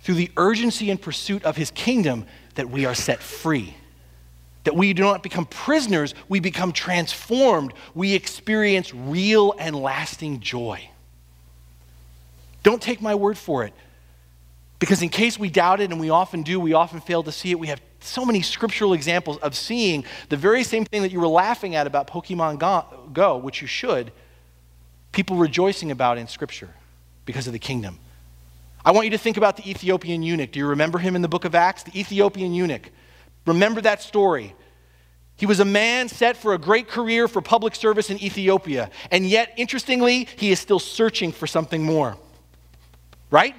through 0.00 0.14
the 0.14 0.30
urgency 0.36 0.90
and 0.90 1.00
pursuit 1.00 1.44
of 1.44 1.56
his 1.56 1.70
kingdom, 1.70 2.26
that 2.54 2.70
we 2.70 2.86
are 2.86 2.94
set 2.94 3.22
free. 3.22 3.76
That 4.64 4.76
we 4.76 4.92
do 4.92 5.02
not 5.02 5.22
become 5.22 5.46
prisoners, 5.46 6.14
we 6.28 6.40
become 6.40 6.72
transformed. 6.72 7.72
We 7.94 8.14
experience 8.14 8.94
real 8.94 9.54
and 9.58 9.74
lasting 9.74 10.40
joy. 10.40 10.88
Don't 12.62 12.80
take 12.80 13.00
my 13.00 13.14
word 13.14 13.38
for 13.38 13.64
it. 13.64 13.72
Because 14.80 15.02
in 15.02 15.10
case 15.10 15.38
we 15.38 15.50
doubt 15.50 15.80
it, 15.80 15.92
and 15.92 16.00
we 16.00 16.10
often 16.10 16.42
do, 16.42 16.58
we 16.58 16.72
often 16.72 17.00
fail 17.00 17.22
to 17.22 17.30
see 17.30 17.52
it, 17.52 17.58
we 17.60 17.68
have 17.68 17.80
so 18.00 18.24
many 18.24 18.40
scriptural 18.40 18.94
examples 18.94 19.36
of 19.38 19.54
seeing 19.54 20.04
the 20.30 20.38
very 20.38 20.64
same 20.64 20.86
thing 20.86 21.02
that 21.02 21.12
you 21.12 21.20
were 21.20 21.28
laughing 21.28 21.76
at 21.76 21.86
about 21.86 22.08
Pokemon 22.08 22.58
Go, 23.12 23.36
which 23.36 23.60
you 23.60 23.68
should, 23.68 24.10
people 25.12 25.36
rejoicing 25.36 25.90
about 25.90 26.16
in 26.16 26.26
Scripture 26.26 26.70
because 27.26 27.46
of 27.46 27.52
the 27.52 27.58
kingdom. 27.58 27.98
I 28.82 28.92
want 28.92 29.04
you 29.04 29.10
to 29.10 29.18
think 29.18 29.36
about 29.36 29.58
the 29.58 29.68
Ethiopian 29.68 30.22
eunuch. 30.22 30.52
Do 30.52 30.58
you 30.58 30.66
remember 30.66 30.98
him 30.98 31.14
in 31.14 31.20
the 31.20 31.28
book 31.28 31.44
of 31.44 31.54
Acts? 31.54 31.82
The 31.82 32.00
Ethiopian 32.00 32.54
eunuch. 32.54 32.90
Remember 33.46 33.82
that 33.82 34.00
story. 34.00 34.54
He 35.36 35.44
was 35.44 35.60
a 35.60 35.64
man 35.66 36.08
set 36.08 36.38
for 36.38 36.54
a 36.54 36.58
great 36.58 36.88
career 36.88 37.28
for 37.28 37.42
public 37.42 37.74
service 37.74 38.08
in 38.08 38.22
Ethiopia. 38.22 38.90
And 39.10 39.26
yet, 39.26 39.52
interestingly, 39.58 40.26
he 40.36 40.50
is 40.50 40.58
still 40.58 40.78
searching 40.78 41.32
for 41.32 41.46
something 41.46 41.82
more. 41.82 42.16
Right? 43.30 43.54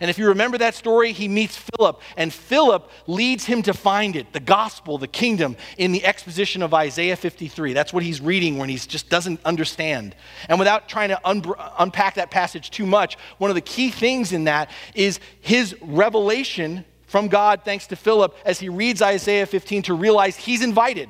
And 0.00 0.10
if 0.10 0.18
you 0.18 0.28
remember 0.28 0.58
that 0.58 0.74
story, 0.74 1.12
he 1.12 1.26
meets 1.26 1.56
Philip, 1.56 2.00
and 2.16 2.32
Philip 2.32 2.90
leads 3.06 3.44
him 3.44 3.62
to 3.62 3.72
find 3.72 4.14
it 4.14 4.32
the 4.32 4.40
gospel, 4.40 4.98
the 4.98 5.08
kingdom, 5.08 5.56
in 5.78 5.92
the 5.92 6.04
exposition 6.04 6.62
of 6.62 6.74
Isaiah 6.74 7.16
53. 7.16 7.72
That's 7.72 7.92
what 7.92 8.02
he's 8.02 8.20
reading 8.20 8.58
when 8.58 8.68
he 8.68 8.76
just 8.76 9.08
doesn't 9.08 9.40
understand. 9.44 10.14
And 10.48 10.58
without 10.58 10.88
trying 10.88 11.08
to 11.08 11.20
un- 11.26 11.44
unpack 11.78 12.14
that 12.16 12.30
passage 12.30 12.70
too 12.70 12.86
much, 12.86 13.16
one 13.38 13.50
of 13.50 13.54
the 13.54 13.62
key 13.62 13.90
things 13.90 14.32
in 14.32 14.44
that 14.44 14.70
is 14.94 15.18
his 15.40 15.74
revelation 15.80 16.84
from 17.06 17.28
God, 17.28 17.62
thanks 17.64 17.86
to 17.88 17.96
Philip, 17.96 18.36
as 18.44 18.58
he 18.58 18.68
reads 18.68 19.00
Isaiah 19.00 19.46
15 19.46 19.82
to 19.84 19.94
realize 19.94 20.36
he's 20.36 20.62
invited. 20.62 21.08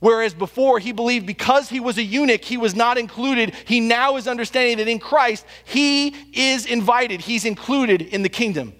Whereas 0.00 0.32
before 0.32 0.78
he 0.78 0.92
believed 0.92 1.26
because 1.26 1.68
he 1.68 1.78
was 1.78 1.98
a 1.98 2.02
eunuch, 2.02 2.42
he 2.42 2.56
was 2.56 2.74
not 2.74 2.96
included. 2.96 3.54
He 3.66 3.80
now 3.80 4.16
is 4.16 4.26
understanding 4.26 4.78
that 4.78 4.88
in 4.88 4.98
Christ, 4.98 5.44
he 5.64 6.08
is 6.32 6.66
invited, 6.66 7.20
he's 7.20 7.44
included 7.44 8.00
in 8.02 8.22
the 8.22 8.30
kingdom. 8.30 8.72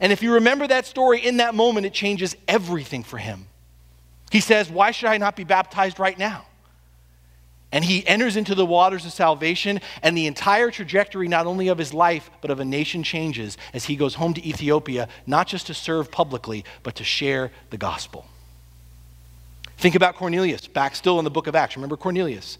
And 0.00 0.12
if 0.12 0.22
you 0.22 0.34
remember 0.34 0.66
that 0.66 0.86
story 0.86 1.24
in 1.24 1.36
that 1.36 1.54
moment, 1.54 1.86
it 1.86 1.92
changes 1.92 2.36
everything 2.48 3.04
for 3.04 3.18
him. 3.18 3.46
He 4.32 4.40
says, 4.40 4.70
Why 4.70 4.90
should 4.90 5.08
I 5.08 5.18
not 5.18 5.36
be 5.36 5.44
baptized 5.44 6.00
right 6.00 6.18
now? 6.18 6.46
And 7.72 7.84
he 7.84 8.04
enters 8.08 8.36
into 8.36 8.56
the 8.56 8.66
waters 8.66 9.04
of 9.06 9.12
salvation, 9.12 9.80
and 10.02 10.16
the 10.16 10.26
entire 10.26 10.72
trajectory, 10.72 11.28
not 11.28 11.46
only 11.46 11.68
of 11.68 11.78
his 11.78 11.94
life, 11.94 12.28
but 12.40 12.50
of 12.50 12.58
a 12.58 12.64
nation, 12.64 13.04
changes 13.04 13.56
as 13.72 13.84
he 13.84 13.94
goes 13.94 14.16
home 14.16 14.34
to 14.34 14.44
Ethiopia, 14.44 15.08
not 15.26 15.46
just 15.46 15.68
to 15.68 15.74
serve 15.74 16.10
publicly, 16.10 16.64
but 16.82 16.96
to 16.96 17.04
share 17.04 17.52
the 17.68 17.78
gospel. 17.78 18.26
Think 19.80 19.94
about 19.94 20.16
Cornelius, 20.16 20.66
back 20.66 20.94
still 20.94 21.18
in 21.18 21.24
the 21.24 21.30
book 21.30 21.46
of 21.46 21.56
Acts. 21.56 21.74
Remember 21.74 21.96
Cornelius? 21.96 22.58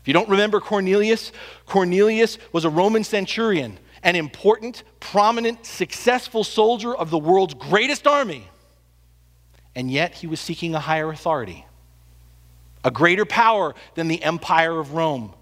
If 0.00 0.08
you 0.08 0.14
don't 0.14 0.28
remember 0.30 0.58
Cornelius, 0.58 1.32
Cornelius 1.66 2.38
was 2.50 2.64
a 2.64 2.70
Roman 2.70 3.04
centurion, 3.04 3.78
an 4.02 4.16
important, 4.16 4.82
prominent, 5.00 5.66
successful 5.66 6.42
soldier 6.42 6.94
of 6.94 7.10
the 7.10 7.18
world's 7.18 7.52
greatest 7.52 8.06
army. 8.06 8.48
And 9.74 9.90
yet 9.90 10.14
he 10.14 10.26
was 10.26 10.40
seeking 10.40 10.74
a 10.74 10.80
higher 10.80 11.10
authority, 11.10 11.66
a 12.82 12.90
greater 12.90 13.26
power 13.26 13.74
than 13.94 14.08
the 14.08 14.22
empire 14.22 14.80
of 14.80 14.94
Rome. 14.94 15.34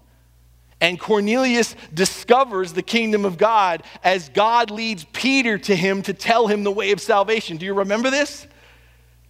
And 0.81 0.99
Cornelius 0.99 1.77
discovers 1.93 2.73
the 2.73 2.83
kingdom 2.83 3.23
of 3.23 3.37
God 3.37 3.83
as 4.03 4.27
God 4.27 4.69
leads 4.69 5.05
Peter 5.13 5.57
to 5.59 5.75
him 5.77 6.01
to 6.01 6.13
tell 6.13 6.47
him 6.47 6.65
the 6.65 6.71
way 6.71 6.91
of 6.91 6.99
salvation. 6.99 7.55
Do 7.55 7.65
you 7.65 7.75
remember 7.75 8.09
this? 8.09 8.45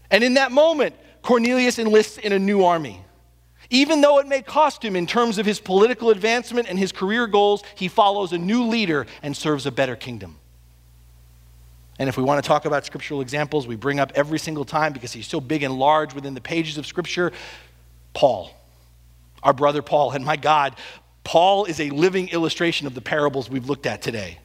And 0.09 0.23
in 0.23 0.33
that 0.33 0.51
moment, 0.51 0.95
Cornelius 1.29 1.77
enlists 1.77 2.17
in 2.17 2.31
a 2.31 2.39
new 2.39 2.63
army. 2.63 2.99
Even 3.69 4.01
though 4.01 4.17
it 4.17 4.25
may 4.25 4.41
cost 4.41 4.83
him 4.83 4.95
in 4.95 5.05
terms 5.05 5.37
of 5.37 5.45
his 5.45 5.59
political 5.59 6.09
advancement 6.09 6.67
and 6.67 6.79
his 6.79 6.91
career 6.91 7.27
goals, 7.27 7.61
he 7.75 7.87
follows 7.87 8.33
a 8.33 8.37
new 8.39 8.63
leader 8.63 9.05
and 9.21 9.37
serves 9.37 9.67
a 9.67 9.71
better 9.71 9.95
kingdom. 9.95 10.37
And 11.99 12.09
if 12.09 12.17
we 12.17 12.23
want 12.23 12.43
to 12.43 12.47
talk 12.47 12.65
about 12.65 12.83
scriptural 12.83 13.21
examples, 13.21 13.67
we 13.67 13.75
bring 13.75 13.99
up 13.99 14.11
every 14.15 14.39
single 14.39 14.65
time 14.65 14.91
because 14.91 15.13
he's 15.13 15.27
so 15.27 15.39
big 15.39 15.61
and 15.61 15.77
large 15.77 16.15
within 16.15 16.33
the 16.33 16.41
pages 16.41 16.79
of 16.79 16.87
Scripture 16.87 17.31
Paul, 18.15 18.49
our 19.43 19.53
brother 19.53 19.83
Paul. 19.83 20.13
And 20.13 20.25
my 20.25 20.35
God, 20.35 20.77
Paul 21.23 21.65
is 21.65 21.79
a 21.79 21.91
living 21.91 22.29
illustration 22.29 22.87
of 22.87 22.95
the 22.95 23.01
parables 23.01 23.51
we've 23.51 23.69
looked 23.69 23.85
at 23.85 24.01
today. 24.01 24.39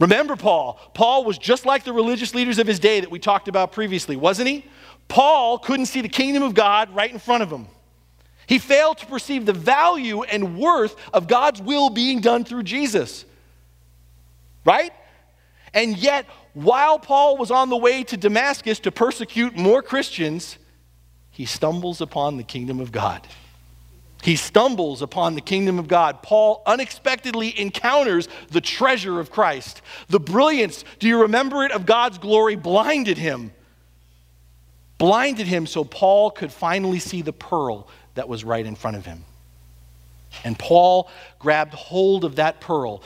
Remember 0.00 0.36
Paul. 0.36 0.80
Paul 0.94 1.24
was 1.24 1.36
just 1.36 1.66
like 1.66 1.84
the 1.84 1.92
religious 1.92 2.34
leaders 2.34 2.58
of 2.58 2.66
his 2.66 2.78
day 2.78 3.00
that 3.00 3.10
we 3.10 3.18
talked 3.18 3.48
about 3.48 3.72
previously, 3.72 4.16
wasn't 4.16 4.48
he? 4.48 4.64
Paul 5.08 5.58
couldn't 5.58 5.86
see 5.86 6.00
the 6.00 6.08
kingdom 6.08 6.42
of 6.42 6.54
God 6.54 6.94
right 6.94 7.10
in 7.10 7.18
front 7.18 7.42
of 7.42 7.50
him. 7.50 7.68
He 8.46 8.58
failed 8.58 8.98
to 8.98 9.06
perceive 9.06 9.44
the 9.44 9.52
value 9.52 10.22
and 10.22 10.58
worth 10.58 10.96
of 11.12 11.26
God's 11.26 11.60
will 11.60 11.90
being 11.90 12.20
done 12.20 12.44
through 12.44 12.62
Jesus. 12.62 13.24
Right? 14.64 14.92
And 15.74 15.96
yet, 15.96 16.26
while 16.54 16.98
Paul 16.98 17.36
was 17.36 17.50
on 17.50 17.70
the 17.70 17.76
way 17.76 18.04
to 18.04 18.16
Damascus 18.16 18.78
to 18.80 18.92
persecute 18.92 19.56
more 19.56 19.82
Christians, 19.82 20.58
he 21.30 21.44
stumbles 21.44 22.00
upon 22.00 22.36
the 22.36 22.42
kingdom 22.42 22.80
of 22.80 22.92
God. 22.92 23.26
He 24.22 24.36
stumbles 24.36 25.02
upon 25.02 25.34
the 25.34 25.40
kingdom 25.40 25.78
of 25.78 25.86
God. 25.86 26.22
Paul 26.22 26.62
unexpectedly 26.66 27.58
encounters 27.60 28.28
the 28.50 28.60
treasure 28.60 29.20
of 29.20 29.30
Christ. 29.30 29.82
The 30.08 30.18
brilliance, 30.18 30.84
do 30.98 31.06
you 31.06 31.22
remember 31.22 31.64
it, 31.64 31.72
of 31.72 31.84
God's 31.84 32.18
glory 32.18 32.56
blinded 32.56 33.18
him 33.18 33.52
blinded 34.98 35.46
him 35.46 35.66
so 35.66 35.84
Paul 35.84 36.30
could 36.30 36.52
finally 36.52 36.98
see 36.98 37.22
the 37.22 37.32
pearl 37.32 37.88
that 38.14 38.28
was 38.28 38.44
right 38.44 38.64
in 38.64 38.74
front 38.74 38.96
of 38.96 39.06
him. 39.06 39.24
And 40.44 40.58
Paul 40.58 41.10
grabbed 41.38 41.74
hold 41.74 42.24
of 42.24 42.36
that 42.36 42.60
pearl. 42.60 43.02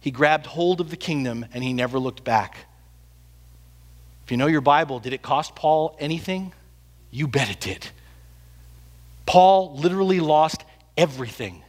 He 0.00 0.10
grabbed 0.10 0.46
hold 0.46 0.80
of 0.80 0.90
the 0.90 0.96
kingdom 0.96 1.46
and 1.52 1.62
he 1.62 1.72
never 1.72 1.98
looked 1.98 2.24
back. 2.24 2.58
If 4.24 4.30
you 4.30 4.36
know 4.36 4.46
your 4.46 4.60
Bible, 4.60 5.00
did 5.00 5.12
it 5.12 5.22
cost 5.22 5.54
Paul 5.54 5.96
anything? 5.98 6.52
You 7.10 7.26
bet 7.26 7.50
it 7.50 7.60
did. 7.60 7.86
Paul 9.24 9.76
literally 9.76 10.20
lost 10.20 10.64
everything. 10.96 11.62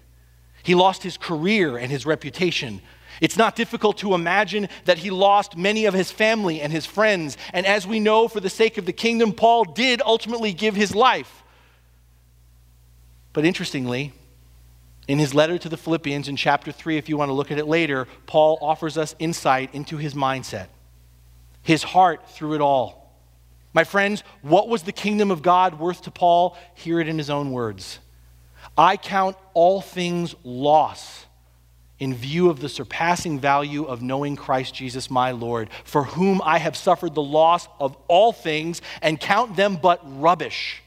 He 0.63 0.75
lost 0.75 1.03
his 1.03 1.17
career 1.17 1.77
and 1.77 1.89
his 1.91 2.05
reputation. 2.05 2.81
It's 3.21 3.37
not 3.37 3.55
difficult 3.55 3.97
to 3.99 4.13
imagine 4.13 4.69
that 4.85 4.99
he 4.99 5.09
lost 5.09 5.57
many 5.57 5.85
of 5.85 5.93
his 5.93 6.11
family 6.11 6.61
and 6.61 6.71
his 6.71 6.85
friends. 6.85 7.37
And 7.53 7.65
as 7.65 7.85
we 7.85 7.99
know, 7.99 8.27
for 8.27 8.39
the 8.39 8.49
sake 8.49 8.77
of 8.77 8.85
the 8.85 8.93
kingdom, 8.93 9.33
Paul 9.33 9.65
did 9.65 10.01
ultimately 10.05 10.53
give 10.53 10.75
his 10.75 10.95
life. 10.95 11.43
But 13.33 13.45
interestingly, 13.45 14.13
in 15.07 15.19
his 15.19 15.33
letter 15.33 15.57
to 15.57 15.69
the 15.69 15.77
Philippians 15.77 16.27
in 16.27 16.35
chapter 16.35 16.71
3, 16.71 16.97
if 16.97 17.09
you 17.09 17.17
want 17.17 17.29
to 17.29 17.33
look 17.33 17.51
at 17.51 17.57
it 17.57 17.67
later, 17.67 18.07
Paul 18.25 18.57
offers 18.61 18.97
us 18.97 19.15
insight 19.19 19.73
into 19.73 19.97
his 19.97 20.13
mindset, 20.13 20.67
his 21.61 21.83
heart 21.83 22.29
through 22.29 22.55
it 22.55 22.61
all. 22.61 22.99
My 23.73 23.83
friends, 23.83 24.23
what 24.41 24.67
was 24.67 24.83
the 24.83 24.91
kingdom 24.91 25.29
of 25.29 25.41
God 25.41 25.79
worth 25.79 26.03
to 26.03 26.11
Paul? 26.11 26.57
Hear 26.75 26.99
it 26.99 27.07
in 27.07 27.17
his 27.17 27.29
own 27.29 27.51
words 27.51 27.99
I 28.77 28.97
count 28.97 29.35
all 29.53 29.81
things 29.81 30.35
loss 30.43 31.18
in 31.99 32.13
view 32.13 32.49
of 32.49 32.61
the 32.61 32.69
surpassing 32.69 33.39
value 33.39 33.83
of 33.83 34.01
knowing 34.01 34.35
Christ 34.35 34.73
Jesus 34.73 35.09
my 35.09 35.31
Lord, 35.31 35.69
for 35.83 36.03
whom 36.03 36.41
I 36.43 36.57
have 36.57 36.77
suffered 36.77 37.13
the 37.13 37.21
loss 37.21 37.67
of 37.79 37.97
all 38.07 38.31
things 38.31 38.81
and 39.01 39.19
count 39.19 39.55
them 39.55 39.77
but 39.81 39.99
rubbish, 40.03 40.81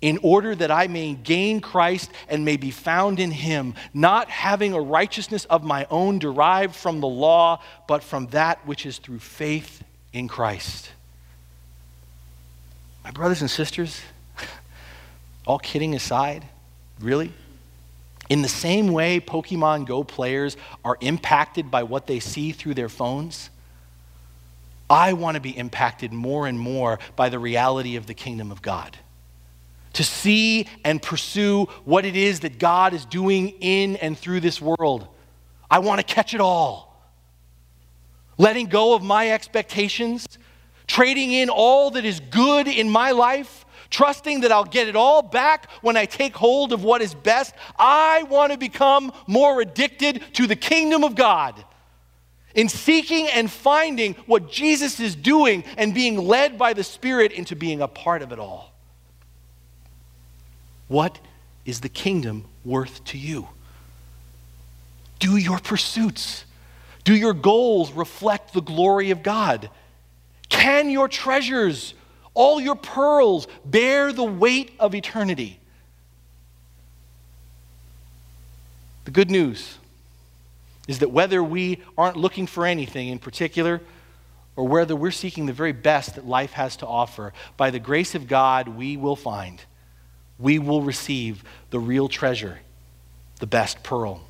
in 0.00 0.18
order 0.22 0.54
that 0.54 0.70
I 0.70 0.86
may 0.86 1.14
gain 1.14 1.60
Christ 1.60 2.10
and 2.28 2.44
may 2.44 2.56
be 2.56 2.70
found 2.70 3.20
in 3.20 3.30
him, 3.30 3.74
not 3.92 4.30
having 4.30 4.72
a 4.72 4.80
righteousness 4.80 5.44
of 5.44 5.62
my 5.62 5.86
own 5.90 6.18
derived 6.18 6.74
from 6.74 7.00
the 7.00 7.08
law, 7.08 7.62
but 7.86 8.02
from 8.02 8.26
that 8.28 8.66
which 8.66 8.86
is 8.86 8.98
through 8.98 9.18
faith 9.18 9.84
in 10.12 10.26
Christ. 10.26 10.90
My 13.04 13.10
brothers 13.10 13.42
and 13.42 13.50
sisters, 13.50 14.00
all 15.46 15.58
kidding 15.58 15.94
aside, 15.94 16.44
really? 16.98 17.32
In 18.30 18.42
the 18.42 18.48
same 18.48 18.92
way 18.92 19.20
Pokemon 19.20 19.86
Go 19.86 20.04
players 20.04 20.56
are 20.84 20.96
impacted 21.00 21.68
by 21.70 21.82
what 21.82 22.06
they 22.06 22.20
see 22.20 22.52
through 22.52 22.74
their 22.74 22.88
phones, 22.88 23.50
I 24.88 25.12
want 25.14 25.34
to 25.34 25.40
be 25.40 25.56
impacted 25.56 26.12
more 26.12 26.46
and 26.46 26.58
more 26.58 27.00
by 27.16 27.28
the 27.28 27.40
reality 27.40 27.96
of 27.96 28.06
the 28.06 28.14
kingdom 28.14 28.52
of 28.52 28.62
God. 28.62 28.96
To 29.94 30.04
see 30.04 30.68
and 30.84 31.02
pursue 31.02 31.64
what 31.84 32.04
it 32.04 32.14
is 32.14 32.40
that 32.40 32.60
God 32.60 32.94
is 32.94 33.04
doing 33.04 33.48
in 33.60 33.96
and 33.96 34.16
through 34.16 34.40
this 34.40 34.62
world. 34.62 35.08
I 35.68 35.80
want 35.80 35.98
to 35.98 36.14
catch 36.14 36.32
it 36.32 36.40
all. 36.40 37.02
Letting 38.38 38.66
go 38.66 38.94
of 38.94 39.02
my 39.02 39.32
expectations, 39.32 40.38
trading 40.86 41.32
in 41.32 41.50
all 41.50 41.90
that 41.90 42.04
is 42.04 42.20
good 42.20 42.68
in 42.68 42.88
my 42.88 43.10
life 43.10 43.59
trusting 43.90 44.40
that 44.40 44.52
I'll 44.52 44.64
get 44.64 44.88
it 44.88 44.96
all 44.96 45.20
back 45.20 45.68
when 45.82 45.96
I 45.96 46.06
take 46.06 46.34
hold 46.34 46.72
of 46.72 46.82
what 46.84 47.02
is 47.02 47.14
best. 47.14 47.54
I 47.78 48.22
want 48.24 48.52
to 48.52 48.58
become 48.58 49.12
more 49.26 49.60
addicted 49.60 50.22
to 50.34 50.46
the 50.46 50.56
kingdom 50.56 51.04
of 51.04 51.14
God 51.14 51.64
in 52.54 52.68
seeking 52.68 53.28
and 53.28 53.50
finding 53.50 54.14
what 54.26 54.50
Jesus 54.50 55.00
is 55.00 55.14
doing 55.14 55.64
and 55.76 55.94
being 55.94 56.16
led 56.16 56.58
by 56.58 56.72
the 56.72 56.84
Spirit 56.84 57.32
into 57.32 57.54
being 57.54 57.80
a 57.80 57.88
part 57.88 58.22
of 58.22 58.32
it 58.32 58.38
all. 58.38 58.72
What 60.88 61.18
is 61.64 61.80
the 61.80 61.88
kingdom 61.88 62.46
worth 62.64 63.04
to 63.04 63.18
you? 63.18 63.48
Do 65.20 65.36
your 65.36 65.58
pursuits, 65.58 66.44
do 67.04 67.14
your 67.14 67.34
goals 67.34 67.92
reflect 67.92 68.54
the 68.54 68.62
glory 68.62 69.10
of 69.10 69.22
God? 69.22 69.70
Can 70.48 70.90
your 70.90 71.06
treasures 71.06 71.94
all 72.34 72.60
your 72.60 72.76
pearls 72.76 73.46
bear 73.64 74.12
the 74.12 74.24
weight 74.24 74.72
of 74.78 74.94
eternity. 74.94 75.58
The 79.04 79.10
good 79.10 79.30
news 79.30 79.78
is 80.86 81.00
that 81.00 81.10
whether 81.10 81.42
we 81.42 81.82
aren't 81.96 82.16
looking 82.16 82.46
for 82.46 82.66
anything 82.66 83.08
in 83.08 83.18
particular, 83.18 83.80
or 84.56 84.66
whether 84.66 84.94
we're 84.94 85.10
seeking 85.10 85.46
the 85.46 85.52
very 85.52 85.72
best 85.72 86.16
that 86.16 86.26
life 86.26 86.52
has 86.52 86.76
to 86.76 86.86
offer, 86.86 87.32
by 87.56 87.70
the 87.70 87.78
grace 87.78 88.14
of 88.14 88.26
God, 88.26 88.68
we 88.68 88.96
will 88.96 89.16
find, 89.16 89.62
we 90.38 90.58
will 90.58 90.82
receive 90.82 91.44
the 91.70 91.78
real 91.78 92.08
treasure, 92.08 92.58
the 93.38 93.46
best 93.46 93.82
pearl. 93.82 94.20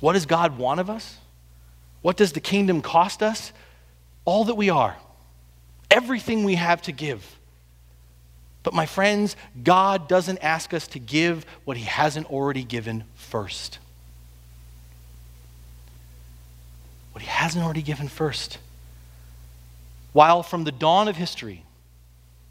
What 0.00 0.12
does 0.12 0.26
God 0.26 0.58
want 0.58 0.80
of 0.80 0.88
us? 0.88 1.18
What 2.02 2.16
does 2.16 2.32
the 2.32 2.40
kingdom 2.40 2.82
cost 2.82 3.22
us? 3.22 3.52
All 4.24 4.44
that 4.44 4.54
we 4.54 4.70
are, 4.70 4.96
everything 5.96 6.44
we 6.44 6.56
have 6.56 6.82
to 6.82 6.92
give. 6.92 7.38
But, 8.62 8.74
my 8.74 8.84
friends, 8.84 9.34
God 9.64 10.08
doesn't 10.08 10.38
ask 10.38 10.74
us 10.74 10.86
to 10.88 10.98
give 10.98 11.46
what 11.64 11.78
He 11.78 11.84
hasn't 11.84 12.30
already 12.30 12.64
given 12.64 13.04
first. 13.14 13.78
What 17.12 17.22
He 17.22 17.28
hasn't 17.28 17.64
already 17.64 17.80
given 17.80 18.08
first. 18.08 18.58
While 20.12 20.42
from 20.42 20.64
the 20.64 20.72
dawn 20.72 21.08
of 21.08 21.16
history, 21.16 21.62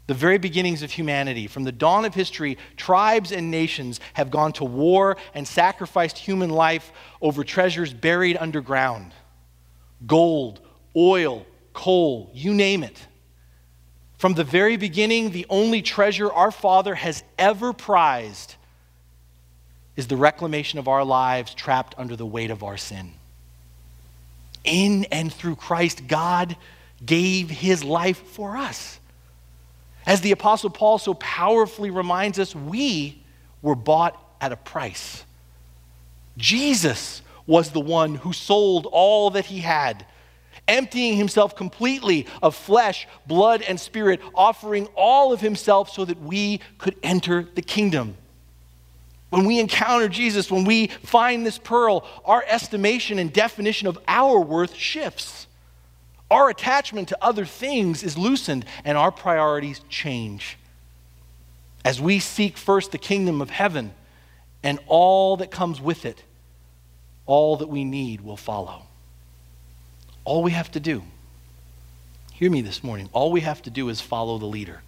the 0.08 0.14
very 0.14 0.38
beginnings 0.38 0.82
of 0.82 0.90
humanity, 0.90 1.46
from 1.46 1.64
the 1.64 1.72
dawn 1.72 2.04
of 2.04 2.14
history, 2.14 2.58
tribes 2.76 3.30
and 3.30 3.50
nations 3.50 4.00
have 4.14 4.30
gone 4.30 4.52
to 4.54 4.64
war 4.64 5.16
and 5.34 5.46
sacrificed 5.46 6.18
human 6.18 6.50
life 6.50 6.92
over 7.20 7.44
treasures 7.44 7.92
buried 7.92 8.36
underground 8.36 9.12
gold, 10.06 10.60
oil, 10.94 11.46
coal, 11.72 12.30
you 12.34 12.52
name 12.52 12.82
it. 12.82 13.06
From 14.26 14.34
the 14.34 14.42
very 14.42 14.76
beginning, 14.76 15.30
the 15.30 15.46
only 15.48 15.82
treasure 15.82 16.32
our 16.32 16.50
Father 16.50 16.96
has 16.96 17.22
ever 17.38 17.72
prized 17.72 18.56
is 19.94 20.08
the 20.08 20.16
reclamation 20.16 20.80
of 20.80 20.88
our 20.88 21.04
lives 21.04 21.54
trapped 21.54 21.94
under 21.96 22.16
the 22.16 22.26
weight 22.26 22.50
of 22.50 22.64
our 22.64 22.76
sin. 22.76 23.12
In 24.64 25.04
and 25.12 25.32
through 25.32 25.54
Christ, 25.54 26.08
God 26.08 26.56
gave 27.04 27.50
his 27.50 27.84
life 27.84 28.18
for 28.18 28.56
us. 28.56 28.98
As 30.04 30.22
the 30.22 30.32
Apostle 30.32 30.70
Paul 30.70 30.98
so 30.98 31.14
powerfully 31.14 31.90
reminds 31.90 32.40
us, 32.40 32.52
we 32.52 33.22
were 33.62 33.76
bought 33.76 34.20
at 34.40 34.50
a 34.50 34.56
price. 34.56 35.24
Jesus 36.36 37.22
was 37.46 37.70
the 37.70 37.78
one 37.78 38.16
who 38.16 38.32
sold 38.32 38.88
all 38.90 39.30
that 39.30 39.46
he 39.46 39.60
had 39.60 40.04
emptying 40.68 41.16
himself 41.16 41.54
completely 41.56 42.26
of 42.42 42.54
flesh, 42.54 43.06
blood, 43.26 43.62
and 43.62 43.78
spirit, 43.78 44.20
offering 44.34 44.86
all 44.94 45.32
of 45.32 45.40
himself 45.40 45.90
so 45.90 46.04
that 46.04 46.20
we 46.20 46.60
could 46.78 46.96
enter 47.02 47.46
the 47.54 47.62
kingdom. 47.62 48.16
When 49.30 49.44
we 49.44 49.58
encounter 49.58 50.08
Jesus, 50.08 50.50
when 50.50 50.64
we 50.64 50.86
find 50.86 51.44
this 51.44 51.58
pearl, 51.58 52.06
our 52.24 52.44
estimation 52.46 53.18
and 53.18 53.32
definition 53.32 53.88
of 53.88 53.98
our 54.06 54.40
worth 54.40 54.74
shifts. 54.74 55.46
Our 56.30 56.50
attachment 56.50 57.08
to 57.08 57.18
other 57.22 57.44
things 57.44 58.02
is 58.02 58.18
loosened, 58.18 58.64
and 58.84 58.98
our 58.98 59.12
priorities 59.12 59.80
change. 59.88 60.58
As 61.84 62.00
we 62.00 62.18
seek 62.18 62.56
first 62.56 62.90
the 62.90 62.98
kingdom 62.98 63.40
of 63.40 63.50
heaven 63.50 63.94
and 64.62 64.80
all 64.88 65.36
that 65.36 65.52
comes 65.52 65.80
with 65.80 66.04
it, 66.04 66.24
all 67.26 67.56
that 67.58 67.68
we 67.68 67.84
need 67.84 68.20
will 68.22 68.36
follow. 68.36 68.85
All 70.26 70.42
we 70.42 70.50
have 70.50 70.72
to 70.72 70.80
do, 70.80 71.04
hear 72.32 72.50
me 72.50 72.60
this 72.60 72.82
morning, 72.82 73.08
all 73.12 73.30
we 73.30 73.42
have 73.42 73.62
to 73.62 73.70
do 73.70 73.88
is 73.88 74.00
follow 74.00 74.38
the 74.38 74.46
leader. 74.46 74.82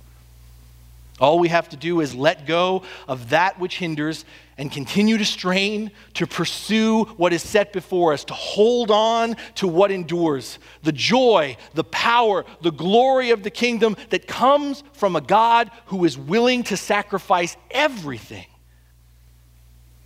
All 1.21 1.39
we 1.39 1.49
have 1.49 1.69
to 1.69 1.77
do 1.77 2.01
is 2.01 2.13
let 2.13 2.45
go 2.45 2.83
of 3.07 3.31
that 3.31 3.61
which 3.61 3.79
hinders 3.79 4.25
and 4.57 4.71
continue 4.71 5.17
to 5.17 5.25
strain 5.25 5.93
to 6.15 6.27
pursue 6.27 7.05
what 7.05 7.33
is 7.33 7.43
set 7.43 7.73
before 7.73 8.13
us, 8.13 8.25
to 8.25 8.35
hold 8.35 8.91
on 8.91 9.37
to 9.57 9.69
what 9.69 9.93
endures. 9.93 10.59
The 10.83 10.93
joy, 10.93 11.57
the 11.73 11.85
power, 11.85 12.45
the 12.61 12.73
glory 12.73 13.31
of 13.31 13.45
the 13.45 13.51
kingdom 13.51 13.97
that 14.11 14.27
comes 14.27 14.83
from 14.93 15.15
a 15.15 15.21
God 15.21 15.71
who 15.87 16.05
is 16.05 16.19
willing 16.19 16.65
to 16.65 16.77
sacrifice 16.77 17.57
everything 17.71 18.47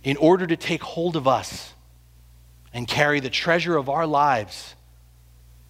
in 0.03 0.17
order 0.17 0.45
to 0.45 0.57
take 0.57 0.83
hold 0.83 1.15
of 1.15 1.27
us 1.27 1.73
and 2.71 2.87
carry 2.87 3.19
the 3.19 3.31
treasure 3.31 3.75
of 3.75 3.89
our 3.89 4.05
lives 4.05 4.75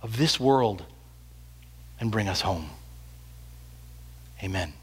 of 0.03 0.17
this 0.17 0.39
world 0.39 0.83
and 1.99 2.11
bring 2.11 2.27
us 2.27 2.41
home. 2.41 2.69
Amen. 4.43 4.73